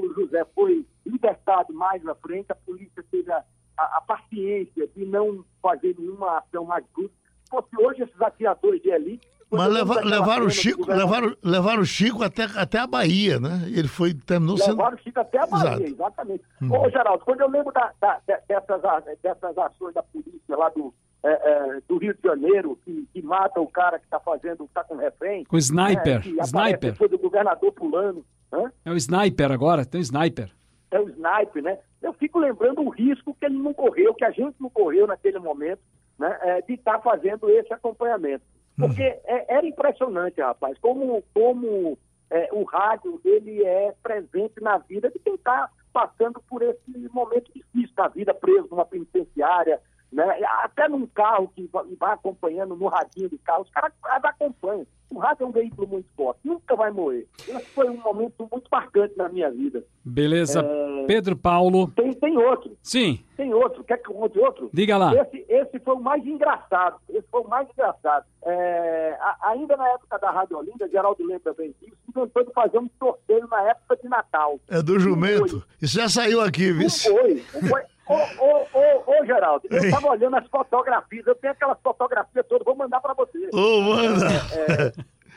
Francisco 0.00 0.20
José 0.22 0.44
foi 0.54 0.86
libertado 1.04 1.72
mais 1.72 2.02
na 2.02 2.14
frente, 2.14 2.50
a 2.50 2.54
polícia 2.54 3.04
teve 3.10 3.30
a, 3.32 3.42
a, 3.78 3.98
a 3.98 4.00
paciência 4.00 4.86
de 4.94 5.04
não 5.04 5.44
fazer 5.62 5.94
nenhuma 5.98 6.38
ação 6.38 6.64
mais 6.64 6.84
bruta. 6.94 7.14
Se 7.44 7.50
fosse 7.50 7.76
hoje 7.78 8.02
esses 8.02 8.20
atiradores 8.20 8.82
de 8.82 8.90
elite, 8.90 9.26
Mas 9.50 9.72
leva- 9.72 10.00
levaram 10.00 10.46
o 10.46 10.50
Chico, 10.50 10.84
levaram, 10.90 11.36
levaram 11.42 11.82
o 11.82 11.86
Chico 11.86 12.24
até, 12.24 12.44
até 12.44 12.78
a 12.80 12.86
Bahia, 12.86 13.38
né? 13.38 13.62
Ele 13.68 13.86
foi, 13.86 14.12
terminou 14.12 14.56
sendo. 14.58 14.76
Levaram 14.78 14.96
o 14.96 15.00
Chico 15.00 15.20
até 15.20 15.38
a 15.38 15.46
Bahia, 15.46 15.68
Exato. 15.74 15.84
exatamente. 15.84 16.44
Ô, 16.68 16.90
Geraldo, 16.90 17.24
quando 17.24 17.40
eu 17.42 17.48
lembro 17.48 17.72
da- 17.72 17.92
da- 18.00 18.20
de- 18.26 18.40
dessas, 18.48 18.82
dessas 19.22 19.56
ações 19.58 19.94
da 19.94 20.02
polícia 20.02 20.56
lá 20.56 20.68
do, 20.70 20.92
é, 21.26 21.76
é, 21.76 21.80
do 21.88 21.98
Rio 21.98 22.14
de 22.14 22.22
Janeiro, 22.22 22.78
que, 22.84 23.08
que 23.12 23.22
mata 23.22 23.60
o 23.60 23.66
cara 23.66 23.98
que 23.98 24.04
está 24.04 24.20
fazendo, 24.20 24.64
está 24.64 24.84
com 24.84 24.94
refém. 24.94 25.44
Com 25.44 25.58
sniper, 25.58 26.24
né, 26.24 26.42
sniper. 26.44 26.92
depois 26.92 27.10
do 27.10 27.18
governador 27.18 27.72
pulando. 27.72 28.24
Hã? 28.52 28.70
É 28.84 28.90
o 28.90 28.96
sniper 28.96 29.50
agora, 29.50 29.84
tem 29.84 30.00
o 30.00 30.02
sniper. 30.02 30.50
é 30.90 31.00
o 31.00 31.08
sniper, 31.08 31.62
né? 31.62 31.78
Eu 32.00 32.12
fico 32.12 32.38
lembrando 32.38 32.80
o 32.80 32.88
risco 32.88 33.34
que 33.34 33.44
ele 33.44 33.58
não 33.58 33.74
correu, 33.74 34.14
que 34.14 34.24
a 34.24 34.30
gente 34.30 34.54
não 34.60 34.70
correu 34.70 35.06
naquele 35.06 35.40
momento, 35.40 35.80
né? 36.16 36.38
é, 36.42 36.62
de 36.62 36.74
estar 36.74 37.00
fazendo 37.00 37.50
esse 37.50 37.72
acompanhamento. 37.72 38.44
Porque 38.78 39.02
é, 39.02 39.54
era 39.54 39.66
impressionante, 39.66 40.40
rapaz, 40.40 40.78
como, 40.78 41.24
como 41.34 41.98
é, 42.30 42.48
o 42.52 42.62
rádio 42.64 43.20
ele 43.24 43.64
é 43.64 43.92
presente 44.02 44.60
na 44.60 44.78
vida 44.78 45.10
de 45.10 45.18
quem 45.18 45.34
está 45.34 45.70
passando 45.92 46.40
por 46.48 46.62
esse 46.62 47.08
momento 47.10 47.50
difícil 47.54 47.94
da 47.96 48.06
vida, 48.06 48.34
preso 48.34 48.68
numa 48.70 48.84
penitenciária, 48.84 49.80
né? 50.16 50.40
até 50.62 50.88
num 50.88 51.06
carro 51.06 51.52
que 51.54 51.68
va- 51.72 51.84
vai 52.00 52.14
acompanhando 52.14 52.74
no 52.74 52.86
radinho 52.88 53.28
do 53.28 53.38
carro, 53.38 53.62
os 53.62 53.70
caras 53.70 53.92
acompanham. 54.24 54.86
O 55.08 55.18
rádio 55.20 55.44
é 55.44 55.46
um 55.46 55.52
veículo 55.52 55.86
muito 55.86 56.08
forte, 56.16 56.40
nunca 56.44 56.74
vai 56.74 56.90
morrer. 56.90 57.28
Esse 57.46 57.64
foi 57.66 57.88
um 57.88 57.96
momento 57.98 58.48
muito 58.50 58.68
marcante 58.72 59.16
na 59.16 59.28
minha 59.28 59.48
vida. 59.52 59.84
Beleza. 60.04 60.60
É. 60.62 61.04
Pedro 61.06 61.36
Paulo. 61.36 61.92
Tem, 61.92 62.12
tem 62.12 62.36
outro, 62.36 62.76
Sim, 62.82 63.20
tem 63.36 63.54
outro. 63.54 63.84
Quer 63.84 63.98
que 63.98 64.10
eu 64.10 64.14
conte 64.14 64.36
outro? 64.40 64.68
diga 64.72 64.96
lá. 64.96 65.14
Esse, 65.14 65.46
esse 65.48 65.78
foi 65.78 65.94
o 65.94 66.00
mais 66.00 66.26
engraçado. 66.26 66.96
Esse 67.08 67.24
foi 67.30 67.40
o 67.42 67.48
mais 67.48 67.68
engraçado. 67.70 68.24
É, 68.44 69.16
a- 69.20 69.50
ainda 69.50 69.76
na 69.76 69.88
época 69.90 70.18
da 70.18 70.30
Rádio 70.32 70.58
Olinda, 70.58 70.88
Geraldo 70.88 71.24
lembra 71.24 71.54
bem 71.54 71.72
disso, 71.80 71.96
inventou 72.08 72.44
de 72.44 72.52
fazer 72.52 72.78
um 72.78 72.90
sorteio 72.98 73.46
na 73.48 73.62
época 73.70 73.96
de 74.02 74.08
Natal. 74.08 74.58
É 74.68 74.82
do 74.82 74.98
jumento. 74.98 75.62
Isso 75.80 75.94
já 76.00 76.08
saiu 76.08 76.40
aqui, 76.40 76.72
Não 76.72 76.78
viu? 76.80 76.90
foi. 76.90 77.44
Não 77.54 77.68
foi. 77.68 77.82
Ô, 78.08 78.14
ô, 78.14 78.66
ô, 78.72 79.20
ô, 79.20 79.24
Geraldo, 79.26 79.66
eu 79.70 79.78
Ei. 79.82 79.88
estava 79.88 80.08
olhando 80.08 80.36
as 80.36 80.46
fotografias, 80.48 81.26
eu 81.26 81.34
tenho 81.34 81.52
aquelas 81.52 81.78
fotografias 81.82 82.46
todas, 82.48 82.64
vou 82.64 82.76
mandar 82.76 83.00
para 83.00 83.14
você. 83.14 83.48
Ô, 83.52 83.80
manda! 83.80 84.92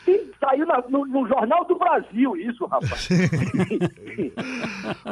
Sim, 0.06 0.32
saiu 0.40 0.66
na- 0.66 0.84
no, 0.88 1.06
no 1.06 1.28
Jornal 1.28 1.66
do 1.66 1.78
Brasil 1.78 2.36
isso, 2.38 2.66
rapaz. 2.68 3.10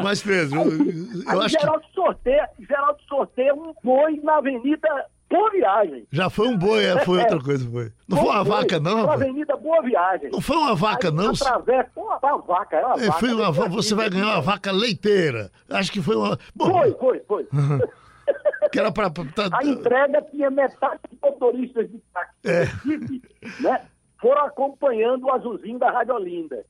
Mas, 0.04 0.22
Pedro, 0.22 0.62
eu 0.62 1.30
Aí 1.30 1.40
acho 1.46 1.56
que 1.56 1.62
Geraldo 1.62 1.86
sorteia, 1.94 2.50
Geraldo 2.60 3.00
sorteia 3.08 3.54
um 3.54 3.74
boi 3.84 4.20
na 4.24 4.38
Avenida 4.38 5.06
Boa 5.30 5.52
Viagem. 5.52 6.08
já 6.12 6.30
foi 6.30 6.48
um 6.48 6.58
boi, 6.58 6.86
é, 6.86 7.00
foi 7.04 7.20
outra 7.20 7.40
coisa, 7.40 7.70
foi. 7.70 7.92
Não 8.08 8.18
foi 8.18 8.28
uma 8.30 8.46
Foi, 8.46 8.56
vaca, 8.56 8.80
não, 8.80 8.96
Na 8.96 9.02
rapaz? 9.02 9.22
Avenida 9.22 9.58
Boa 9.58 9.82
Viagem. 9.82 10.30
Não 10.32 10.40
foi 10.42 10.56
uma 10.56 10.76
vaca, 10.76 11.10
Aí 11.10 11.14
não. 11.14 11.32
Atravessa, 11.32 11.90
Pô, 11.94 12.02
uma 12.06 12.38
vaca, 12.40 12.76
é 12.78 12.86
uma 12.86 12.96
É, 12.96 13.08
vaca. 13.08 13.20
foi 13.20 13.34
uma, 13.34 13.52
você 13.52 13.94
vai 13.96 14.10
ganhar 14.10 14.26
uma 14.28 14.42
vaca 14.42 14.72
leiteira. 14.72 15.52
Acho 15.70 15.92
que 15.92 16.02
foi 16.02 16.16
uma. 16.16 16.38
Bom, 16.56 16.72
Foi, 16.72 16.92
foi, 16.94 17.20
foi. 17.28 17.48
que 18.72 18.80
era 18.80 18.92
pra. 18.92 19.10
pra- 19.10 19.26
A 19.52 19.64
entrega 19.66 20.22
tinha 20.32 20.50
metade 20.50 21.00
dos 21.10 21.20
motoristas 21.22 21.90
de 21.90 22.00
táxi, 22.14 22.34
É. 22.46 22.64
Né? 23.62 23.82
Foram 24.20 24.46
acompanhando 24.46 25.26
o 25.26 25.32
azulzinho 25.32 25.78
da 25.78 25.92
Rádio 25.92 26.16
Olinda. 26.16 26.66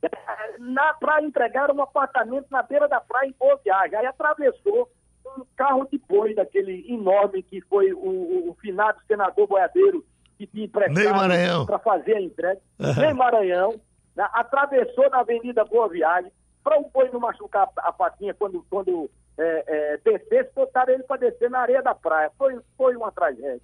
Para 1.00 1.22
entregar 1.24 1.72
um 1.72 1.82
apartamento 1.82 2.46
na 2.52 2.62
beira 2.62 2.88
da 2.90 3.00
praia 3.00 3.30
em 3.30 3.36
Boa 3.40 3.58
Viagem. 3.64 3.96
Aí 3.98 4.06
atravessou 4.06 4.90
um 5.38 5.46
carro 5.56 5.88
de 5.92 5.98
boi 5.98 6.34
daquele 6.34 6.86
enorme 6.92 7.44
que 7.44 7.62
foi 7.62 7.94
o, 7.94 8.50
o, 8.50 8.58
finado 8.60 9.00
senador 9.08 9.48
boiadeiro 9.48 10.06
que 10.38 10.48
tinha 10.48 10.66
emprestado 10.66 11.66
para 11.66 11.80
fazer 11.80 12.16
a 12.16 12.22
entrega. 12.22 12.62
Nem 13.00 13.14
Maranhão. 13.14 13.80
né? 14.16 14.28
Atravessou 14.34 15.10
na 15.10 15.20
Avenida 15.20 15.66
Boa 15.66 15.88
Viagem 15.90 16.32
para 16.64 16.80
o 16.80 16.90
boi 16.90 17.10
não 17.12 17.20
machucar 17.20 17.70
a 17.78 17.94
patinha 17.94 18.34
quando, 18.34 18.66
quando 18.70 19.10
é, 19.38 19.64
é, 19.68 19.98
descesse, 19.98 20.50
botaram 20.54 20.94
ele 20.94 21.04
para 21.04 21.18
descer 21.18 21.50
na 21.50 21.60
areia 21.60 21.82
da 21.82 21.96
praia. 21.96 22.32
Foi, 22.38 22.60
foi 22.76 22.96
uma 22.96 23.12
tragédia. 23.12 23.62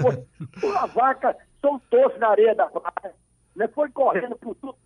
Foi, 0.00 0.68
uma 0.68 0.86
vaca 0.86 1.36
soltou-se 1.60 2.18
na 2.18 2.28
areia 2.28 2.54
da 2.54 2.66
praia, 2.66 3.14
né? 3.54 3.68
foi 3.68 3.88
correndo 3.90 4.36
por 4.36 4.54
tudo, 4.56 4.76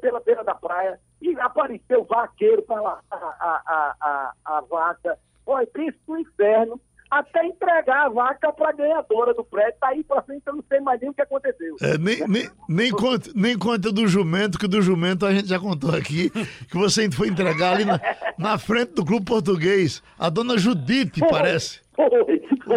pela 0.00 0.20
beira 0.20 0.42
da 0.42 0.54
praia 0.54 0.98
e 1.20 1.38
apareceu 1.38 2.00
o 2.00 2.04
vaqueiro 2.04 2.62
para 2.62 2.80
lá, 2.80 3.00
a, 3.10 3.16
a, 3.16 3.62
a, 3.66 3.94
a, 4.00 4.32
a 4.56 4.60
vaca. 4.62 5.18
Olha, 5.46 5.66
príncipe 5.66 6.00
do 6.06 6.18
inferno, 6.18 6.80
até 7.10 7.46
entregar 7.46 8.06
a 8.06 8.08
vaca 8.08 8.52
para 8.52 8.70
a 8.70 8.72
ganhadora 8.72 9.34
do 9.34 9.44
prédio. 9.44 9.74
Daí 9.80 10.02
para 10.02 10.22
frente 10.22 10.42
eu 10.46 10.54
não 10.54 10.64
sei 10.68 10.80
mais 10.80 11.00
nem 11.00 11.10
o 11.10 11.14
que 11.14 11.22
aconteceu. 11.22 11.76
É, 11.80 11.96
nem, 11.98 12.26
nem, 12.26 12.50
nem, 12.68 12.90
conta, 12.90 13.30
nem 13.34 13.56
conta 13.56 13.92
do 13.92 14.06
jumento, 14.08 14.58
que 14.58 14.66
do 14.66 14.82
jumento 14.82 15.24
a 15.24 15.32
gente 15.32 15.48
já 15.48 15.58
contou 15.60 15.94
aqui, 15.94 16.30
que 16.30 16.76
você 16.76 17.10
foi 17.10 17.28
entregar 17.28 17.74
ali 17.74 17.84
na, 17.84 18.00
na 18.38 18.58
frente 18.58 18.94
do 18.94 19.04
Clube 19.04 19.24
Português. 19.24 20.02
A 20.18 20.28
dona 20.28 20.58
Judite, 20.58 21.20
Foi, 21.20 21.28
parece. 21.28 21.80
Foi, 21.94 22.08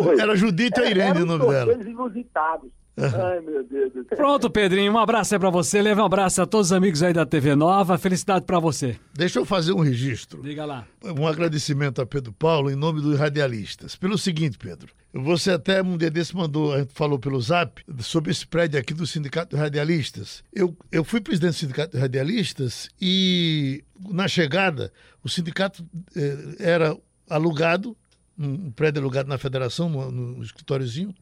foi. 0.04 0.20
Era 0.20 0.36
Judite 0.36 0.80
ou 0.80 0.88
Irene 0.88 1.24
o 1.24 1.26
nome 1.26 1.48
dela? 1.48 1.74
inusitados. 1.74 2.72
Ai, 2.98 3.40
meu 3.42 3.64
Deus 3.64 3.94
do 3.94 4.04
céu. 4.08 4.18
Pronto, 4.18 4.50
Pedrinho, 4.50 4.92
um 4.92 4.98
abraço 4.98 5.36
aí 5.36 5.40
pra 5.40 5.50
você. 5.50 5.82
Leve 5.82 6.02
um 6.02 6.06
abraço 6.06 6.42
a 6.42 6.46
todos 6.46 6.68
os 6.68 6.74
amigos 6.74 7.04
aí 7.04 7.14
da 7.14 7.26
TV 7.26 7.56
Nova. 7.56 7.98
Felicidade 7.98 8.46
pra 8.46 8.60
você. 8.60 8.98
Deixa 9.14 9.38
eu 9.38 9.46
fazer 9.46 9.74
um 9.74 9.80
registro. 9.80 10.42
Diga 10.42 10.66
lá. 10.66 10.88
Um 11.04 11.28
agradecimento 11.28 12.02
a 12.02 12.06
Pedro 12.06 12.34
Paulo 12.34 12.72
em 12.72 12.76
nome 12.76 13.00
dos 13.02 13.20
radialistas. 13.20 13.96
Pelo 13.96 14.18
seguinte, 14.18 14.58
Pedro, 14.58 14.92
você 15.14 15.52
até 15.52 15.82
um 15.82 15.98
dia 15.98 16.10
desse 16.10 16.36
mandou, 16.36 16.74
a 16.74 16.80
gente 16.80 16.94
falou 16.94 17.20
pelo 17.20 17.40
zap, 17.40 17.84
sobre 18.00 18.32
esse 18.32 18.46
prédio 18.46 18.80
aqui 18.80 18.94
do 18.94 19.06
Sindicato 19.06 19.52
dos 19.52 19.60
Radialistas. 19.60 20.44
Eu, 20.52 20.76
eu 20.92 21.04
fui 21.04 21.22
presidente 21.22 21.52
do 21.52 21.58
Sindicato 21.58 21.92
dos 21.92 22.02
Radialistas 22.02 22.90
e 23.00 23.84
na 24.10 24.28
chegada 24.28 24.92
o 25.24 25.30
sindicato 25.30 25.86
eh, 26.16 26.56
era 26.60 26.98
alugado, 27.30 27.98
um 28.38 28.72
prédio 28.72 29.02
alugado 29.02 29.30
na 29.30 29.38
federação, 29.38 29.90
no, 29.90 30.12
no 30.12 30.44
escritóriozinho, 30.44 31.14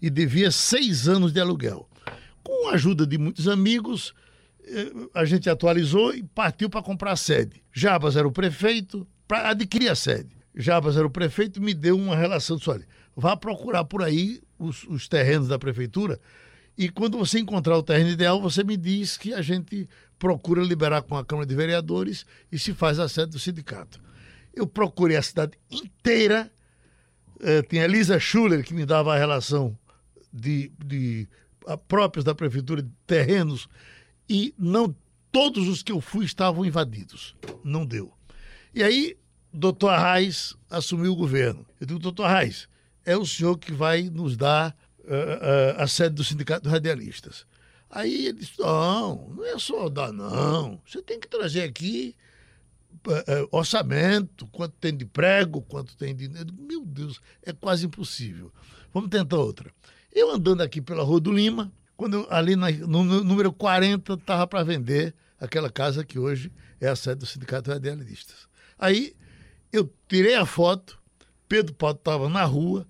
e 0.00 0.08
devia 0.08 0.50
seis 0.50 1.08
anos 1.08 1.32
de 1.32 1.40
aluguel. 1.40 1.88
Com 2.42 2.68
a 2.68 2.72
ajuda 2.72 3.06
de 3.06 3.18
muitos 3.18 3.46
amigos, 3.46 4.14
eh, 4.64 4.92
a 5.14 5.24
gente 5.24 5.48
atualizou 5.48 6.14
e 6.14 6.22
partiu 6.22 6.68
para 6.68 6.82
comprar 6.82 7.12
a 7.12 7.16
sede. 7.16 7.62
Jabas 7.72 8.16
era 8.16 8.26
o 8.26 8.32
prefeito, 8.32 9.06
para 9.28 9.50
adquirir 9.50 9.88
a 9.88 9.94
sede. 9.94 10.30
Jabas 10.54 10.96
era 10.96 11.06
o 11.06 11.10
prefeito 11.10 11.60
me 11.62 11.72
deu 11.72 11.96
uma 11.96 12.16
relação, 12.16 12.56
disse, 12.56 12.70
olha, 12.70 12.86
vá 13.16 13.36
procurar 13.36 13.84
por 13.84 14.02
aí 14.02 14.40
os, 14.58 14.84
os 14.84 15.08
terrenos 15.08 15.48
da 15.48 15.58
prefeitura 15.58 16.20
e 16.76 16.88
quando 16.88 17.18
você 17.18 17.38
encontrar 17.38 17.76
o 17.76 17.82
terreno 17.82 18.10
ideal, 18.10 18.40
você 18.40 18.64
me 18.64 18.76
diz 18.76 19.16
que 19.16 19.34
a 19.34 19.42
gente 19.42 19.88
procura 20.18 20.62
liberar 20.62 21.02
com 21.02 21.16
a 21.16 21.24
Câmara 21.24 21.46
de 21.46 21.54
Vereadores 21.54 22.24
e 22.50 22.58
se 22.58 22.72
faz 22.72 22.98
a 22.98 23.08
sede 23.08 23.32
do 23.32 23.38
sindicato. 23.38 24.00
Eu 24.54 24.66
procurei 24.66 25.16
a 25.16 25.22
cidade 25.22 25.58
inteira, 25.70 26.50
eh, 27.42 27.62
tinha 27.62 27.84
Elisa 27.84 28.18
Schuller 28.18 28.64
que 28.64 28.72
me 28.72 28.86
dava 28.86 29.14
a 29.14 29.18
relação 29.18 29.76
de, 30.32 30.72
de 30.84 31.28
a, 31.66 31.76
próprios 31.76 32.24
da 32.24 32.34
prefeitura 32.34 32.82
de 32.82 32.90
terrenos 33.06 33.68
e 34.28 34.54
não 34.58 34.94
todos 35.30 35.68
os 35.68 35.82
que 35.82 35.92
eu 35.92 36.00
fui 36.00 36.24
estavam 36.24 36.64
invadidos. 36.64 37.36
Não 37.64 37.84
deu. 37.84 38.12
E 38.74 38.82
aí, 38.82 39.16
doutor 39.52 39.88
Arraes 39.88 40.56
assumiu 40.70 41.12
o 41.12 41.16
governo. 41.16 41.66
Eu 41.80 41.86
digo, 41.86 41.98
doutor 41.98 42.24
Arraes, 42.24 42.68
é 43.04 43.16
o 43.16 43.26
senhor 43.26 43.58
que 43.58 43.72
vai 43.72 44.02
nos 44.04 44.36
dar 44.36 44.76
eh, 45.04 45.38
eh, 45.42 45.82
a 45.82 45.86
sede 45.86 46.14
do 46.14 46.24
Sindicato 46.24 46.62
dos 46.62 46.72
Radialistas. 46.72 47.44
Aí 47.90 48.26
ele 48.26 48.38
disse, 48.38 48.58
não, 48.58 49.28
não 49.36 49.44
é 49.44 49.58
só 49.58 49.88
dar, 49.88 50.12
não. 50.12 50.80
Você 50.86 51.02
tem 51.02 51.20
que 51.20 51.28
trazer 51.28 51.62
aqui 51.64 52.16
eh, 53.08 53.46
orçamento, 53.50 54.46
quanto 54.48 54.74
tem 54.80 54.96
de 54.96 55.04
prego, 55.04 55.62
quanto 55.62 55.96
tem 55.96 56.14
de. 56.14 56.28
Meu 56.58 56.84
Deus, 56.84 57.20
é 57.42 57.52
quase 57.52 57.86
impossível. 57.86 58.52
Vamos 58.92 59.10
tentar 59.10 59.36
outra. 59.38 59.70
Eu 60.12 60.30
andando 60.30 60.60
aqui 60.62 60.80
pela 60.80 61.02
Rua 61.02 61.20
do 61.20 61.32
Lima, 61.32 61.72
quando 61.96 62.14
eu, 62.14 62.26
ali 62.30 62.54
na- 62.56 62.70
no, 62.70 63.02
no 63.04 63.24
número 63.24 63.52
40 63.52 64.14
estava 64.14 64.46
para 64.46 64.62
vender 64.62 65.14
aquela 65.40 65.70
casa 65.70 66.04
que 66.04 66.18
hoje 66.18 66.52
é 66.80 66.88
a 66.88 66.96
sede 66.96 67.20
do 67.20 67.26
Sindicato 67.26 67.70
Radialistas. 67.70 68.48
Aí 68.78 69.14
eu 69.72 69.90
tirei 70.08 70.34
a 70.34 70.44
foto, 70.44 70.98
Pedro 71.48 71.74
Paulo 71.74 71.96
estava 71.96 72.28
na 72.28 72.44
rua, 72.44 72.86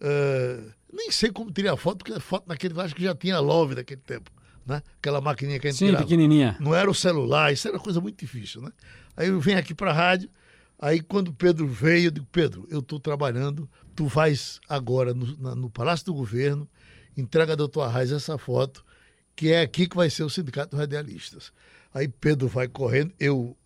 eh, 0.00 0.62
nem 0.92 1.10
sei 1.10 1.30
como 1.30 1.50
tirei 1.52 1.70
a 1.70 1.76
foto, 1.76 1.98
porque 1.98 2.12
a 2.12 2.20
foto 2.20 2.46
naquele, 2.48 2.78
acho 2.80 2.94
que 2.94 3.02
já 3.02 3.14
tinha 3.14 3.38
love 3.38 3.74
naquele 3.74 4.00
tempo, 4.00 4.30
né? 4.66 4.82
Aquela 4.98 5.20
maquininha 5.20 5.58
que 5.60 5.68
a 5.68 5.70
gente 5.70 5.78
Sim, 5.78 5.86
tirava. 5.86 6.04
pequenininha. 6.04 6.56
Não 6.60 6.74
era 6.74 6.90
o 6.90 6.94
celular, 6.94 7.52
isso 7.52 7.68
era 7.68 7.78
coisa 7.78 8.00
muito 8.00 8.18
difícil, 8.18 8.60
né? 8.62 8.70
Aí 9.16 9.28
eu 9.28 9.40
venho 9.40 9.58
aqui 9.58 9.74
para 9.74 9.90
a 9.90 9.94
rádio, 9.94 10.28
aí 10.78 11.00
quando 11.00 11.28
o 11.28 11.32
Pedro 11.32 11.66
veio, 11.66 12.06
eu 12.08 12.10
digo, 12.10 12.26
Pedro, 12.32 12.66
eu 12.70 12.80
estou 12.80 12.98
trabalhando, 13.00 13.68
tu 13.94 14.06
vais 14.06 14.60
agora 14.68 15.14
no, 15.14 15.36
na- 15.38 15.54
no 15.54 15.70
Palácio 15.70 16.04
do 16.06 16.14
Governo, 16.14 16.68
entrega 17.16 17.52
a 17.54 17.56
doutor 17.56 17.82
Arraes 17.82 18.10
essa 18.12 18.36
foto, 18.36 18.84
que 19.34 19.52
é 19.52 19.60
aqui 19.62 19.86
que 19.88 19.96
vai 19.96 20.10
ser 20.10 20.22
o 20.24 20.30
Sindicato 20.30 20.70
dos 20.70 20.80
Radialistas. 20.80 21.52
Aí 21.94 22.08
Pedro 22.08 22.48
vai 22.48 22.68
correndo, 22.68 23.12
eu, 23.18 23.56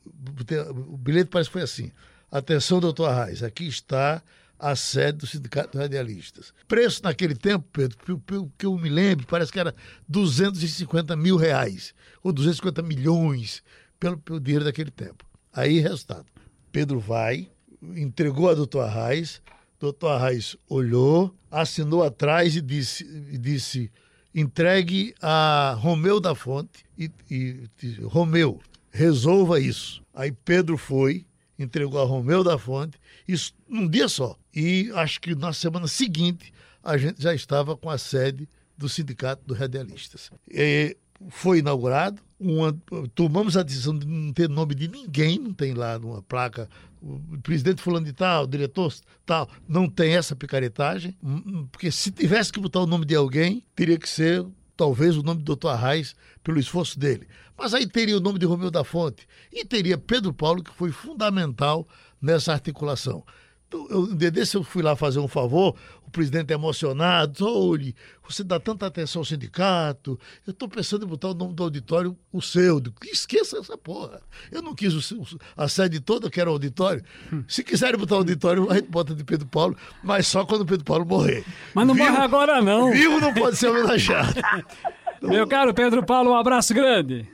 o 0.87 0.97
bilhete 0.97 1.31
parece 1.31 1.49
que 1.49 1.55
foi 1.55 1.63
assim, 1.63 1.91
atenção 2.31 2.79
doutor 2.79 3.07
Arraes, 3.07 3.43
aqui 3.43 3.67
está 3.67 4.23
a 4.61 4.77
sede 4.77 5.19
do 5.19 5.27
Sindicato 5.27 5.73
de 5.73 5.79
Radialistas. 5.79 6.53
Preço 6.69 7.03
naquele 7.03 7.35
tempo, 7.35 7.67
Pedro, 7.73 8.19
pelo 8.21 8.53
que 8.59 8.67
eu 8.67 8.77
me 8.77 8.91
lembro, 8.91 9.27
parece 9.27 9.51
que 9.51 9.59
era 9.59 9.75
250 10.07 11.17
mil 11.17 11.37
reais, 11.37 11.95
ou 12.23 12.33
250 12.33 12.83
milhões, 12.83 13.63
pelo, 13.99 14.19
pelo 14.19 14.39
dinheiro 14.39 14.65
daquele 14.65 14.91
tempo. 14.91 15.25
Aí, 15.53 15.81
resultado. 15.81 16.27
Pedro 16.71 17.01
vai, 17.01 17.51
entregou 17.83 18.51
a 18.51 18.55
doutor 18.55 18.83
Arraes, 18.83 19.43
doutor 19.79 20.09
Arraes 20.09 20.57
olhou, 20.69 21.35
assinou 21.51 22.05
atrás 22.05 22.55
e 22.55 22.61
disse, 22.61 23.05
disse 23.39 23.91
entregue 24.35 25.15
a 25.21 25.77
Romeu 25.79 26.21
da 26.21 26.35
Fonte 26.35 26.85
e, 26.97 27.11
e, 27.29 27.69
e 27.83 27.95
Romeu, 28.03 28.61
resolva 28.91 29.59
isso. 29.59 30.03
Aí 30.15 30.31
Pedro 30.31 30.77
foi, 30.77 31.27
entregou 31.59 32.01
a 32.01 32.05
Romeu 32.05 32.45
da 32.45 32.57
Fonte, 32.57 32.99
isso 33.27 33.53
num 33.69 33.89
dia 33.89 34.09
só. 34.09 34.39
E 34.55 34.91
acho 34.95 35.21
que 35.21 35.35
na 35.35 35.53
semana 35.53 35.87
seguinte 35.87 36.53
a 36.83 36.97
gente 36.97 37.23
já 37.23 37.35
estava 37.35 37.77
com 37.77 37.91
a 37.91 37.99
sede 37.99 38.49
do 38.77 38.89
Sindicato 38.89 39.43
dos 39.47 39.59
Radialistas. 39.59 40.31
E 40.51 40.97
foi 41.29 41.59
inaugurado, 41.59 42.21
uma, 42.39 42.75
tomamos 43.15 43.57
a 43.57 43.63
decisão 43.63 43.97
de 43.97 44.07
não 44.07 44.33
ter 44.33 44.49
nome 44.49 44.75
de 44.75 44.89
ninguém, 44.89 45.39
não 45.39 45.53
tem 45.53 45.75
lá 45.75 45.99
numa 45.99 46.23
placa 46.23 46.69
o 47.03 47.39
presidente 47.43 47.83
fulano 47.83 48.07
de 48.07 48.13
tal, 48.13 48.45
o 48.45 48.47
diretor 48.47 48.93
tal, 49.25 49.49
não 49.69 49.89
tem 49.89 50.17
essa 50.17 50.37
picaretagem, 50.37 51.17
hum, 51.23 51.43
hum, 51.47 51.69
porque 51.71 51.91
se 51.91 52.11
tivesse 52.11 52.53
que 52.53 52.61
botar 52.61 52.81
o 52.81 52.87
nome 52.87 53.07
de 53.07 53.15
alguém, 53.15 53.65
teria 53.75 53.99
que 53.99 54.09
ser 54.09 54.45
talvez 54.77 55.17
o 55.17 55.23
nome 55.23 55.41
do 55.41 55.45
doutor 55.45 55.69
Arraes 55.69 56.15
pelo 56.43 56.59
esforço 56.59 56.99
dele. 56.99 57.27
Mas 57.57 57.75
aí 57.75 57.87
teria 57.87 58.17
o 58.17 58.21
nome 58.21 58.39
de 58.39 58.47
Romeu 58.47 58.71
da 58.71 58.85
Fonte 58.85 59.27
e 59.53 59.65
teria 59.65 59.99
Pedro 59.99 60.33
Paulo, 60.33 60.63
que 60.63 60.73
foi 60.73 60.91
fundamental 60.91 61.87
nessa 62.21 62.53
articulação. 62.53 63.25
Então, 63.71 63.87
eu, 63.89 64.01
um 64.01 64.17
dia 64.17 64.33
desse 64.33 64.57
eu 64.57 64.65
fui 64.65 64.83
lá 64.83 64.97
fazer 64.97 65.21
um 65.21 65.29
favor, 65.29 65.77
o 66.05 66.11
presidente 66.11 66.51
é 66.51 66.55
emocionado, 66.55 67.47
olhe, 67.47 67.95
você 68.29 68.43
dá 68.43 68.59
tanta 68.59 68.85
atenção 68.85 69.21
ao 69.21 69.25
sindicato, 69.25 70.19
eu 70.45 70.51
estou 70.51 70.69
pensando 70.69 71.07
em 71.07 71.09
botar 71.09 71.29
o 71.29 71.35
nome 71.35 71.55
do 71.55 71.63
auditório, 71.63 72.17
o 72.33 72.43
seu, 72.43 72.83
esqueça 73.05 73.59
essa 73.59 73.79
porra. 73.79 74.21
Eu 74.51 74.61
não 74.61 74.75
quis 74.75 75.13
o, 75.13 75.25
a 75.57 75.69
sede 75.69 76.01
toda, 76.01 76.29
que 76.29 76.41
era 76.41 76.51
o 76.51 76.55
auditório. 76.55 77.05
Se 77.47 77.63
quiserem 77.63 77.97
botar 77.97 78.17
o 78.17 78.19
auditório, 78.19 78.69
a 78.69 78.75
gente 78.75 78.89
bota 78.89 79.15
de 79.15 79.23
Pedro 79.23 79.47
Paulo, 79.47 79.77
mas 80.03 80.27
só 80.27 80.45
quando 80.45 80.63
o 80.63 80.67
Pedro 80.67 80.85
Paulo 80.85 81.07
morrer. 81.07 81.45
Mas 81.73 81.87
não 81.87 81.95
Vivo, 81.95 82.11
morre 82.11 82.25
agora 82.25 82.61
não. 82.61 82.91
Vivo 82.91 83.21
não 83.21 83.33
pode 83.33 83.57
ser 83.57 83.69
homenageado. 83.69 84.35
Meu 85.23 85.47
caro 85.47 85.73
Pedro 85.73 86.05
Paulo, 86.05 86.33
um 86.33 86.37
abraço 86.37 86.75
grande. 86.75 87.25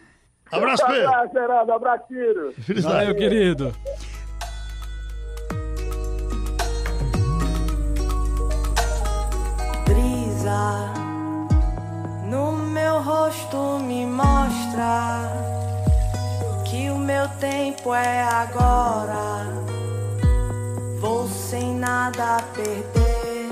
Abraço, 0.53 0.87
Pedro. 0.87 1.09
Abraço, 1.09 1.33
Geraldo. 1.33 1.73
Abraço, 1.73 2.05
Ciro. 2.09 2.55
Valeu, 2.83 3.15
querido. 3.15 3.73
Tempo 17.87 17.95
é 17.95 18.23
agora. 18.23 19.47
Vou 21.01 21.29
sem 21.29 21.77
nada 21.77 22.39
perder. 22.55 23.51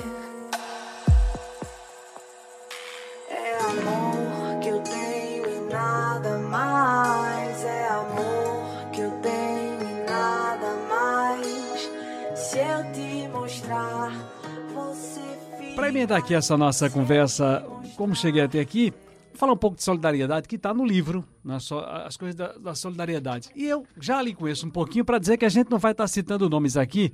É 3.31 3.57
amor 3.61 4.59
que 4.61 4.69
eu 4.69 4.81
tenho 4.81 5.47
e 5.47 5.73
nada 5.73 6.39
mais. 6.39 7.65
É 7.65 7.89
amor 7.89 8.91
que 8.93 9.01
eu 9.03 9.11
tenho 9.23 9.83
e 9.83 10.11
nada 10.11 10.75
mais. 10.89 11.91
Se 12.35 12.59
eu 12.59 12.93
te 12.93 13.29
mostrar 13.29 14.13
para 15.77 15.89
emendar 15.89 16.19
aqui 16.19 16.35
essa 16.35 16.57
nossa 16.57 16.89
conversa, 16.89 17.65
como 17.97 18.15
cheguei 18.15 18.43
até 18.43 18.61
aqui, 18.61 18.93
falar 19.35 19.53
um 19.53 19.57
pouco 19.57 19.77
de 19.77 19.83
solidariedade 19.83 20.49
que 20.49 20.57
está 20.57 20.73
no 20.73 20.85
livro, 20.85 21.25
né, 21.45 21.59
as 22.05 22.17
coisas 22.17 22.35
da, 22.35 22.53
da, 22.53 22.75
solidariedade. 22.75 23.51
E 23.55 23.65
eu 23.65 23.87
já 24.01 24.21
lhe 24.23 24.35
conheço 24.35 24.67
um 24.67 24.71
pouquinho 24.71 25.05
para 25.05 25.19
dizer 25.19 25.37
que 25.37 25.45
a 25.45 25.49
gente 25.49 25.71
não 25.71 25.79
vai 25.79 25.93
estar 25.93 26.05
tá 26.05 26.09
citando 26.09 26.49
nomes 26.49 26.77
aqui. 26.77 27.13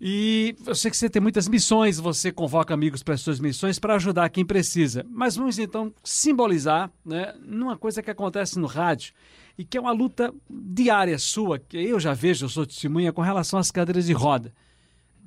E 0.00 0.54
eu 0.64 0.74
sei 0.74 0.90
que 0.90 0.96
você 0.96 1.10
tem 1.10 1.20
muitas 1.20 1.48
missões, 1.48 1.98
você 1.98 2.30
convoca 2.30 2.72
amigos 2.72 3.02
para 3.02 3.14
as 3.14 3.20
suas 3.20 3.40
missões 3.40 3.78
para 3.78 3.96
ajudar 3.96 4.28
quem 4.28 4.44
precisa. 4.44 5.04
Mas 5.10 5.34
vamos 5.34 5.58
então 5.58 5.92
simbolizar 6.04 6.90
né, 7.04 7.34
numa 7.44 7.76
coisa 7.76 8.02
que 8.02 8.10
acontece 8.10 8.58
no 8.58 8.66
rádio 8.66 9.12
e 9.56 9.64
que 9.64 9.76
é 9.76 9.80
uma 9.80 9.90
luta 9.90 10.32
diária 10.48 11.18
sua, 11.18 11.58
que 11.58 11.76
eu 11.76 11.98
já 11.98 12.14
vejo, 12.14 12.44
eu 12.44 12.48
sou 12.48 12.64
testemunha, 12.64 13.12
com 13.12 13.22
relação 13.22 13.58
às 13.58 13.72
cadeiras 13.72 14.06
de 14.06 14.12
roda 14.12 14.52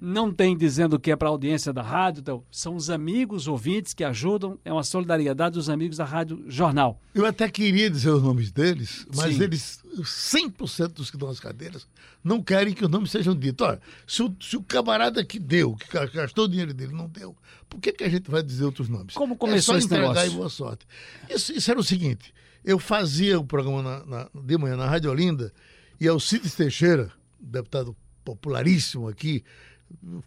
não 0.01 0.33
tem 0.33 0.57
dizendo 0.57 0.99
que 0.99 1.11
é 1.11 1.15
para 1.15 1.27
a 1.27 1.31
audiência 1.31 1.71
da 1.71 1.83
rádio, 1.83 2.21
então, 2.21 2.43
são 2.49 2.75
os 2.75 2.89
amigos 2.89 3.47
ouvintes 3.47 3.93
que 3.93 4.03
ajudam, 4.03 4.57
é 4.65 4.73
uma 4.73 4.83
solidariedade 4.83 5.53
dos 5.53 5.69
amigos 5.69 5.97
da 5.97 6.05
Rádio 6.05 6.43
Jornal. 6.47 6.99
Eu 7.13 7.23
até 7.23 7.47
queria 7.47 7.87
dizer 7.87 8.09
os 8.09 8.23
nomes 8.23 8.51
deles, 8.51 9.05
mas 9.15 9.35
Sim. 9.35 9.43
eles, 9.43 9.83
100% 9.99 10.93
dos 10.93 11.11
que 11.11 11.17
dão 11.17 11.29
as 11.29 11.39
cadeiras, 11.39 11.87
não 12.23 12.41
querem 12.41 12.73
que 12.73 12.83
os 12.83 12.89
nomes 12.89 13.11
sejam 13.11 13.35
ditos. 13.35 13.67
Olha, 13.67 13.79
se 14.07 14.23
o, 14.23 14.35
se 14.41 14.57
o 14.57 14.63
camarada 14.63 15.23
que 15.23 15.37
deu, 15.37 15.75
que 15.75 15.87
gastou 16.07 16.45
o 16.45 16.49
dinheiro 16.49 16.73
dele, 16.73 16.93
não 16.93 17.07
deu, 17.07 17.35
por 17.69 17.79
que, 17.79 17.91
que 17.91 18.03
a 18.03 18.09
gente 18.09 18.31
vai 18.31 18.41
dizer 18.41 18.65
outros 18.65 18.89
nomes? 18.89 19.13
Como 19.13 19.37
começou 19.37 19.75
é 19.75 19.81
só 19.81 19.85
entregar 19.85 20.15
negócio? 20.15 20.31
e 20.31 20.35
boa 20.35 20.49
sorte. 20.49 20.87
Isso, 21.29 21.53
isso, 21.53 21.69
era 21.69 21.79
o 21.79 21.83
seguinte, 21.83 22.33
eu 22.65 22.79
fazia 22.79 23.39
o 23.39 23.45
programa 23.45 23.83
na, 23.83 24.05
na, 24.05 24.29
de 24.33 24.57
manhã 24.57 24.75
na 24.75 24.87
Rádio 24.87 25.11
Olinda 25.11 25.53
e 25.99 26.07
Alcides 26.07 26.55
Teixeira, 26.55 27.11
deputado 27.39 27.95
popularíssimo 28.23 29.07
aqui, 29.07 29.43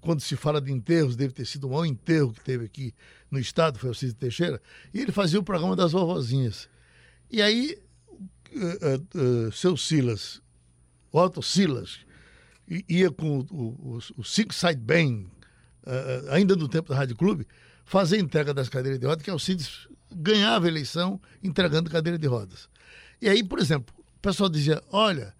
quando 0.00 0.20
se 0.20 0.36
fala 0.36 0.60
de 0.60 0.72
enterros, 0.72 1.16
deve 1.16 1.32
ter 1.32 1.46
sido 1.46 1.66
o 1.66 1.70
maior 1.70 1.84
enterro 1.84 2.32
que 2.32 2.40
teve 2.40 2.64
aqui 2.64 2.94
no 3.30 3.38
estado, 3.38 3.78
foi 3.78 3.90
o 3.90 3.94
Cid 3.94 4.14
Teixeira, 4.14 4.60
e 4.92 5.00
ele 5.00 5.12
fazia 5.12 5.38
o 5.38 5.42
programa 5.42 5.74
das 5.74 5.92
vovozinhas. 5.92 6.68
E 7.30 7.42
aí, 7.42 7.78
uh, 8.52 9.18
uh, 9.18 9.48
uh, 9.48 9.52
seu 9.52 9.76
Silas, 9.76 10.40
o 11.12 11.18
Otto 11.18 11.42
Silas, 11.42 12.00
ia 12.88 13.10
com 13.10 13.40
o, 13.40 13.44
o, 13.52 13.98
o 14.16 14.24
Six 14.24 14.56
Side 14.56 14.80
Band, 14.80 15.26
ainda 16.30 16.56
no 16.56 16.66
tempo 16.66 16.88
da 16.88 16.96
Rádio 16.96 17.14
Clube, 17.14 17.46
fazer 17.84 18.18
entrega 18.18 18.54
das 18.54 18.70
cadeiras 18.70 18.98
de 18.98 19.06
rodas, 19.06 19.22
que 19.22 19.30
Alcides 19.30 19.86
ganhava 20.10 20.64
a 20.64 20.68
eleição 20.68 21.20
entregando 21.42 21.90
cadeira 21.90 22.18
de 22.18 22.26
rodas. 22.26 22.68
E 23.20 23.28
aí, 23.28 23.44
por 23.44 23.58
exemplo, 23.58 23.94
o 23.98 24.20
pessoal 24.20 24.48
dizia, 24.48 24.82
olha, 24.90 25.34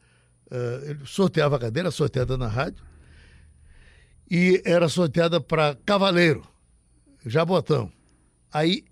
ele 0.83 1.01
sorteava 1.07 1.57
a 1.57 1.59
cadeira, 1.59 1.91
sorteada 1.91 2.37
na 2.37 2.47
rádio, 2.47 2.85
e 4.37 4.61
era 4.65 4.89
sorteada 4.89 5.41
para 5.41 5.77
Cavaleiro, 5.87 6.45
Jabotão. 7.25 7.93
Aí 8.53 8.85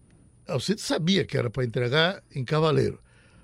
Alcides 0.46 0.84
sabia 0.84 1.24
que 1.24 1.36
era 1.36 1.50
para 1.50 1.64
entregar 1.64 2.22
em 2.32 2.44
Cavaleiro, 2.44 3.00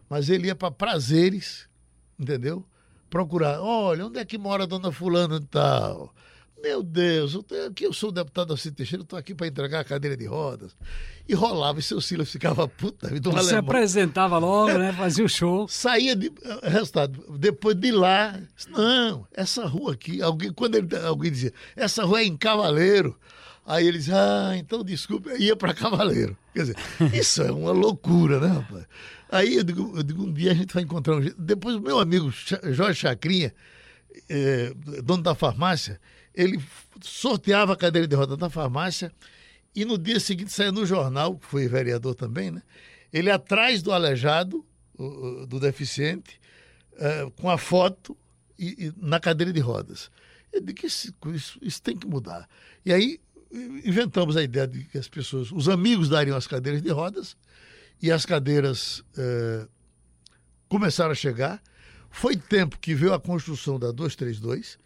mas 0.09 0.29
ele 0.31 0.47
ia 0.47 0.55
para 0.55 0.71
Prazeres, 0.71 1.69
entendeu? 2.17 2.65
Procurar, 3.11 3.61
olha, 3.61 4.07
onde 4.07 4.21
é 4.21 4.25
que 4.25 4.39
mora 4.39 4.63
a 4.63 4.67
dona 4.67 4.93
fulana 4.93 5.39
e 5.39 5.47
tal? 5.47 6.15
Meu 6.63 6.83
Deus, 6.83 7.35
eu 7.35 7.43
tenho, 7.43 7.67
aqui 7.67 7.85
eu 7.85 7.93
sou 7.93 8.09
o 8.09 8.13
deputado 8.13 8.51
Alcides 8.51 8.77
Teixeira, 8.77 9.03
estou 9.03 9.19
aqui 9.19 9.35
para 9.35 9.47
entregar 9.47 9.81
a 9.81 9.85
cadeira 9.85 10.17
de 10.17 10.27
rodas. 10.27 10.77
E 11.29 11.35
rolava, 11.35 11.79
e 11.79 11.83
seu 11.83 12.01
Silas 12.01 12.31
ficava 12.31 12.67
puta. 12.67 13.09
Você 13.33 13.55
apresentava 13.55 14.39
logo, 14.39 14.77
né? 14.77 14.93
Fazia 14.93 15.25
o 15.25 15.29
show. 15.29 15.69
Saía 15.69 16.17
de. 16.17 16.33
Eh, 16.43 16.69
resultado, 16.69 17.37
depois 17.39 17.77
de 17.77 17.93
lá, 17.93 18.41
não, 18.71 19.27
essa 19.33 19.67
rua 19.67 19.93
aqui, 19.93 20.21
alguém, 20.21 20.53
quando 20.53 20.75
ele, 20.77 20.89
alguém 20.97 21.31
dizia, 21.31 21.53
essa 21.77 22.05
rua 22.05 22.21
é 22.21 22.25
em 22.25 22.37
Cavaleiro. 22.37 23.17
Aí 23.65 23.87
ele 23.87 23.99
dizia, 23.99 24.15
ah, 24.17 24.57
então 24.57 24.83
desculpe, 24.83 25.31
ia 25.39 25.55
para 25.55 25.75
Cavaleiro. 25.75 26.37
Quer 26.55 26.61
dizer, 26.61 26.77
isso 27.13 27.43
é 27.43 27.53
uma 27.53 27.71
loucura, 27.71 28.41
né, 28.41 28.49
rapaz? 28.49 28.85
Aí 29.31 29.57
eu 29.57 29.63
digo, 29.63 29.93
eu 29.95 30.03
digo, 30.03 30.25
um 30.25 30.33
dia 30.33 30.53
a 30.53 30.55
gente 30.55 30.73
vai 30.73 30.83
encontrar 30.83 31.17
um 31.17 31.23
jeito. 31.23 31.41
Depois 31.41 31.77
o 31.77 31.81
meu 31.81 32.01
amigo 32.01 32.33
Jorge 32.73 33.01
Chacrinha, 33.01 33.55
eh, 34.29 34.73
dono 35.05 35.23
da 35.23 35.35
farmácia, 35.35 36.01
ele 36.39 36.63
sorteava 37.03 37.73
a 37.73 37.77
cadeira 37.77 38.07
de 38.07 38.15
roda 38.15 38.37
da 38.37 38.49
farmácia 38.49 39.13
e 39.75 39.85
no 39.85 39.99
dia 39.99 40.21
seguinte 40.21 40.53
saía 40.53 40.71
no 40.71 40.87
jornal, 40.87 41.37
que 41.37 41.45
foi 41.45 41.67
vereador 41.67 42.15
também, 42.15 42.53
né? 42.53 42.63
Ele 43.13 43.29
atrás 43.29 43.83
do 43.83 43.91
aleijado, 43.91 44.65
do 45.49 45.59
deficiente, 45.59 46.41
uh, 46.93 47.31
com 47.33 47.51
a 47.51 47.59
foto 47.59 48.17
e, 48.57 48.93
na 48.97 49.19
cadeira 49.19 49.53
de 49.53 49.59
rodas. 49.59 50.13
Eu 50.53 50.61
disse 50.61 50.75
que 50.75 50.87
isso, 50.87 51.15
isso, 51.35 51.59
isso, 51.61 51.83
tem 51.83 51.97
que 51.97 52.07
mudar. 52.07 52.49
E 52.85 52.93
aí 52.93 53.21
inventamos 53.85 54.37
a 54.37 54.43
ideia 54.43 54.67
de 54.67 54.85
que 54.85 54.99
as 54.99 55.09
pessoas, 55.09 55.51
os 55.51 55.69
amigos 55.69 56.09
dariam 56.09 56.37
as 56.37 56.47
cadeiras 56.47 56.83
de 56.83 56.91
rodas 56.91 57.37
e 58.01 58.13
as 58.13 58.25
cadeiras 58.25 59.01
uh, 59.01 59.69
começaram 60.69 61.11
a 61.11 61.17
chegar. 61.17 61.61
Foi 62.11 62.37
tempo 62.37 62.79
que 62.79 62.95
veio 62.95 63.13
a 63.13 63.21
construção 63.21 63.77
da 63.79 63.91
232, 63.91 64.79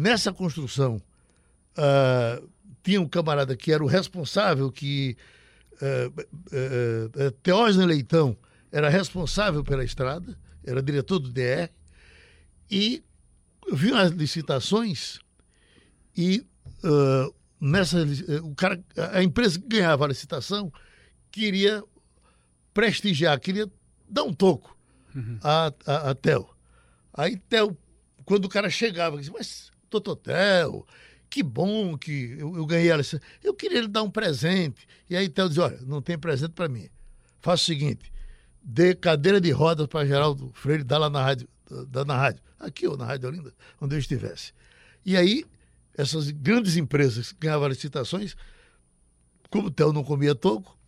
Nessa 0.00 0.32
construção, 0.32 0.96
uh, 1.76 2.48
tinha 2.82 2.98
um 2.98 3.06
camarada 3.06 3.54
que 3.54 3.70
era 3.70 3.84
o 3.84 3.86
responsável, 3.86 4.72
que 4.72 5.14
uh, 5.74 6.08
uh, 7.76 7.86
Leitão 7.86 8.34
era 8.72 8.88
responsável 8.88 9.62
pela 9.62 9.84
estrada, 9.84 10.38
era 10.64 10.82
diretor 10.82 11.18
do 11.18 11.30
DR, 11.30 11.68
e 12.70 13.04
viu 13.70 13.94
as 13.94 14.10
licitações 14.12 15.18
e 16.16 16.46
nessa, 17.60 17.98
eh, 18.00 18.40
o 18.42 18.54
cara, 18.54 18.82
a 19.12 19.22
empresa 19.22 19.60
que 19.60 19.68
ganhava 19.68 20.06
a 20.06 20.08
licitação 20.08 20.72
queria 21.30 21.84
prestigiar, 22.72 23.38
queria 23.38 23.70
dar 24.08 24.22
um 24.22 24.32
toco 24.32 24.74
a, 25.44 25.70
a, 25.84 26.10
a 26.10 26.14
Tel. 26.14 26.48
Aí 27.12 27.36
Tel, 27.36 27.76
quando 28.24 28.46
o 28.46 28.48
cara 28.48 28.70
chegava, 28.70 29.18
disse, 29.18 29.30
mas 29.30 29.69
doutor 29.90 30.16
Tel, 30.16 30.86
que 31.28 31.42
bom 31.42 31.96
que 31.96 32.36
eu, 32.38 32.56
eu 32.56 32.66
ganhei 32.66 32.90
a 32.90 32.96
licença. 32.96 33.22
Eu 33.42 33.54
queria 33.54 33.80
lhe 33.82 33.88
dar 33.88 34.02
um 34.02 34.10
presente. 34.10 34.86
E 35.08 35.16
aí 35.16 35.28
Tel 35.28 35.48
dizia, 35.48 35.64
olha, 35.64 35.80
não 35.82 36.00
tem 36.00 36.18
presente 36.18 36.52
para 36.52 36.68
mim. 36.68 36.88
Faça 37.40 37.62
o 37.62 37.66
seguinte, 37.66 38.12
dê 38.62 38.94
cadeira 38.94 39.40
de 39.40 39.50
rodas 39.50 39.86
para 39.86 40.06
Geraldo 40.06 40.50
Freire, 40.54 40.84
dá 40.84 40.98
lá 40.98 41.08
na 41.08 41.22
rádio, 41.22 41.48
dá 41.88 42.04
na 42.04 42.16
rádio, 42.16 42.42
aqui 42.58 42.86
ou 42.86 42.96
na 42.96 43.06
Rádio 43.06 43.28
Olinda, 43.28 43.54
onde 43.80 43.94
eu 43.94 43.98
estivesse. 43.98 44.52
E 45.04 45.16
aí, 45.16 45.44
essas 45.96 46.30
grandes 46.30 46.76
empresas 46.76 47.32
que 47.32 47.38
ganhavam 47.40 47.68
licitações, 47.68 48.36
como 49.48 49.68
o 49.68 49.70
Tel 49.70 49.92
não 49.92 50.04
comia 50.04 50.34
toco, 50.34 50.78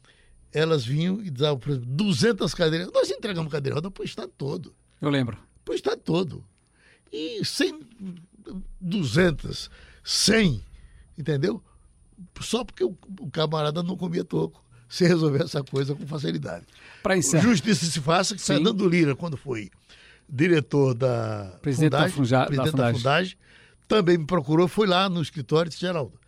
elas 0.53 0.85
vinham 0.85 1.23
e 1.23 1.31
davam, 1.31 1.59
por 1.59 1.71
exemplo, 1.71 1.89
200 1.89 2.55
cadeiras. 2.55 2.91
Nós 2.93 3.11
entregamos 3.11 3.51
cadeira 3.51 3.75
de 3.75 3.77
roda 3.77 3.91
para 3.91 4.03
o 4.03 4.05
estado 4.05 4.31
todo 4.37 4.75
Eu 5.01 5.09
lembro. 5.09 5.39
para 5.65 5.73
o 5.73 5.75
estado 5.75 6.01
todo. 6.03 6.45
E 7.11 7.43
100, 7.45 7.81
200, 8.81 9.71
100, 10.05 10.65
entendeu? 11.19 11.63
Só 12.41 12.65
porque 12.65 12.85
o, 12.85 12.97
o 13.21 13.31
camarada 13.31 13.83
não 13.83 13.97
comia 13.97 14.25
toco. 14.25 14.63
Você 14.89 15.07
resolver 15.07 15.43
essa 15.43 15.63
coisa 15.65 15.95
com 15.95 16.07
facilidade. 16.07 16.67
Para 17.03 17.17
encerrar. 17.17 17.45
Justiça 17.45 17.87
se 17.87 18.01
faça, 18.01 18.35
que. 18.35 18.43
Fernando 18.43 18.87
Lira, 18.87 19.17
quando 19.17 19.37
foi 19.37 19.71
diretor 20.29 20.95
da 20.95 21.59
Presidente 21.63 21.91
da 21.93 22.09
Funja- 22.11 22.39
da 22.41 22.47
presidente 22.47 22.67
da 22.67 22.71
Fundagem. 22.73 22.99
Fundagem, 23.01 23.37
também 23.89 24.19
me 24.19 24.27
procurou, 24.27 24.69
foi 24.69 24.87
lá 24.87 25.09
no 25.09 25.21
escritório 25.23 25.69
e 25.69 25.71
disse, 25.71 25.81
Geraldo, 25.81 26.19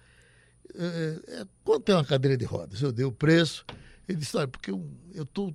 é, 0.74 1.20
é, 1.40 1.44
quanto 1.62 1.90
é 1.90 1.94
uma 1.94 2.04
cadeira 2.04 2.36
de 2.36 2.44
rodas? 2.44 2.80
Eu 2.82 2.90
dei 2.90 3.04
o 3.04 3.12
preço. 3.12 3.64
Ele 4.08 4.18
disse, 4.18 4.36
olha, 4.36 4.48
porque 4.48 4.70
eu, 4.70 4.86
eu 5.14 5.24
tô, 5.26 5.54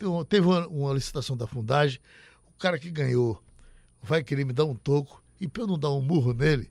eu 0.00 0.24
teve 0.24 0.46
uma, 0.46 0.66
uma 0.68 0.92
licitação 0.94 1.36
da 1.36 1.46
Fundagem, 1.46 2.00
o 2.48 2.52
cara 2.58 2.78
que 2.78 2.90
ganhou 2.90 3.42
vai 4.02 4.22
querer 4.22 4.44
me 4.44 4.52
dar 4.52 4.64
um 4.64 4.74
toco, 4.74 5.22
e 5.40 5.48
para 5.48 5.62
eu 5.62 5.66
não 5.66 5.78
dar 5.78 5.90
um 5.90 6.00
murro 6.00 6.32
nele, 6.32 6.70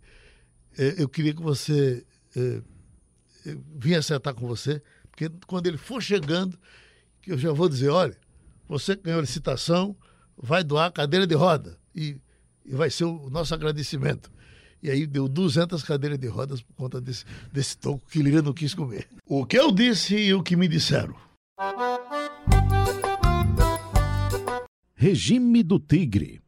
eh, 0.77 0.95
eu 0.97 1.09
queria 1.09 1.33
que 1.33 1.41
você 1.41 2.05
eh, 2.35 2.61
eh, 3.45 3.57
vinha 3.75 3.99
acertar 3.99 4.33
com 4.33 4.47
você, 4.47 4.81
porque 5.09 5.29
quando 5.47 5.67
ele 5.67 5.77
for 5.77 6.01
chegando, 6.01 6.57
eu 7.27 7.37
já 7.37 7.51
vou 7.51 7.69
dizer, 7.69 7.89
olha, 7.89 8.17
você 8.67 8.95
que 8.95 9.03
ganhou 9.03 9.19
a 9.19 9.21
licitação, 9.21 9.95
vai 10.37 10.63
doar 10.63 10.91
cadeira 10.91 11.27
de 11.27 11.35
roda, 11.35 11.77
e, 11.95 12.17
e 12.65 12.75
vai 12.75 12.89
ser 12.89 13.05
o 13.05 13.29
nosso 13.29 13.53
agradecimento. 13.53 14.31
E 14.81 14.89
aí 14.89 15.07
deu 15.07 15.29
200 15.29 15.81
cadeiras 15.83 16.19
de 16.19 16.27
rodas 16.27 16.61
por 16.61 16.73
conta 16.73 16.99
desse, 16.99 17.23
desse 17.53 17.77
toco 17.77 18.05
que 18.09 18.21
Lira 18.21 18.41
não 18.41 18.51
quis 18.51 18.73
comer. 18.73 19.07
O 19.25 19.45
que 19.45 19.57
eu 19.57 19.71
disse 19.71 20.15
e 20.15 20.33
o 20.33 20.43
que 20.43 20.57
me 20.57 20.67
disseram. 20.67 21.15
Regime 24.93 25.63
do 25.63 25.79
tigre. 25.79 26.41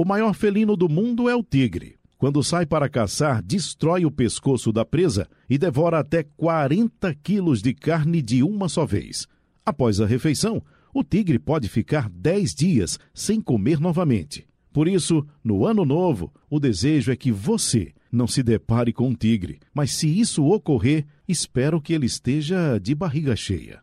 O 0.00 0.04
maior 0.06 0.32
felino 0.32 0.78
do 0.78 0.88
mundo 0.88 1.28
é 1.28 1.36
o 1.36 1.42
tigre. 1.42 1.96
Quando 2.16 2.42
sai 2.42 2.64
para 2.64 2.88
caçar, 2.88 3.42
destrói 3.42 4.06
o 4.06 4.10
pescoço 4.10 4.72
da 4.72 4.82
presa 4.82 5.28
e 5.46 5.58
devora 5.58 5.98
até 5.98 6.22
40 6.38 7.14
quilos 7.16 7.60
de 7.60 7.74
carne 7.74 8.22
de 8.22 8.42
uma 8.42 8.66
só 8.66 8.86
vez. 8.86 9.28
Após 9.62 10.00
a 10.00 10.06
refeição, 10.06 10.62
o 10.94 11.04
tigre 11.04 11.38
pode 11.38 11.68
ficar 11.68 12.08
10 12.08 12.54
dias 12.54 12.98
sem 13.12 13.42
comer 13.42 13.78
novamente. 13.78 14.48
Por 14.72 14.88
isso, 14.88 15.22
no 15.44 15.66
ano 15.66 15.84
novo, 15.84 16.32
o 16.48 16.58
desejo 16.58 17.12
é 17.12 17.16
que 17.16 17.30
você 17.30 17.92
não 18.10 18.26
se 18.26 18.42
depare 18.42 18.94
com 18.94 19.06
um 19.06 19.14
tigre, 19.14 19.60
mas 19.74 19.92
se 19.92 20.08
isso 20.08 20.46
ocorrer, 20.46 21.04
espero 21.28 21.78
que 21.78 21.92
ele 21.92 22.06
esteja 22.06 22.78
de 22.78 22.94
barriga 22.94 23.36
cheia. 23.36 23.82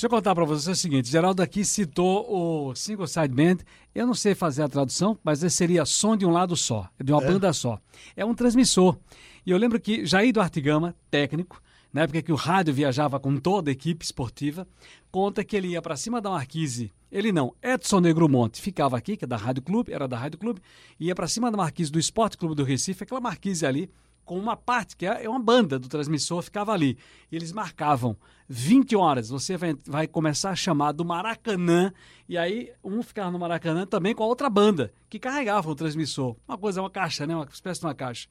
Deixa 0.00 0.06
eu 0.06 0.16
contar 0.16 0.34
para 0.34 0.46
você 0.46 0.70
o 0.70 0.74
seguinte: 0.74 1.10
Geraldo 1.10 1.42
aqui 1.42 1.62
citou 1.62 2.24
o 2.26 2.74
Single 2.74 3.06
Side 3.06 3.34
Band. 3.34 3.58
Eu 3.94 4.06
não 4.06 4.14
sei 4.14 4.34
fazer 4.34 4.62
a 4.62 4.68
tradução, 4.68 5.18
mas 5.22 5.42
esse 5.42 5.54
seria 5.54 5.84
som 5.84 6.16
de 6.16 6.24
um 6.24 6.30
lado 6.30 6.56
só, 6.56 6.88
de 6.98 7.12
uma 7.12 7.20
banda 7.20 7.52
só. 7.52 7.78
É 8.16 8.24
um 8.24 8.34
transmissor. 8.34 8.96
E 9.44 9.50
eu 9.50 9.58
lembro 9.58 9.78
que 9.78 10.06
Jair 10.06 10.32
Duarte 10.32 10.58
Gama, 10.58 10.96
técnico, 11.10 11.60
na 11.92 12.00
época 12.04 12.22
que 12.22 12.32
o 12.32 12.34
rádio 12.34 12.72
viajava 12.72 13.20
com 13.20 13.36
toda 13.36 13.70
a 13.70 13.72
equipe 13.72 14.02
esportiva, 14.02 14.66
conta 15.10 15.44
que 15.44 15.54
ele 15.54 15.68
ia 15.68 15.82
para 15.82 15.98
cima 15.98 16.18
da 16.18 16.30
marquise. 16.30 16.90
Ele 17.12 17.30
não, 17.30 17.54
Edson 17.62 18.00
Negromonte 18.00 18.62
ficava 18.62 18.96
aqui, 18.96 19.18
que 19.18 19.26
é 19.26 19.28
da 19.28 19.36
Rádio 19.36 19.62
Clube, 19.62 19.92
era 19.92 20.08
da 20.08 20.16
Rádio 20.16 20.38
Clube, 20.38 20.62
ia 20.98 21.14
para 21.14 21.28
cima 21.28 21.50
da 21.50 21.58
marquise 21.58 21.92
do 21.92 21.98
Esporte 21.98 22.38
Clube 22.38 22.54
do 22.54 22.64
Recife, 22.64 23.02
aquela 23.02 23.20
marquise 23.20 23.66
ali, 23.66 23.90
com 24.30 24.38
uma 24.38 24.56
parte, 24.56 24.96
que 24.96 25.04
é 25.04 25.24
é 25.24 25.28
uma 25.28 25.40
banda 25.40 25.76
do 25.76 25.88
transmissor, 25.88 26.40
ficava 26.40 26.72
ali. 26.72 26.96
E 27.32 27.34
eles 27.34 27.50
marcavam 27.50 28.16
20 28.48 28.94
horas, 28.94 29.28
você 29.28 29.56
vai, 29.56 29.76
vai 29.84 30.06
começar 30.06 30.50
a 30.50 30.54
chamar 30.54 30.92
do 30.92 31.04
Maracanã, 31.04 31.92
e 32.28 32.38
aí 32.38 32.70
um 32.84 33.02
ficava 33.02 33.28
no 33.32 33.40
Maracanã 33.40 33.84
também 33.84 34.14
com 34.14 34.22
a 34.22 34.26
outra 34.28 34.48
banda, 34.48 34.92
que 35.08 35.18
carregava 35.18 35.68
o 35.68 35.74
transmissor. 35.74 36.36
Uma 36.46 36.56
coisa, 36.56 36.80
uma 36.80 36.88
caixa, 36.88 37.26
né? 37.26 37.34
Uma 37.34 37.44
espécie 37.52 37.80
de 37.80 37.86
uma 37.88 37.92
caixa. 37.92 38.28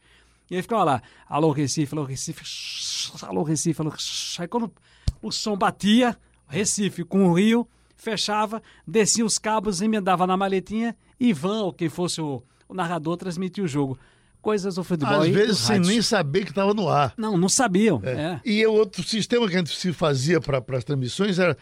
E 0.50 0.56
aí 0.56 0.62
ficava 0.62 0.86
lá, 0.86 1.02
alô 1.28 1.52
Recife, 1.52 1.94
alô 1.94 2.06
Recife, 2.06 2.46
alô 3.28 3.44
Recife, 3.44 3.82
alô 3.82 3.90
Recife. 3.90 4.40
Aí 4.42 4.48
quando 4.48 4.72
o 5.22 5.34
som 5.34 5.58
batia, 5.58 6.18
Recife 6.48 7.04
com 7.04 7.28
o 7.28 7.34
Rio, 7.34 7.68
fechava, 7.98 8.64
descia 8.88 9.26
os 9.26 9.38
cabos, 9.38 9.82
emendava 9.82 10.26
na 10.26 10.38
maletinha, 10.38 10.96
e 11.20 11.28
Ivan, 11.28 11.64
ou 11.64 11.74
quem 11.74 11.90
fosse 11.90 12.22
o, 12.22 12.42
o 12.70 12.74
narrador, 12.74 13.18
transmitia 13.18 13.66
o 13.66 13.68
jogo. 13.68 14.00
Coisas 14.42 14.76
do 14.76 14.84
futebol 14.84 15.22
Às 15.22 15.28
vezes 15.30 15.58
sem 15.58 15.78
rádio. 15.78 15.92
nem 15.92 16.02
saber 16.02 16.44
que 16.46 16.52
estava 16.52 16.74
no 16.74 16.88
ar. 16.88 17.14
Não, 17.18 17.38
não 17.38 17.50
sabiam. 17.50 18.02
É. 18.04 18.12
É. 18.12 18.42
E 18.46 18.66
o 18.66 18.74
outro 18.74 19.04
sistema 19.04 19.48
que 19.50 19.56
a 19.56 19.60
gente 19.60 19.76
se 19.76 19.92
fazia 19.92 20.40
para 20.40 20.64
as 20.78 20.84
transmissões 20.84 21.38
era 21.40 21.58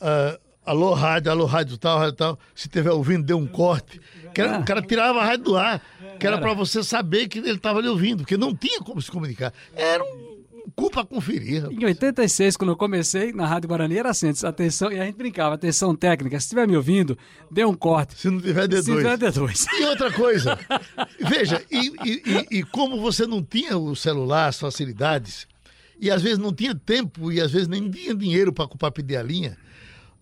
ah, 0.00 0.38
alô 0.66 0.92
rádio, 0.92 1.30
alô 1.30 1.46
rádio 1.46 1.78
tal, 1.78 1.98
rádio 1.98 2.12
tal. 2.14 2.38
Se 2.54 2.66
estiver 2.66 2.90
ouvindo, 2.90 3.24
dê 3.24 3.32
um 3.34 3.46
corte. 3.46 3.98
Que 4.34 4.42
era- 4.42 4.56
É. 4.56 4.58
O 4.60 4.64
cara 4.64 4.82
tirava 4.82 5.20
a 5.20 5.24
rádio 5.24 5.44
do 5.44 5.56
ar, 5.56 5.82
que 6.20 6.26
era 6.26 6.36
para 6.38 6.52
você 6.52 6.82
saber 6.82 7.28
que 7.28 7.38
ele 7.38 7.52
estava 7.52 7.80
lhe 7.80 7.88
ouvindo, 7.88 8.18
porque 8.18 8.36
não 8.36 8.54
tinha 8.54 8.80
como 8.80 9.00
se 9.00 9.10
comunicar. 9.10 9.52
Era 9.74 10.04
um 10.04 10.27
cu 10.74 10.90
para 10.90 11.04
conferir. 11.04 11.62
rapaz. 11.62 11.78
Em 11.80 11.84
86, 11.84 12.56
quando 12.56 12.70
eu 12.70 12.76
comecei 12.76 13.32
na 13.32 13.46
Rádio 13.46 13.68
Guarani, 13.68 13.96
era 13.98 14.10
assim, 14.10 14.30
atenção, 14.44 14.90
e 14.92 14.98
a 15.00 15.04
gente 15.04 15.16
brincava, 15.16 15.54
atenção 15.54 15.94
técnica, 15.94 16.38
se 16.38 16.46
estiver 16.46 16.66
me 16.66 16.76
ouvindo, 16.76 17.16
dê 17.50 17.64
um 17.64 17.74
corte. 17.74 18.14
Se 18.18 18.28
não 18.30 18.40
tiver 18.40 18.62
Se 18.82 18.90
D2. 18.90 18.96
tiver 18.96 19.18
D2. 19.18 19.66
E 19.80 19.84
outra 19.84 20.12
coisa, 20.12 20.58
veja, 21.28 21.62
e, 21.70 21.86
e- 22.04 22.22
e- 22.26 22.58
e 22.58 22.62
como 22.64 23.00
você 23.00 23.26
não 23.26 23.42
tinha 23.42 23.76
o 23.78 23.94
celular, 23.96 24.48
as 24.48 24.58
facilidades, 24.58 25.46
e 26.00 26.10
às 26.10 26.22
vezes 26.22 26.38
não 26.38 26.52
tinha 26.52 26.74
tempo, 26.74 27.32
e 27.32 27.40
às 27.40 27.50
vezes 27.52 27.66
nem 27.68 27.90
tinha 27.90 28.14
dinheiro 28.14 28.52
para 28.52 28.90
pedir 28.90 29.16
a 29.16 29.22
linha, 29.22 29.56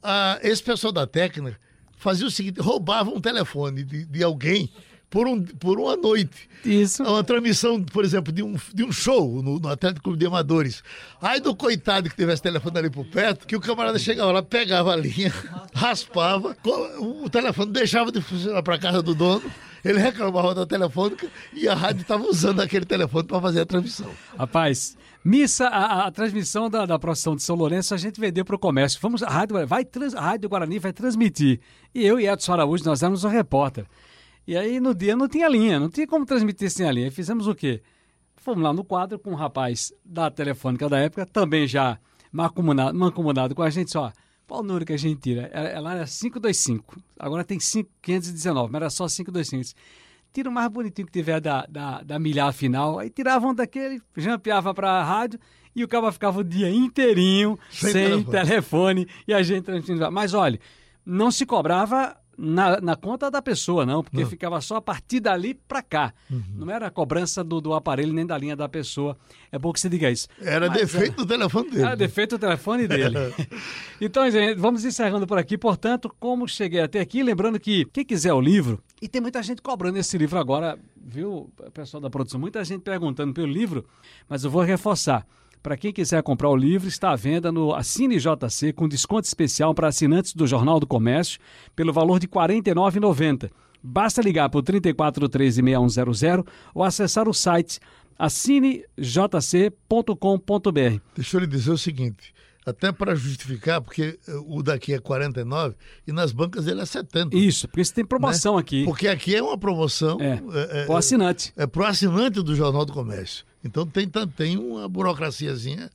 ah, 0.03 0.39
esse 0.43 0.63
pessoal 0.63 0.93
da 0.93 1.07
técnica 1.07 1.59
fazia 1.99 2.27
o 2.27 2.31
seguinte: 2.31 2.61
roubava 2.61 3.11
um 3.11 3.21
telefone 3.21 3.83
de, 3.83 4.05
de 4.05 4.23
alguém 4.23 4.71
por, 5.09 5.27
um, 5.27 5.43
por 5.43 5.79
uma 5.79 5.97
noite. 5.97 6.49
Isso. 6.65 7.03
Uma 7.03 7.23
transmissão, 7.23 7.83
por 7.83 8.05
exemplo, 8.05 8.33
de 8.33 8.43
um, 8.43 8.57
de 8.75 8.85
um 8.85 8.91
show 8.91 9.41
no, 9.43 9.59
no 9.59 9.69
Atlético 9.69 10.03
Clube 10.05 10.19
de 10.19 10.27
Amadores. 10.27 10.83
Aí 11.23 11.41
do 11.41 11.55
coitado 11.55 12.11
que 12.11 12.17
tivesse 12.17 12.43
telefone 12.43 12.79
ali 12.79 12.91
por 12.91 13.07
perto, 13.07 13.47
que 13.47 13.55
o 13.57 13.61
camarada 13.61 13.99
chegava 13.99 14.33
lá, 14.33 14.43
pegava 14.43 14.93
a 14.93 14.97
linha, 14.97 15.33
raspava, 15.75 16.57
o 16.99 17.31
telefone 17.31 17.73
deixava 17.73 18.11
de 18.11 18.21
funcionar 18.21 18.63
para 18.63 18.79
casa 18.79 19.01
do 19.03 19.15
dono, 19.15 19.43
ele 19.85 19.99
reclamava 20.01 20.55
da 20.55 20.67
telefônica 20.67 21.29
e 21.53 21.69
a 21.69 21.75
rádio 21.75 22.03
estava 22.03 22.25
usando 22.25 22.61
aquele 22.61 22.85
telefone 22.85 23.25
para 23.29 23.41
fazer 23.41 23.61
a 23.61 23.67
transmissão. 23.67 24.11
Rapaz, 24.37 24.97
missa, 25.25 25.69
a, 25.69 26.07
a- 26.07 26.11
transmissão 26.11 26.69
da, 26.69 26.85
da 26.85 26.99
procissão 26.99 27.37
de 27.37 27.43
São 27.45 27.55
Lourenço 27.55 27.95
a 27.95 27.97
gente 27.97 28.21
vendeu 28.21 28.45
para 28.45 28.57
o 28.57 28.59
comércio. 28.59 28.99
Vamos, 29.01 29.23
a 29.23 29.29
Rádio, 29.29 29.65
vai 29.67 29.85
trans, 29.85 30.15
a 30.15 30.21
Rádio 30.21 30.49
Guarani 30.49 30.81
vai 30.81 30.93
transmitir. 30.93 31.61
E 31.95 32.05
eu 32.05 32.19
e 32.19 32.27
Edson 32.27 32.53
Araújo, 32.55 32.85
nós 32.85 33.03
éramos 33.03 33.23
o 33.23 33.29
repórter. 33.29 33.87
E 34.47 34.57
aí 34.57 34.79
no 34.79 34.95
dia 34.95 35.17
não 35.17 35.29
tinha 35.29 35.49
linha, 35.49 35.81
não 35.81 35.89
tinha 35.89 36.07
como 36.07 36.25
transmitir 36.25 36.71
sem 36.71 36.87
a 36.89 36.93
linha. 36.93 37.11
Fizemos 37.11 37.47
o 37.47 37.55
quê? 37.55 37.83
Fomos 38.37 38.63
lá 38.63 38.73
no 38.73 38.85
quadro 38.85 39.19
com 39.19 39.33
um 39.33 39.35
rapaz 39.35 39.93
da 40.05 40.31
telefônica 40.31 40.89
da 40.89 40.99
época, 40.99 41.27
também 41.27 41.67
já 41.67 41.99
mancomunado, 42.31 42.97
mancomunado 42.97 43.55
com 43.55 43.63
a 43.63 43.71
gente, 43.71 43.91
só. 43.91 44.13
Qual 44.47 44.61
o 44.61 44.63
número 44.63 44.87
que 44.87 44.93
a 44.93 44.97
gente 44.97 45.21
tira? 45.21 45.47
Ela 45.53 45.95
era 45.95 46.07
525, 46.07 47.03
agora 47.19 47.43
tem 47.43 47.59
5, 47.59 47.91
519, 48.01 48.71
mas 48.71 48.81
era 48.81 48.91
só 48.91 49.09
525 49.09 49.77
tira 50.37 50.51
o 50.51 50.53
mais 50.53 50.69
bonitinho 50.69 51.07
que 51.07 51.13
tiver 51.13 51.41
da, 51.41 51.65
da, 51.67 52.03
da 52.03 52.19
milhar 52.19 52.53
final. 52.53 52.99
Aí 52.99 53.09
tiravam 53.09 53.55
daquele, 53.55 54.03
jampeava 54.15 54.75
para 54.75 54.91
a 54.91 55.03
rádio 55.03 55.41
e 55.75 55.83
o 55.83 55.89
cara 55.89 56.13
ficava 56.13 56.41
o 56.41 56.45
dia 56.45 56.69
inteirinho 56.71 57.59
Sem 57.71 57.91
sem, 57.91 58.23
telefone. 58.25 58.31
telefone. 58.31 59.09
e 59.27 59.33
a 59.33 59.43
gente 59.43 59.65
transmitindo. 59.65 60.13
Mas 60.13 60.35
olha, 60.35 60.61
não 61.07 61.31
se 61.31 61.47
cobrava 61.47 62.15
na, 62.37 62.81
na 62.81 62.97
conta 62.97 63.31
da 63.31 63.41
pessoa, 63.41 63.87
não, 63.87 64.03
porque 64.03 64.21
Não. 64.21 64.29
ficava 64.29 64.61
só 64.61 64.77
a 64.77 64.83
partir 64.83 65.21
dali 65.21 65.55
para 65.55 65.83
cá. 65.83 66.13
Não 66.55 66.71
era 66.71 66.89
a 66.89 66.91
cobrança 66.91 67.43
do, 67.43 67.61
do 67.61 67.73
aparelho 67.73 68.13
nem 68.13 68.27
da 68.27 68.37
linha 68.37 68.55
da 68.55 68.69
pessoa. 68.69 69.17
É 69.51 69.59
bom 69.59 69.73
que 69.73 69.81
você 69.81 69.89
diga 69.89 70.11
isso. 70.11 70.29
Era 70.41 70.69
Mas, 70.69 70.79
defeito 70.79 71.17
do 71.17 71.27
telefone 71.27 71.71
dele. 71.71 71.85
Ah, 71.85 71.95
defeito 71.95 72.37
o 72.37 72.39
telefone 72.39 72.87
dele. 72.87 73.17
então, 74.01 74.31
gente, 74.31 74.59
vamos 74.59 74.85
encerrando 74.85 75.27
por 75.27 75.39
aqui. 75.39 75.57
Portanto, 75.57 76.15
como 76.21 76.47
cheguei 76.47 76.81
até 76.81 77.01
aqui, 77.01 77.23
lembrando 77.23 77.59
que 77.59 77.87
quem 77.87 78.05
quiser 78.05 78.33
o 78.33 78.41
livro, 78.41 78.83
e 79.01 79.09
tem 79.09 79.21
muita 79.21 79.43
gente 79.43 79.63
cobrando 79.63 79.99
esse 79.99 80.19
livro 80.19 80.39
agora, 80.39 80.79
viu, 80.97 81.51
pessoal 81.73 82.01
da 82.01 82.11
produção? 82.11 82.39
Muita 82.41 82.63
gente 82.65 82.83
perguntando 82.83 83.33
pelo 83.33 83.47
livro, 83.47 83.87
mas 84.29 84.45
eu 84.45 84.51
vou 84.51 84.63
reforçar. 84.63 85.27
Para 85.67 85.77
quem 85.77 85.93
quiser 85.93 86.23
comprar 86.23 86.49
o 86.49 86.55
livro, 86.55 86.87
está 86.87 87.11
à 87.11 87.17
venda 87.17 87.51
no 87.51 87.75
Assine 87.75 88.21
JC 88.21 88.73
com 88.73 88.87
desconto 88.87 89.27
especial 89.27 89.75
para 89.75 89.89
assinantes 89.89 90.33
do 90.33 90.47
Jornal 90.47 90.79
do 90.79 90.87
Comércio 90.87 91.41
pelo 91.75 91.93
valor 91.93 92.21
de 92.21 92.27
R$ 92.27 92.33
49,90. 92.35 93.51
Basta 93.83 94.23
ligar 94.23 94.49
para 94.49 94.61
o 94.61 94.63
34136100 94.63 96.47
ou 96.73 96.85
acessar 96.85 97.29
o 97.29 97.35
site 97.35 97.81
assinejc.com.br. 98.17 101.01
Deixa 101.17 101.37
eu 101.37 101.41
lhe 101.41 101.49
dizer 101.49 101.73
o 101.73 101.79
seguinte, 101.79 102.33
até 102.65 102.93
para 102.93 103.17
justificar, 103.17 103.81
porque 103.81 104.21
eh, 104.29 104.33
o 104.47 104.63
daqui 104.63 104.95
é 104.95 105.01
49 105.01 105.75
e 106.07 106.13
nas 106.13 106.31
bancas 106.31 106.69
ele 106.69 106.81
é 106.81 106.87
70. 106.87 107.37
Isso, 107.37 107.67
porque 107.67 107.85
você 107.85 107.93
tem 107.93 108.05
promoção 108.05 108.55
né? 108.55 108.61
aqui. 108.61 108.85
Porque 108.85 109.09
aqui 109.09 109.35
é 109.35 109.43
uma 109.43 109.59
promoção 109.59 110.17
É, 110.21 110.41
é, 110.85 110.87
o 110.89 110.97
assinante. 110.97 111.53
é 111.57 111.67
pro 111.67 111.85
assinante 111.85 112.41
do 112.41 112.55
Jornal 112.55 112.85
do 112.85 112.93
Comércio. 112.93 113.45
Então 113.67 113.87
tem, 113.87 114.09
tem 114.09 114.57
uma 114.57 114.89
burocraciazinha, 114.89 115.91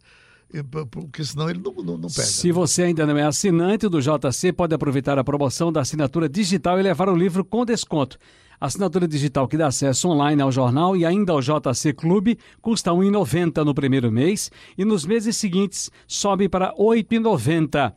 porque 0.91 1.23
senão 1.23 1.49
ele 1.49 1.59
não, 1.59 1.73
não, 1.73 1.97
não 1.97 2.09
pega. 2.09 2.27
Se 2.27 2.51
você 2.51 2.83
ainda 2.83 3.05
não 3.05 3.17
é 3.17 3.23
assinante 3.23 3.87
do 3.87 4.01
JC, 4.01 4.51
pode 4.51 4.75
aproveitar 4.75 5.17
a 5.17 5.23
promoção 5.23 5.71
da 5.71 5.81
assinatura 5.81 6.27
digital 6.27 6.79
e 6.79 6.83
levar 6.83 7.09
o 7.09 7.15
livro 7.15 7.43
com 7.43 7.65
desconto. 7.65 8.17
A 8.59 8.67
assinatura 8.67 9.07
digital 9.07 9.47
que 9.47 9.57
dá 9.57 9.67
acesso 9.67 10.07
online 10.07 10.39
ao 10.39 10.51
jornal 10.51 10.95
e 10.95 11.03
ainda 11.03 11.33
ao 11.33 11.41
JC 11.41 11.93
Clube 11.93 12.37
custa 12.61 12.91
R$ 12.91 12.97
1,90 12.97 13.65
no 13.65 13.73
primeiro 13.73 14.11
mês 14.11 14.51
e 14.77 14.85
nos 14.85 15.03
meses 15.03 15.35
seguintes 15.35 15.89
sobe 16.05 16.47
para 16.47 16.67
R$ 16.67 17.03
8,90. 17.03 17.91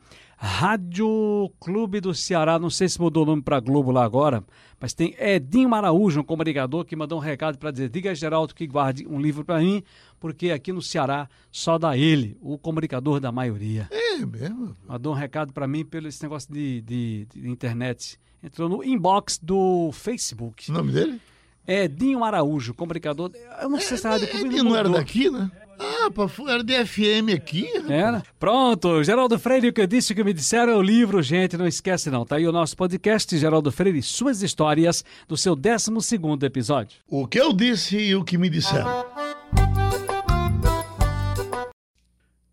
Rádio 0.47 1.51
Clube 1.59 2.01
do 2.01 2.15
Ceará, 2.15 2.59
não 2.59 2.69
sei 2.69 2.89
se 2.89 3.01
mudou 3.01 3.23
o 3.23 3.27
nome 3.27 3.43
para 3.43 3.59
Globo 3.61 3.91
lá 3.91 4.05
agora, 4.05 4.45
mas 4.79 4.93
tem 4.93 5.15
Edinho 5.19 5.75
Araújo, 5.75 6.21
um 6.21 6.25
comunicador, 6.25 6.85
que 6.85 6.95
mandou 6.95 7.19
um 7.19 7.21
recado 7.21 7.57
para 7.59 7.71
dizer: 7.71 7.89
diga 7.89 8.11
a 8.11 8.15
Geraldo 8.15 8.55
que 8.55 8.67
guarde 8.67 9.07
um 9.09 9.19
livro 9.21 9.43
para 9.45 9.59
mim, 9.59 9.83
porque 10.21 10.51
aqui 10.51 10.71
no 10.73 10.83
Ceará 10.83 11.29
só 11.51 11.79
dá 11.79 11.97
ele, 11.97 12.37
o 12.43 12.59
comunicador 12.59 13.21
da 13.21 13.33
maioria. 13.33 13.89
É 13.91 14.19
mesmo. 14.25 14.77
Mandou 14.87 15.13
um 15.13 15.17
recado 15.17 15.53
para 15.53 15.67
mim 15.67 15.85
pelo 15.85 16.09
esse 16.09 16.23
negócio 16.23 16.53
de, 16.53 16.83
de- 16.83 17.27
de 17.35 17.49
internet. 17.49 18.19
Entrou 18.43 18.69
no 18.69 18.85
inbox 18.85 19.39
do 19.43 19.91
Facebook. 19.93 20.71
O 20.71 20.75
nome 20.75 20.93
dele? 20.93 21.21
É 21.67 21.89
Dinho 21.89 22.23
Araújo, 22.23 22.75
comunicador. 22.75 23.31
Eu 23.63 23.71
não 23.71 23.81
sei 23.81 23.97
se 23.97 24.07
a 24.07 24.11
Rádio 24.11 24.29
Clube 24.29 24.49
Ele 24.55 24.63
não 24.63 24.77
era 24.77 24.89
daqui, 24.91 25.31
né? 25.31 25.51
Ah, 25.79 26.29
foi- 26.29 26.51
era 26.53 26.63
de 26.63 26.73
FM 26.87 27.31
aqui. 27.35 27.67
Era? 27.89 28.23
Pronto, 28.39 29.03
Geraldo 29.03 29.39
Freire, 29.39 29.69
o 29.69 29.73
que 29.73 29.81
eu 29.81 29.87
disse, 29.87 30.13
o 30.13 30.17
que 30.17 30.23
me 30.25 30.33
disseram 30.33 30.73
é 30.73 30.77
o 30.77 30.83
livro, 30.83 31.23
gente, 31.23 31.57
não 31.57 31.67
esquece 31.67 32.11
não. 32.11 32.25
Tá 32.25 32.37
aí 32.37 32.47
o 32.47 32.53
nosso 32.53 32.77
podcast, 32.77 33.37
Geraldo 33.37 33.73
Freire, 33.73 34.03
suas 34.03 34.43
histórias, 34.43 35.05
do 35.27 35.37
seu 35.37 35.57
12º 35.57 36.45
episódio. 36.45 36.99
O 37.09 37.27
que 37.27 37.39
eu 37.41 37.53
disse 37.53 37.97
e 37.99 38.15
o 38.15 38.23
que 38.25 38.37
me 38.39 38.49
disseram. 38.51 39.05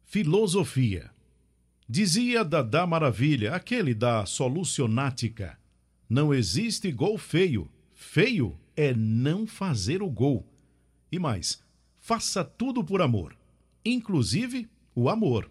Filosofia. 0.05 1.09
Dizia 1.87 2.43
Dadá 2.43 2.87
Maravilha, 2.87 3.53
aquele 3.55 3.93
da 3.93 4.25
solucionática. 4.25 5.57
Não 6.09 6.33
existe 6.33 6.91
gol 6.91 7.17
feio. 7.17 7.69
Feio 7.93 8.57
é 8.75 8.93
não 8.93 9.45
fazer 9.45 10.01
o 10.01 10.09
gol. 10.09 10.45
E 11.11 11.19
mais, 11.19 11.61
faça 12.01 12.43
tudo 12.43 12.83
por 12.83 12.99
amor, 13.01 13.33
inclusive 13.85 14.67
o 14.95 15.07
amor. 15.07 15.49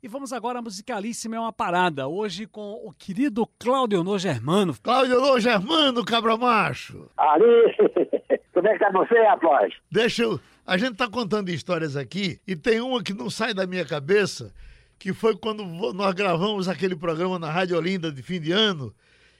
E 0.00 0.06
vamos 0.06 0.32
agora, 0.32 0.58
a 0.58 0.62
musicalíssima 0.62 1.36
é 1.36 1.40
uma 1.40 1.52
parada, 1.52 2.06
hoje 2.06 2.46
com 2.46 2.74
o 2.84 2.92
querido 2.92 3.46
Claudio 3.58 4.04
No 4.04 4.18
Germano. 4.18 4.74
Cláudio 4.80 5.18
Lô 5.18 5.40
Germano, 5.40 6.04
cabra 6.04 6.36
macho. 6.36 7.10
Ali, 7.16 7.74
como 8.52 8.68
é 8.68 8.72
que 8.74 8.78
tá 8.78 8.90
você, 8.92 9.18
rapaz? 9.22 9.74
Deixa 9.90 10.22
eu. 10.22 10.38
A 10.64 10.76
gente 10.76 10.96
tá 10.96 11.08
contando 11.08 11.48
histórias 11.48 11.96
aqui 11.96 12.38
e 12.46 12.54
tem 12.54 12.80
uma 12.80 13.02
que 13.02 13.14
não 13.14 13.30
sai 13.30 13.54
da 13.54 13.66
minha 13.66 13.84
cabeça, 13.84 14.52
que 14.98 15.14
foi 15.14 15.34
quando 15.36 15.64
nós 15.94 16.14
gravamos 16.14 16.68
aquele 16.68 16.94
programa 16.94 17.38
na 17.38 17.50
Rádio 17.50 17.78
Olinda 17.78 18.12
de 18.12 18.22
fim 18.22 18.40
de 18.40 18.52
ano, 18.52 18.94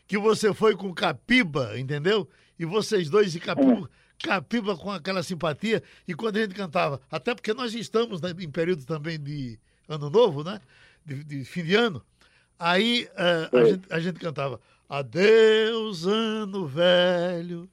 que 0.07 0.17
você 0.17 0.55
foi 0.55 0.75
com 0.75 0.95
Capiba, 0.95 1.79
entendeu? 1.79 2.27
E 2.59 2.65
vocês 2.65 3.09
dois 3.09 3.35
e 3.35 3.41
Capiba, 3.41 3.89
Capiba 4.23 4.77
com 4.77 4.91
aquela 4.91 5.23
simpatia. 5.23 5.83
E 6.07 6.15
quando 6.15 6.37
a 6.37 6.41
gente 6.41 6.55
cantava, 6.55 7.01
até 7.11 7.35
porque 7.35 7.55
nós 7.55 7.75
estamos 7.75 8.21
né, 8.21 8.35
em 8.39 8.51
período 8.51 8.85
também 8.85 9.19
de 9.19 9.59
ano 9.89 10.11
novo, 10.11 10.43
né? 10.43 10.61
De, 11.05 11.23
de 11.23 11.45
fim 11.45 11.65
de 11.65 11.75
ano. 11.75 12.03
Aí 12.59 13.09
eh, 13.17 13.49
a, 13.53 13.65
gente, 13.65 13.83
a 13.89 14.01
gente 14.01 14.19
cantava 14.19 14.61
Adeus, 14.89 16.07
ano 16.07 16.67
velho, 16.67 17.69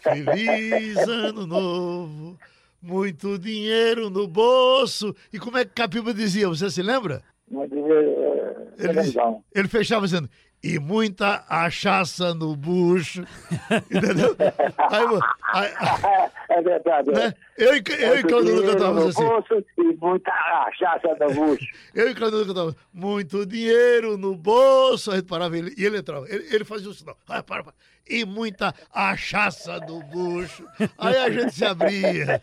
feliz 0.00 0.96
ano 0.96 1.46
novo, 1.46 2.38
muito 2.82 3.38
dinheiro 3.38 4.10
no 4.10 4.26
bolso. 4.26 5.14
E 5.32 5.38
como 5.38 5.58
é 5.58 5.64
que 5.64 5.72
Capiba 5.72 6.12
dizia? 6.12 6.48
Você 6.48 6.68
se 6.70 6.82
lembra? 6.82 7.22
É, 7.52 8.86
é, 8.86 8.88
Ele, 8.88 9.12
ele 9.54 9.68
fechava 9.68 10.04
dizendo, 10.06 10.28
e 10.66 10.78
muita 10.78 11.44
achaça 11.48 12.32
no 12.32 12.56
bucho. 12.56 13.22
Entendeu? 13.90 14.34
Aí, 14.78 15.72
aí- 15.72 16.30
É 16.48 16.62
verdade. 16.62 17.10
né? 17.10 17.34
Eu 17.58 17.74
e, 17.76 17.82
eu 18.00 18.18
e 18.18 18.22
dinheiro 18.22 18.72
cantávamos 18.72 19.04
no 19.04 19.08
assim. 19.10 19.24
bolso 19.24 19.64
E 19.78 19.82
muita 19.96 20.30
cachaça 20.30 21.08
no 21.20 21.34
bucho. 21.34 21.66
Eu 21.94 22.10
e 22.10 22.14
Claudio 22.14 22.46
cantávamos, 22.46 22.76
muito 22.92 23.44
dinheiro 23.44 24.16
no 24.16 24.34
bolso. 24.36 25.10
A 25.10 25.16
gente 25.16 25.26
parava 25.26 25.56
ele, 25.58 25.74
e 25.76 25.84
ele 25.84 25.98
entrava. 25.98 26.26
Ele, 26.28 26.44
ele 26.54 26.64
fazia 26.64 26.88
o 26.88 26.94
sinal. 26.94 27.16
Ah, 27.28 27.42
para, 27.42 27.62
para. 27.64 27.74
E 28.08 28.24
muita 28.24 28.74
achaça 28.92 29.78
no 29.80 30.02
bucho. 30.04 30.66
Aí 30.98 31.16
a 31.16 31.30
gente 31.30 31.54
se 31.54 31.64
abria. 31.64 32.40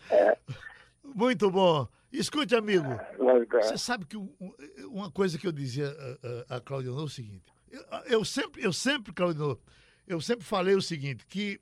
Muito 1.04 1.50
bom. 1.50 1.86
Escute, 2.12 2.54
amigo. 2.54 2.88
Você 3.60 3.78
sabe 3.78 4.04
que 4.04 4.16
um- 4.16 4.28
um- 4.40 4.52
uma 4.90 5.10
coisa 5.10 5.38
que 5.38 5.46
eu 5.46 5.52
dizia 5.52 5.88
a, 6.48 6.54
a, 6.54 6.56
a 6.56 6.60
Claudio 6.60 6.98
é 6.98 7.02
o 7.02 7.08
seguinte. 7.08 7.44
Eu, 7.72 7.82
eu 8.18 8.24
sempre, 8.24 8.62
eu 8.62 8.72
sempre, 8.72 9.12
Claudio, 9.12 9.58
eu 10.06 10.20
sempre 10.20 10.44
falei 10.44 10.74
o 10.74 10.82
seguinte, 10.82 11.24
que 11.26 11.58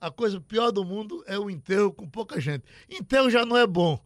a 0.00 0.10
coisa 0.10 0.40
pior 0.40 0.72
do 0.72 0.84
mundo 0.84 1.22
é 1.28 1.38
o 1.38 1.48
enterro 1.48 1.92
com 1.92 2.08
pouca 2.08 2.40
gente. 2.40 2.64
Enterro 2.90 3.30
já 3.30 3.46
não 3.46 3.56
é 3.56 3.64
bom. 3.64 3.98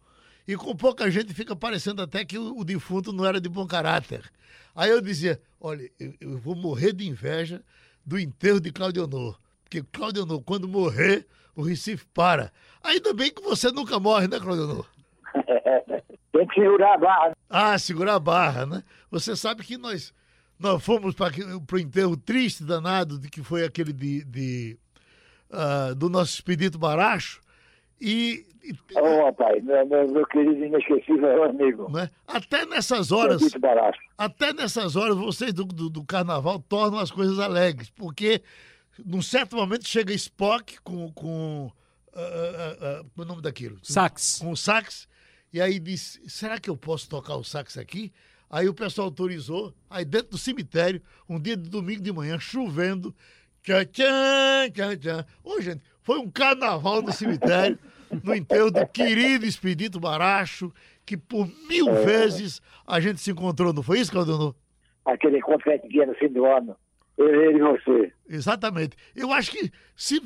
E 0.47 0.55
com 0.55 0.77
pouca 0.77 1.11
gente 1.11 1.33
fica 1.33 1.57
parecendo 1.57 2.03
até 2.03 2.25
que 2.25 2.39
o, 2.39 2.59
o 2.59 2.65
defunto 2.65 3.13
não 3.13 3.25
era 3.25 3.41
de 3.41 3.49
bom 3.49 3.67
caráter. 3.67 4.31
Aí 4.75 4.91
eu 4.91 5.01
dizia, 5.01 5.41
olha, 5.59 5.91
eu, 5.99 6.13
eu 6.21 6.39
vou 6.39 6.55
morrer 6.55 6.93
de 6.93 7.09
inveja 7.09 7.65
do 8.05 8.19
enterro 8.19 8.61
de 8.61 8.71
Claudio 8.71 9.05
Honor. 9.05 9.41
Porque 9.65 9.83
Claudio 9.91 10.25
Honor, 10.25 10.43
quando 10.43 10.69
morrer, 10.69 11.27
o 11.57 11.63
Recife 11.63 12.05
para. 12.13 12.53
Ainda 12.85 13.15
bem 13.15 13.33
que 13.33 13.43
você 13.43 13.73
nunca 13.73 13.99
morre, 13.99 14.29
né, 14.29 14.39
Claudio 14.39 14.65
Honor? 14.65 14.87
Tem 16.31 16.47
que 16.47 16.55
segurar 16.61 16.95
a 16.95 16.99
barra. 16.99 17.37
Ah, 17.49 17.79
segurar 17.79 18.15
a 18.15 18.21
barra, 18.21 18.67
né? 18.67 18.85
Você 19.11 19.35
sabe 19.35 19.65
que 19.65 19.79
nós, 19.79 20.13
nós 20.59 20.83
fomos 20.83 21.15
para 21.15 21.33
o 21.73 21.79
enterro 21.79 22.17
triste, 22.17 22.65
danado, 22.65 23.19
de 23.19 23.29
que 23.29 23.43
foi 23.43 23.65
aquele 23.65 23.93
de, 23.93 24.25
de, 24.25 24.79
ah, 25.51 25.93
do 25.95 26.09
nosso 26.09 26.35
expedito 26.35 26.79
Baracho. 26.79 27.41
E, 28.01 28.47
e, 28.63 28.99
Ô, 28.99 29.25
rapaz, 29.25 29.63
meu, 29.65 29.87
meu, 29.87 30.27
querido 30.27 30.65
inesquecível 30.65 31.45
amigo. 31.45 31.91
né? 31.91 32.11
até 32.27 32.67
nessas 32.67 33.13
horas, 33.13 33.41
até 34.19 34.53
nessas 34.53 34.97
horas, 34.97 35.17
vocês 35.17 35.53
do, 35.53 35.65
do, 35.65 35.89
do 35.89 36.05
carnaval 36.05 36.59
tornam 36.59 36.99
as 36.99 37.11
coisas 37.11 37.39
alegres, 37.39 37.91
porque 37.91 38.43
num 39.05 39.23
certo 39.23 39.57
momento 39.57 39.89
chega 39.89 40.13
Spock 40.13 40.81
com, 40.83 41.11
com 41.13 41.71
ah, 42.15 42.77
ah, 42.81 43.05
o 43.17 43.25
nome 43.25 43.43
daquilo? 43.43 43.79
Sax. 43.83 44.41
com 44.41 44.51
o 44.51 44.57
sax, 44.57 45.09
e 45.53 45.61
aí 45.61 45.79
disse, 45.79 46.29
será 46.29 46.59
que 46.59 46.69
eu 46.69 46.77
posso 46.77 47.09
tocar 47.09 47.37
o 47.37 47.45
sax 47.45 47.79
aqui? 47.79 48.13
Aí 48.49 48.69
o 48.69 48.75
pessoal 48.75 49.09
autorizou, 49.09 49.75
aí 49.91 50.05
dentro 50.05 50.31
do 50.31 50.39
cemitério, 50.39 51.03
um 51.29 51.41
dia 51.41 51.57
de 51.57 51.69
domingo 51.69 52.01
de 52.01 52.13
manhã, 52.13 52.39
chovendo, 52.39 53.15
tchan, 53.63 53.85
tchan, 53.85 54.71
tchan, 54.73 54.97
tchan. 54.97 55.27
Ô, 55.43 55.61
gente, 55.61 55.83
foi 56.03 56.19
um 56.19 56.31
carnaval 56.31 57.03
no 57.03 57.13
cemitério, 57.13 57.79
no 58.23 58.35
enterro 58.35 58.71
do 58.71 58.87
querido 58.87 59.45
Expedito 59.45 59.99
Baracho, 59.99 60.73
que 61.05 61.17
por 61.17 61.49
mil 61.69 61.93
vezes 62.05 62.63
a 62.87 63.01
gente 63.01 63.21
se 63.21 63.33
encontrou, 63.33 63.73
não 63.73 63.83
foi 63.83 63.99
isso, 63.99 64.13
Claudionor? 64.13 64.55
Aquele 65.05 65.39
encontro 65.39 65.65
que 65.65 65.71
a 65.71 65.77
gente 65.77 65.89
tinha 65.89 66.07
no 66.07 66.15
fim 66.15 66.29
do 66.29 66.45
ano. 66.45 66.77
Errei 67.19 67.55
de 67.55 67.61
você. 67.61 68.13
Exatamente. 68.29 68.97
Eu 69.15 69.33
acho 69.33 69.51
que 69.51 69.71
se. 69.95 70.21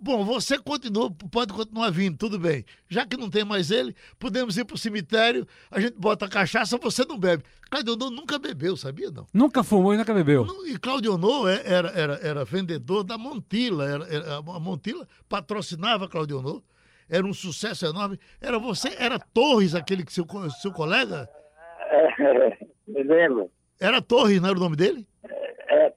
Bom, 0.00 0.24
você 0.24 0.58
continua, 0.58 1.10
pode 1.30 1.52
continuar 1.52 1.90
vindo, 1.90 2.16
tudo 2.16 2.38
bem. 2.38 2.64
Já 2.88 3.04
que 3.06 3.14
não 3.16 3.28
tem 3.28 3.44
mais 3.44 3.70
ele, 3.70 3.94
podemos 4.18 4.56
ir 4.56 4.64
pro 4.64 4.76
cemitério, 4.78 5.46
a 5.70 5.78
gente 5.78 5.94
bota 5.98 6.24
a 6.24 6.28
cachaça, 6.30 6.78
você 6.78 7.04
não 7.04 7.18
bebe. 7.18 7.44
Claudionor 7.70 8.10
nunca 8.10 8.38
bebeu, 8.38 8.74
sabia 8.76 9.10
não? 9.10 9.26
Nunca 9.34 9.62
fumou 9.62 9.92
e 9.92 9.98
nunca 9.98 10.14
bebeu. 10.14 10.46
E 10.66 10.78
Claudionor 10.78 11.48
é- 11.50 11.62
era, 11.64 11.88
era, 11.90 12.14
era 12.22 12.44
vendedor 12.44 13.04
da 13.04 13.18
Montila. 13.18 13.84
Era, 13.86 14.04
era- 14.08 14.36
a 14.38 14.42
Montila 14.58 15.06
patrocinava 15.28 16.08
Claudionor. 16.08 16.62
Era 17.08 17.26
um 17.26 17.34
sucesso 17.34 17.84
enorme. 17.86 18.18
Era 18.40 18.58
você, 18.58 18.94
era 18.98 19.18
Torres, 19.18 19.74
aquele 19.74 20.04
que 20.04 20.12
seu, 20.12 20.26
seu 20.62 20.72
colega? 20.72 21.28
É, 21.90 22.58
me 22.88 23.02
lembro. 23.02 23.50
Era 23.78 24.00
Torres, 24.00 24.40
não 24.40 24.48
era 24.48 24.56
o 24.58 24.60
nome 24.62 24.74
dele? 24.74 25.06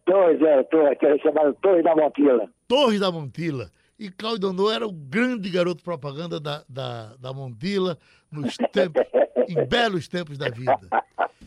É, 0.10 0.12
Torres, 0.12 0.42
é, 0.42 0.64
Torres, 0.64 0.98
que 0.98 1.06
era 1.06 1.18
chamado 1.20 1.54
Torres 1.62 1.84
da 1.84 1.96
Montila. 1.96 2.50
Torres 2.68 3.00
da 3.00 3.12
Montila. 3.12 3.70
E 4.00 4.10
Claudionor 4.10 4.74
era 4.74 4.88
o 4.88 4.92
grande 4.92 5.50
garoto 5.50 5.84
propaganda 5.84 6.40
da, 6.40 6.64
da, 6.70 7.16
da 7.20 7.34
Montila 7.34 7.98
nos 8.32 8.56
tempos, 8.72 9.04
em 9.48 9.66
belos 9.68 10.08
tempos 10.08 10.38
da 10.38 10.50
vida. 10.50 10.78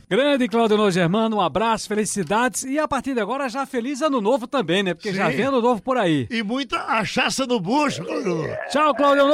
Grande 0.09 0.47
Claudio 0.47 0.91
Germano, 0.91 1.37
um 1.39 1.41
abraço, 1.41 1.89
felicidades 1.89 2.65
e 2.65 2.79
a 2.79 2.87
partir 2.87 3.15
de 3.15 3.21
agora 3.21 3.49
já 3.49 3.65
feliz 3.65 4.03
ano 4.03 4.21
novo 4.21 4.47
também, 4.47 4.83
né? 4.83 4.93
Porque 4.93 5.15
já 5.15 5.31
Sim. 5.31 5.37
vem 5.39 5.47
ano 5.47 5.63
novo 5.63 5.83
por 5.83 5.97
aí. 5.97 6.29
E 6.31 6.43
muita 6.43 6.77
achaça 6.77 7.47
no 7.47 7.59
bucho, 7.59 8.05
Claudionor. 8.05 8.55
Tchau, 8.69 8.95
Claudio! 8.95 9.25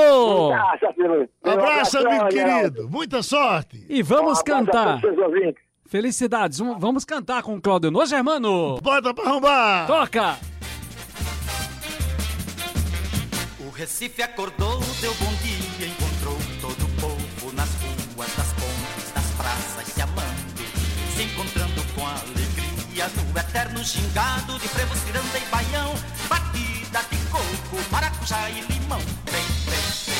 Abraço, 0.52 0.94
filho. 0.94 1.28
Abraço, 1.42 1.98
amigo 1.98 2.28
querido. 2.28 2.88
Muita 2.88 3.22
sorte. 3.22 3.84
E 3.88 4.00
vamos 4.02 4.38
Um 4.38 4.40
abraço 4.40 4.42
a 4.42 4.44
cantar. 4.44 5.00
todos 5.00 5.10
os 5.10 5.16
seus 5.16 5.34
ouvintes. 5.34 5.67
Felicidades, 5.88 6.60
um- 6.60 6.78
vamos 6.78 7.02
cantar 7.02 7.42
com 7.42 7.56
o 7.56 7.60
Claudio 7.62 7.90
Germano. 8.06 8.78
Bota 8.82 9.14
pra 9.14 9.24
arrombar. 9.24 9.86
Toca! 9.86 10.38
O 13.60 13.70
Recife 13.70 14.22
acordou, 14.22 14.78
deu 15.00 15.14
bom 15.14 15.32
dia, 15.42 15.86
encontrou 15.88 16.36
todo 16.60 16.84
o 16.84 17.00
povo 17.00 17.52
nas 17.54 17.70
ruas, 17.80 18.28
das 18.36 18.52
pontes, 18.52 19.12
das 19.14 19.24
praças, 19.38 19.86
se 19.94 20.02
amando, 20.02 20.62
se 21.16 21.22
encontrando 21.22 21.82
com 21.94 22.06
alegria 22.06 23.08
no 23.08 23.40
eterno 23.40 23.82
gingado 23.82 24.58
de 24.58 24.68
frevo, 24.68 24.94
ciranda 24.94 25.38
e 25.38 25.46
baião, 25.50 25.94
batida 26.28 27.00
de 27.10 27.16
coco, 27.30 27.90
maracujá 27.90 28.50
e 28.50 28.60
limão. 28.60 28.98
Vem, 28.98 29.42
vem, 29.64 30.14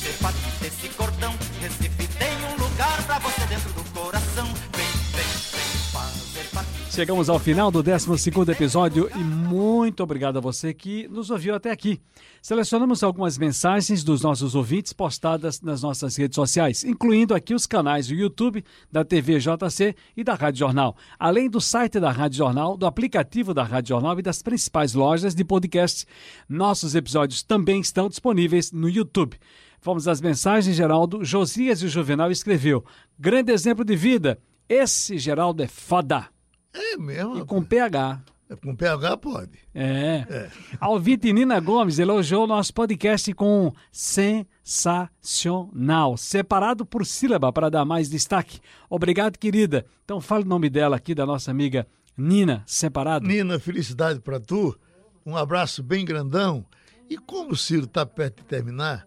vem, 0.00 0.12
parte 0.18 0.38
desse 0.60 0.88
cordão. 0.90 1.01
Recife 1.01 1.01
Chegamos 6.92 7.30
ao 7.30 7.38
final 7.38 7.70
do 7.70 7.82
12º 7.82 8.52
episódio 8.52 9.08
e 9.16 9.24
muito 9.24 10.02
obrigado 10.02 10.36
a 10.36 10.42
você 10.42 10.74
que 10.74 11.08
nos 11.08 11.30
ouviu 11.30 11.54
até 11.54 11.70
aqui. 11.70 11.98
Selecionamos 12.42 13.02
algumas 13.02 13.38
mensagens 13.38 14.04
dos 14.04 14.20
nossos 14.20 14.54
ouvintes 14.54 14.92
postadas 14.92 15.62
nas 15.62 15.80
nossas 15.80 16.16
redes 16.16 16.34
sociais, 16.34 16.84
incluindo 16.84 17.34
aqui 17.34 17.54
os 17.54 17.66
canais 17.66 18.08
do 18.08 18.14
YouTube, 18.14 18.62
da 18.90 19.02
TV 19.06 19.38
JC 19.38 19.96
e 20.14 20.22
da 20.22 20.34
Rádio 20.34 20.58
Jornal, 20.58 20.94
além 21.18 21.48
do 21.48 21.62
site 21.62 21.98
da 21.98 22.10
Rádio 22.10 22.36
Jornal, 22.36 22.76
do 22.76 22.84
aplicativo 22.84 23.54
da 23.54 23.62
Rádio 23.62 23.88
Jornal 23.88 24.18
e 24.18 24.22
das 24.22 24.42
principais 24.42 24.92
lojas 24.92 25.34
de 25.34 25.44
podcast. 25.46 26.04
Nossos 26.46 26.94
episódios 26.94 27.42
também 27.42 27.80
estão 27.80 28.06
disponíveis 28.06 28.70
no 28.70 28.86
YouTube. 28.86 29.38
Vamos 29.80 30.06
às 30.06 30.20
mensagens, 30.20 30.76
Geraldo. 30.76 31.24
Josias 31.24 31.80
e 31.80 31.88
Juvenal 31.88 32.30
escreveu: 32.30 32.84
Grande 33.18 33.50
exemplo 33.50 33.82
de 33.82 33.96
vida. 33.96 34.38
Esse 34.68 35.16
Geraldo 35.16 35.62
é 35.62 35.66
foda. 35.66 36.28
É 36.72 36.96
mesmo. 36.96 37.38
E 37.38 37.44
com 37.44 37.62
PH. 37.62 38.22
Com 38.62 38.74
PH 38.76 39.16
pode. 39.16 39.58
É. 39.74 40.50
A 40.78 40.90
ouvinte 40.90 41.32
Nina 41.32 41.58
Gomes 41.58 41.98
elogiou 41.98 42.46
nosso 42.46 42.74
podcast 42.74 43.32
com 43.32 43.72
sensacional, 43.90 46.18
separado 46.18 46.84
por 46.84 47.06
sílaba 47.06 47.50
para 47.52 47.70
dar 47.70 47.86
mais 47.86 48.10
destaque. 48.10 48.60
Obrigado, 48.90 49.38
querida. 49.38 49.86
Então 50.04 50.20
fale 50.20 50.44
o 50.44 50.48
nome 50.48 50.68
dela 50.68 50.96
aqui, 50.96 51.14
da 51.14 51.24
nossa 51.24 51.50
amiga 51.50 51.86
Nina, 52.16 52.62
separado. 52.66 53.26
Nina, 53.26 53.58
felicidade 53.58 54.20
pra 54.20 54.38
tu. 54.38 54.78
Um 55.24 55.36
abraço 55.36 55.82
bem 55.82 56.04
grandão. 56.04 56.64
E 57.08 57.16
como 57.16 57.52
o 57.52 57.56
Ciro 57.56 57.86
tá 57.86 58.04
perto 58.04 58.42
de 58.42 58.44
terminar, 58.44 59.06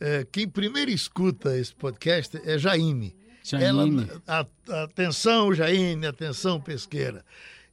é, 0.00 0.24
quem 0.30 0.48
primeiro 0.48 0.90
escuta 0.90 1.58
esse 1.58 1.74
podcast 1.74 2.40
é 2.44 2.58
Jaime. 2.58 3.16
Ela, 3.64 3.82
a- 4.26 4.82
atenção, 4.84 5.54
Jaime, 5.54 6.06
atenção, 6.06 6.60
pesqueira. 6.60 7.24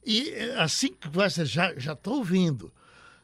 E 0.06 0.30
é, 0.30 0.60
assim 0.60 0.92
que 0.92 1.08
vai, 1.08 1.28
você 1.30 1.44
já 1.44 1.74
já 1.76 1.94
tá 1.96 2.10
ouvindo. 2.10 2.70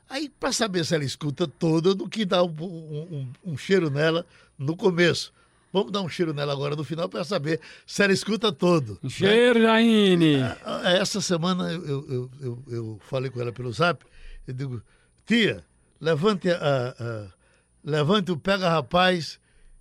Aí, 0.09 0.29
para 0.29 0.51
saber 0.51 0.85
se 0.85 0.95
ela 0.95 1.05
escuta 1.05 1.47
toda, 1.47 1.91
eu 1.91 1.95
não 1.95 2.09
quis 2.09 2.27
dar 2.27 2.43
um, 2.43 2.49
um- 2.61 3.33
um- 3.53 3.57
cheiro 3.57 3.89
nela 3.91 4.27
no 4.59 4.77
começo. 4.77 5.33
Vamos 5.73 5.93
dar 5.93 6.01
um 6.03 6.09
cheiro 6.09 6.35
nela 6.35 6.53
agora 6.53 6.75
no 6.75 6.83
final 6.83 7.09
para 7.09 7.23
saber 7.23 7.61
se 7.87 8.03
ela 8.03 8.13
escuta 8.13 8.51
todo. 8.51 8.99
né? 9.05 9.09
Cheiro, 9.11 9.61
Jaine. 9.63 10.43
Ah, 10.65 10.81
Essa 10.99 11.21
semana 11.21 11.71
eu, 11.73 11.87
eu, 11.87 12.07
eu, 12.11 12.31
eu- 12.41 12.63
eu 12.67 13.01
falei 13.09 13.31
com 13.31 13.41
ela 13.41 13.53
pelo 13.53 13.73
zap. 13.73 14.05
Eu 14.49 14.53
digo, 14.55 14.83
tia, 15.25 15.65
levante, 16.01 16.51
a, 16.51 16.57
a- 16.99 17.27
levante 17.85 18.33
o 18.33 18.37
pega 18.37 18.69
rapaz, 18.69 19.39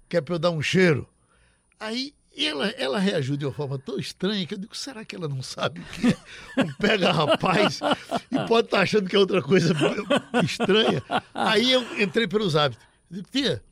que 0.07 0.15
é 0.17 0.21
para 0.21 0.35
eu 0.35 0.39
dar 0.39 0.51
um 0.51 0.61
cheiro. 0.61 1.07
Aí 1.79 2.13
ela, 2.45 2.67
ela 2.69 2.99
reagiu 2.99 3.35
de 3.35 3.45
uma 3.45 3.53
forma 3.53 3.77
tão 3.77 3.97
estranha 3.97 4.45
que 4.45 4.53
eu 4.53 4.57
digo, 4.57 4.75
será 4.75 5.03
que 5.03 5.15
ela 5.15 5.27
não 5.27 5.41
sabe 5.41 5.81
o 5.81 5.83
que 5.83 6.07
é 6.07 6.63
um 6.63 6.73
pega 6.73 7.11
rapaz? 7.11 7.79
E 8.31 8.47
pode 8.47 8.67
estar 8.67 8.81
achando 8.81 9.09
que 9.09 9.15
é 9.15 9.19
outra 9.19 9.41
coisa 9.41 9.73
estranha. 10.43 11.03
Aí 11.33 11.71
eu 11.71 12.01
entrei 12.01 12.27
pelo 12.27 12.49
zap. 12.49 12.75
Eu 13.09 13.17
digo, 13.17 13.27
tia, 13.29 13.63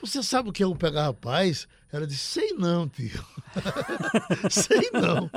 você 0.00 0.22
sabe 0.22 0.48
o 0.48 0.52
que 0.52 0.62
é 0.62 0.66
um 0.66 0.76
pega 0.76 1.02
rapaz? 1.02 1.68
Ela 1.92 2.06
disse, 2.06 2.40
sei 2.40 2.52
não, 2.52 2.88
tio. 2.88 3.24
sei 4.50 4.90
não. 4.92 5.30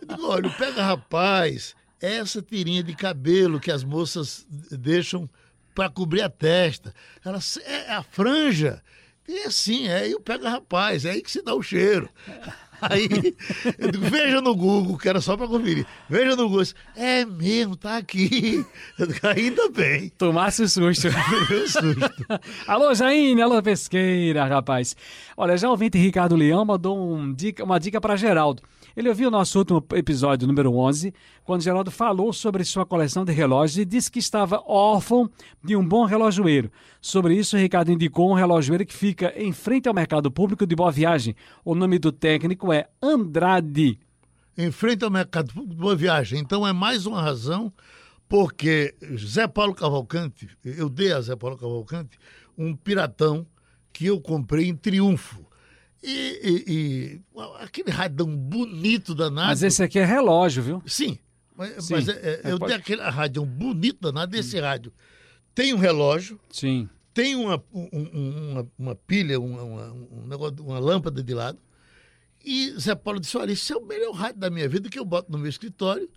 Eu 0.00 0.06
digo, 0.08 0.26
olha, 0.26 0.48
o 0.48 0.56
pega 0.56 0.82
rapaz 0.82 1.74
é 2.00 2.16
essa 2.16 2.40
tirinha 2.40 2.82
de 2.82 2.94
cabelo 2.94 3.60
que 3.60 3.70
as 3.70 3.84
moças 3.84 4.46
deixam 4.48 5.28
para 5.74 5.90
cobrir 5.90 6.22
a 6.22 6.28
testa. 6.28 6.94
Ela 7.24 7.38
é 7.64 7.92
a 7.92 8.02
franja. 8.02 8.82
E 9.30 9.44
assim, 9.46 9.86
é 9.86 9.98
aí 9.98 10.12
o 10.12 10.18
pega 10.18 10.50
rapaz, 10.50 11.04
é 11.04 11.12
aí 11.12 11.22
que 11.22 11.30
se 11.30 11.40
dá 11.40 11.54
o 11.54 11.62
cheiro. 11.62 12.08
Aí 12.82 13.08
eu 13.78 13.92
digo, 13.92 14.06
veja 14.06 14.40
no 14.40 14.56
Google, 14.56 14.98
que 14.98 15.08
era 15.08 15.20
só 15.20 15.36
para 15.36 15.46
conferir. 15.46 15.86
Veja 16.08 16.34
no 16.34 16.48
Google. 16.48 16.64
É 16.96 17.24
mesmo, 17.24 17.76
tá 17.76 17.98
aqui. 17.98 18.66
Eu 18.98 19.06
digo, 19.06 19.24
ainda 19.24 19.68
bem. 19.68 20.08
Tomasse 20.18 20.64
o 20.64 20.68
susto. 20.68 21.08
Susto. 21.68 21.80
alô, 22.66 22.92
Jaine, 22.92 23.40
alô, 23.40 23.62
pesqueira, 23.62 24.46
rapaz. 24.46 24.96
Olha, 25.36 25.56
já 25.56 25.68
o 25.68 25.70
ouvinte 25.70 25.96
Ricardo 25.96 26.34
Leão 26.34 26.64
mandou 26.64 26.98
um 26.98 27.32
dica, 27.32 27.62
uma 27.62 27.78
dica 27.78 28.00
para 28.00 28.16
Geraldo. 28.16 28.64
Ele 28.96 29.08
ouviu 29.08 29.28
o 29.28 29.30
nosso 29.30 29.58
último 29.58 29.84
episódio, 29.94 30.46
número 30.46 30.74
11, 30.74 31.12
quando 31.44 31.62
Geraldo 31.62 31.90
falou 31.90 32.32
sobre 32.32 32.64
sua 32.64 32.84
coleção 32.84 33.24
de 33.24 33.32
relógios 33.32 33.78
e 33.78 33.84
disse 33.84 34.10
que 34.10 34.18
estava 34.18 34.62
órfão 34.66 35.30
de 35.62 35.76
um 35.76 35.86
bom 35.86 36.04
relojoeiro. 36.04 36.70
Sobre 37.00 37.34
isso, 37.34 37.56
Ricardo 37.56 37.92
indicou 37.92 38.30
um 38.30 38.34
relojoeiro 38.34 38.84
que 38.84 38.94
fica 38.94 39.32
em 39.36 39.52
frente 39.52 39.88
ao 39.88 39.94
mercado 39.94 40.30
público 40.30 40.66
de 40.66 40.74
Boa 40.74 40.90
Viagem. 40.90 41.34
O 41.64 41.74
nome 41.74 41.98
do 41.98 42.12
técnico 42.12 42.72
é 42.72 42.88
Andrade. 43.02 43.98
em 44.56 44.70
frente 44.70 45.04
ao 45.04 45.10
mercado 45.10 45.52
público 45.52 45.74
de 45.74 45.80
Boa 45.80 45.96
Viagem. 45.96 46.38
Então 46.38 46.66
é 46.66 46.72
mais 46.72 47.06
uma 47.06 47.22
razão 47.22 47.72
porque 48.28 48.94
Zé 49.16 49.48
Paulo 49.48 49.74
Cavalcante, 49.74 50.48
eu 50.64 50.88
dei 50.88 51.12
a 51.12 51.20
Zé 51.20 51.34
Paulo 51.34 51.56
Cavalcante 51.56 52.18
um 52.56 52.76
piratão 52.76 53.46
que 53.92 54.06
eu 54.06 54.20
comprei 54.20 54.68
em 54.68 54.76
Triunfo. 54.76 55.49
E, 56.02 56.40
e- 56.42 56.72
e 56.74 57.20
aquele 57.60 57.90
radão 57.90 58.34
bonito 58.34 59.14
danado. 59.14 59.48
Mas 59.48 59.62
esse 59.62 59.82
aqui 59.82 59.98
é 59.98 60.04
relógio, 60.04 60.62
viu? 60.62 60.82
Sim, 60.86 61.18
mas, 61.54 61.84
Sim. 61.84 61.94
mas 61.94 62.08
é- 62.08 62.12
é, 62.12 62.40
É, 62.44 62.52
eu 62.52 62.58
pode- 62.58 62.72
dei 62.72 62.80
aquele 62.80 63.02
radão 63.02 63.44
bonito 63.44 64.00
danado. 64.00 64.34
Esse 64.36 64.58
rádio 64.58 64.92
tem 65.54 65.74
um 65.74 65.78
relógio, 65.78 66.40
Sim. 66.50 66.88
tem 67.12 67.36
uma, 67.36 67.62
um- 67.72 67.88
um- 67.92 68.50
uma, 68.52 68.68
uma 68.78 68.94
pilha, 68.94 69.38
uma, 69.38 69.62
uma- 69.62 69.92
um 69.92 70.26
negócio, 70.26 70.64
uma 70.64 70.78
lâmpada 70.78 71.22
de 71.22 71.34
lado. 71.34 71.58
E 72.42 72.70
Zé 72.80 72.94
Paulo 72.94 73.20
disse: 73.20 73.36
Olha, 73.36 73.52
isso 73.52 73.70
é 73.72 73.76
o 73.76 73.84
melhor 73.84 74.12
rádio 74.14 74.40
da 74.40 74.48
minha 74.48 74.66
vida 74.68 74.88
que 74.88 74.98
eu 74.98 75.04
boto 75.04 75.30
no 75.30 75.36
meu 75.36 75.50
escritório. 75.50 76.08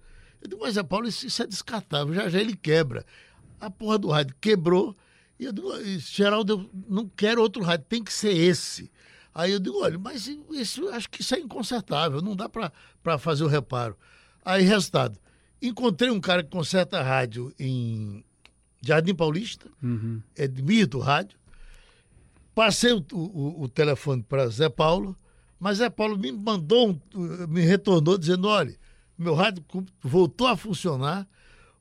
Eu 0.42 0.48
digo, 0.50 0.62
mas 0.62 0.76
Zé 0.76 0.84
Paulo, 0.84 1.08
isso, 1.08 1.26
isso 1.28 1.44
é 1.44 1.48
descartável, 1.48 2.14
já 2.14 2.30
já 2.30 2.40
ele 2.40 2.56
quebra. 2.56 3.06
A 3.60 3.70
porra 3.70 3.98
do 3.98 4.08
rádio 4.10 4.34
quebrou. 4.40 4.96
E 5.38 5.44
eu 5.46 5.52
digo, 5.52 5.70
Geraldo, 6.00 6.54
eu 6.54 6.70
não 6.90 7.10
quero 7.18 7.42
outro 7.42 7.62
rádio, 7.64 7.86
tem 7.90 8.02
que 8.02 8.14
ser 8.14 8.34
esse. 8.34 8.90
Aí 9.36 9.52
eu 9.52 9.60
digo, 9.60 9.82
olha, 9.84 9.98
mas 9.98 10.28
isso, 10.52 10.88
acho 10.90 11.10
que 11.10 11.22
isso 11.22 11.34
é 11.36 11.40
inconsertável, 11.40 12.22
não 12.22 12.36
dá 12.36 12.48
para 12.50 13.18
fazer 13.18 13.44
o 13.44 13.48
reparo. 13.48 13.98
Aí, 14.46 14.64
resultado, 14.64 15.18
encontrei 15.62 16.10
um 16.12 16.20
cara 16.22 16.44
que 16.44 16.50
conserta 16.50 17.02
rádio 17.02 17.54
em 17.58 18.24
Jardim 18.82 19.16
Paulista, 19.16 19.68
Edmir 20.38 20.88
Rádio. 21.00 21.38
Passei 22.54 22.94
o, 22.94 23.04
o- 23.12 23.64
o 23.64 23.68
telefone 23.68 24.22
para 24.22 24.48
Zé 24.50 24.70
Paulo, 24.70 25.18
mas 25.60 25.78
Zé 25.80 25.90
Paulo 25.90 26.18
me 26.18 26.32
mandou, 26.32 26.90
um- 26.92 27.48
me 27.48 27.62
retornou 27.62 28.18
dizendo: 28.18 28.48
olha, 28.48 28.76
meu 29.18 29.34
rádio 29.34 29.64
voltou 30.02 30.46
a 30.48 30.56
funcionar, 30.56 31.28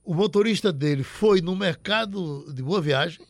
o 0.04 0.14
motorista 0.14 0.72
dele 0.72 1.02
foi 1.02 1.40
no 1.42 1.54
mercado 1.54 2.50
de 2.54 2.62
Boa 2.62 2.80
Viagem 2.80 3.20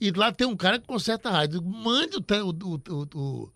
e 0.00 0.10
lá 0.10 0.30
tem 0.32 0.46
um 0.46 0.56
cara 0.56 0.78
que 0.78 0.86
conserta 0.86 1.28
a 1.28 1.32
rádio. 1.32 1.62
Mande 1.62 2.16
o, 2.16 2.20
o, 2.20 3.52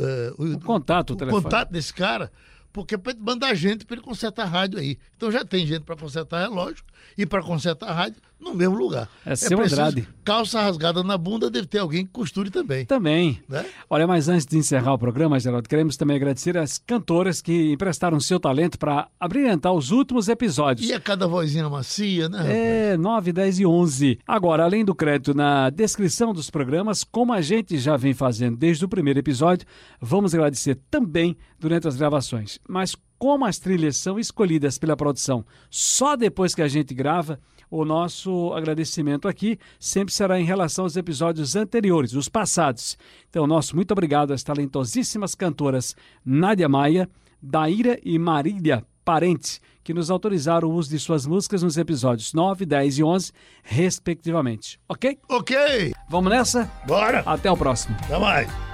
é, 0.00 0.32
o- 0.38 0.44
O 0.54 0.60
contato, 0.60 1.10
o 1.12 1.16
contato 1.42 1.70
desse 1.70 1.92
cara, 1.94 2.30
porque 2.72 2.96
para 2.98 3.14
mandar 3.18 3.54
gente 3.54 3.84
para 3.84 3.96
ele 3.96 4.04
consertar 4.04 4.42
a 4.44 4.46
rádio 4.46 4.78
aí. 4.78 4.98
Então 5.16 5.30
já 5.30 5.44
tem 5.44 5.66
gente 5.66 5.82
para 5.82 5.96
consertar 5.96 6.40
relógio 6.40 6.84
e 7.16 7.24
para 7.26 7.42
consertar 7.42 7.88
a 7.90 7.92
rádio 7.92 8.20
no 8.42 8.54
mesmo 8.54 8.76
lugar. 8.76 9.08
É 9.24 9.36
seu 9.36 9.56
preciso- 9.56 9.80
Andrade. 9.80 10.08
Calça 10.24 10.60
rasgada 10.60 11.02
na 11.02 11.16
bunda, 11.16 11.50
deve 11.50 11.66
ter 11.66 11.78
alguém 11.78 12.04
que 12.04 12.12
costure 12.12 12.50
também. 12.50 12.84
Também. 12.84 13.40
Né? 13.48 13.64
Olha, 13.88 14.06
mas 14.06 14.28
antes 14.28 14.46
de 14.46 14.56
encerrar 14.58 14.92
o 14.94 14.98
programa, 14.98 15.38
Geraldo, 15.40 15.68
queremos 15.68 15.96
também 15.96 16.16
agradecer 16.16 16.56
as 16.58 16.78
cantoras 16.78 17.40
que 17.40 17.72
emprestaram 17.72 18.20
seu 18.20 18.38
talento 18.38 18.78
para 18.78 19.08
abrilhantar 19.18 19.72
os 19.72 19.90
últimos 19.90 20.28
episódios. 20.28 20.88
E 20.88 20.92
a 20.92 21.00
cada 21.00 21.26
vozinha 21.26 21.68
macia, 21.68 22.28
né? 22.28 22.38
rapaz? 22.38 22.54
É, 22.56 22.96
9, 22.96 23.32
10 23.32 23.58
e 23.60 23.66
11. 23.66 24.18
Agora, 24.26 24.64
além 24.64 24.84
do 24.84 24.94
crédito 24.94 25.34
na 25.34 25.70
descrição 25.70 26.32
dos 26.32 26.50
programas, 26.50 27.02
como 27.04 27.32
a 27.32 27.40
gente 27.40 27.78
já 27.78 27.96
vem 27.96 28.14
fazendo 28.14 28.56
desde 28.56 28.84
o 28.84 28.88
primeiro 28.88 29.18
episódio, 29.18 29.66
vamos 30.00 30.34
agradecer 30.34 30.78
também 30.90 31.36
durante 31.58 31.88
as 31.88 31.96
gravações. 31.96 32.58
Mas 32.68 32.94
como 33.18 33.44
as 33.44 33.58
trilhas 33.58 33.96
são 33.96 34.18
escolhidas 34.18 34.78
pela 34.78 34.96
produção 34.96 35.44
só 35.70 36.16
depois 36.16 36.54
que 36.56 36.62
a 36.62 36.66
gente 36.66 36.92
grava, 36.92 37.38
o 37.72 37.86
nosso 37.86 38.52
agradecimento 38.52 39.26
aqui 39.26 39.58
sempre 39.80 40.12
será 40.12 40.38
em 40.38 40.44
relação 40.44 40.84
aos 40.84 40.94
episódios 40.94 41.56
anteriores, 41.56 42.12
os 42.12 42.28
passados. 42.28 42.98
Então, 43.30 43.46
nosso 43.46 43.74
muito 43.74 43.92
obrigado 43.92 44.34
às 44.34 44.42
talentosíssimas 44.42 45.34
cantoras 45.34 45.96
Nádia 46.22 46.68
Maia, 46.68 47.08
Daíra 47.42 47.98
e 48.04 48.18
Marília 48.18 48.84
Parente, 49.02 49.58
que 49.82 49.94
nos 49.94 50.10
autorizaram 50.10 50.68
o 50.68 50.74
uso 50.74 50.90
de 50.90 50.98
suas 50.98 51.24
músicas 51.26 51.62
nos 51.62 51.78
episódios 51.78 52.34
9, 52.34 52.66
10 52.66 52.98
e 52.98 53.02
11, 53.02 53.32
respectivamente. 53.62 54.78
Ok? 54.86 55.18
Ok, 55.30 55.92
Vamos 56.10 56.30
nessa? 56.30 56.70
bora. 56.86 57.20
Até 57.24 57.50
o 57.50 57.56
próximo. 57.56 57.96
Até 58.04 58.18
mais. 58.18 58.71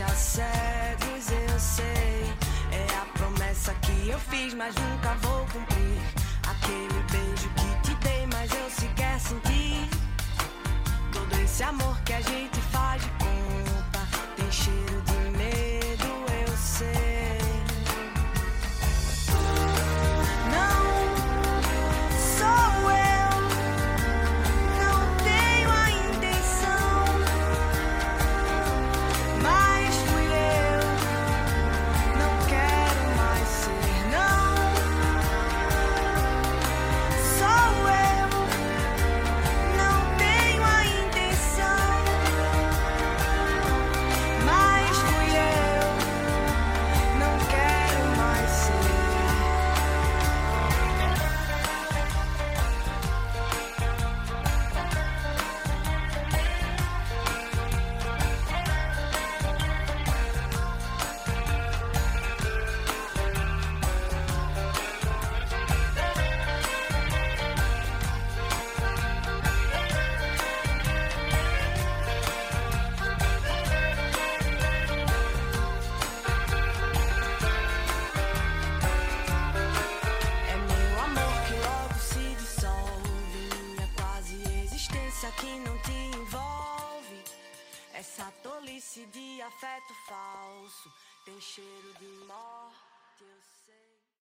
Deixa 0.00 0.14
cegos, 0.14 1.30
eu 1.30 1.58
sei. 1.58 2.24
É 2.72 2.86
a 2.96 3.04
promessa 3.18 3.74
que 3.82 4.08
eu 4.08 4.18
fiz, 4.18 4.54
mas 4.54 4.74
nunca 4.74 5.14
vou 5.16 5.44
cumprir. 5.46 6.00
Aquele 6.48 7.02
beijo 7.10 7.48
que 7.50 7.88
te 7.88 7.94
dei, 7.96 8.26
mas 8.32 8.50
eu 8.50 8.70
sequer 8.70 9.20
senti. 9.20 9.88
Todo 11.12 11.34
esse 11.42 11.62
amor 11.62 12.00
que 12.02 12.14
a 12.14 12.20
gente 12.20 12.60
faz 12.72 13.02
de 13.02 13.10
conta 13.10 14.00
tem 14.36 14.50
cheiro 14.50 15.02
de 15.02 15.36
medo, 15.36 16.24
eu 16.46 16.56
sei. 16.56 17.09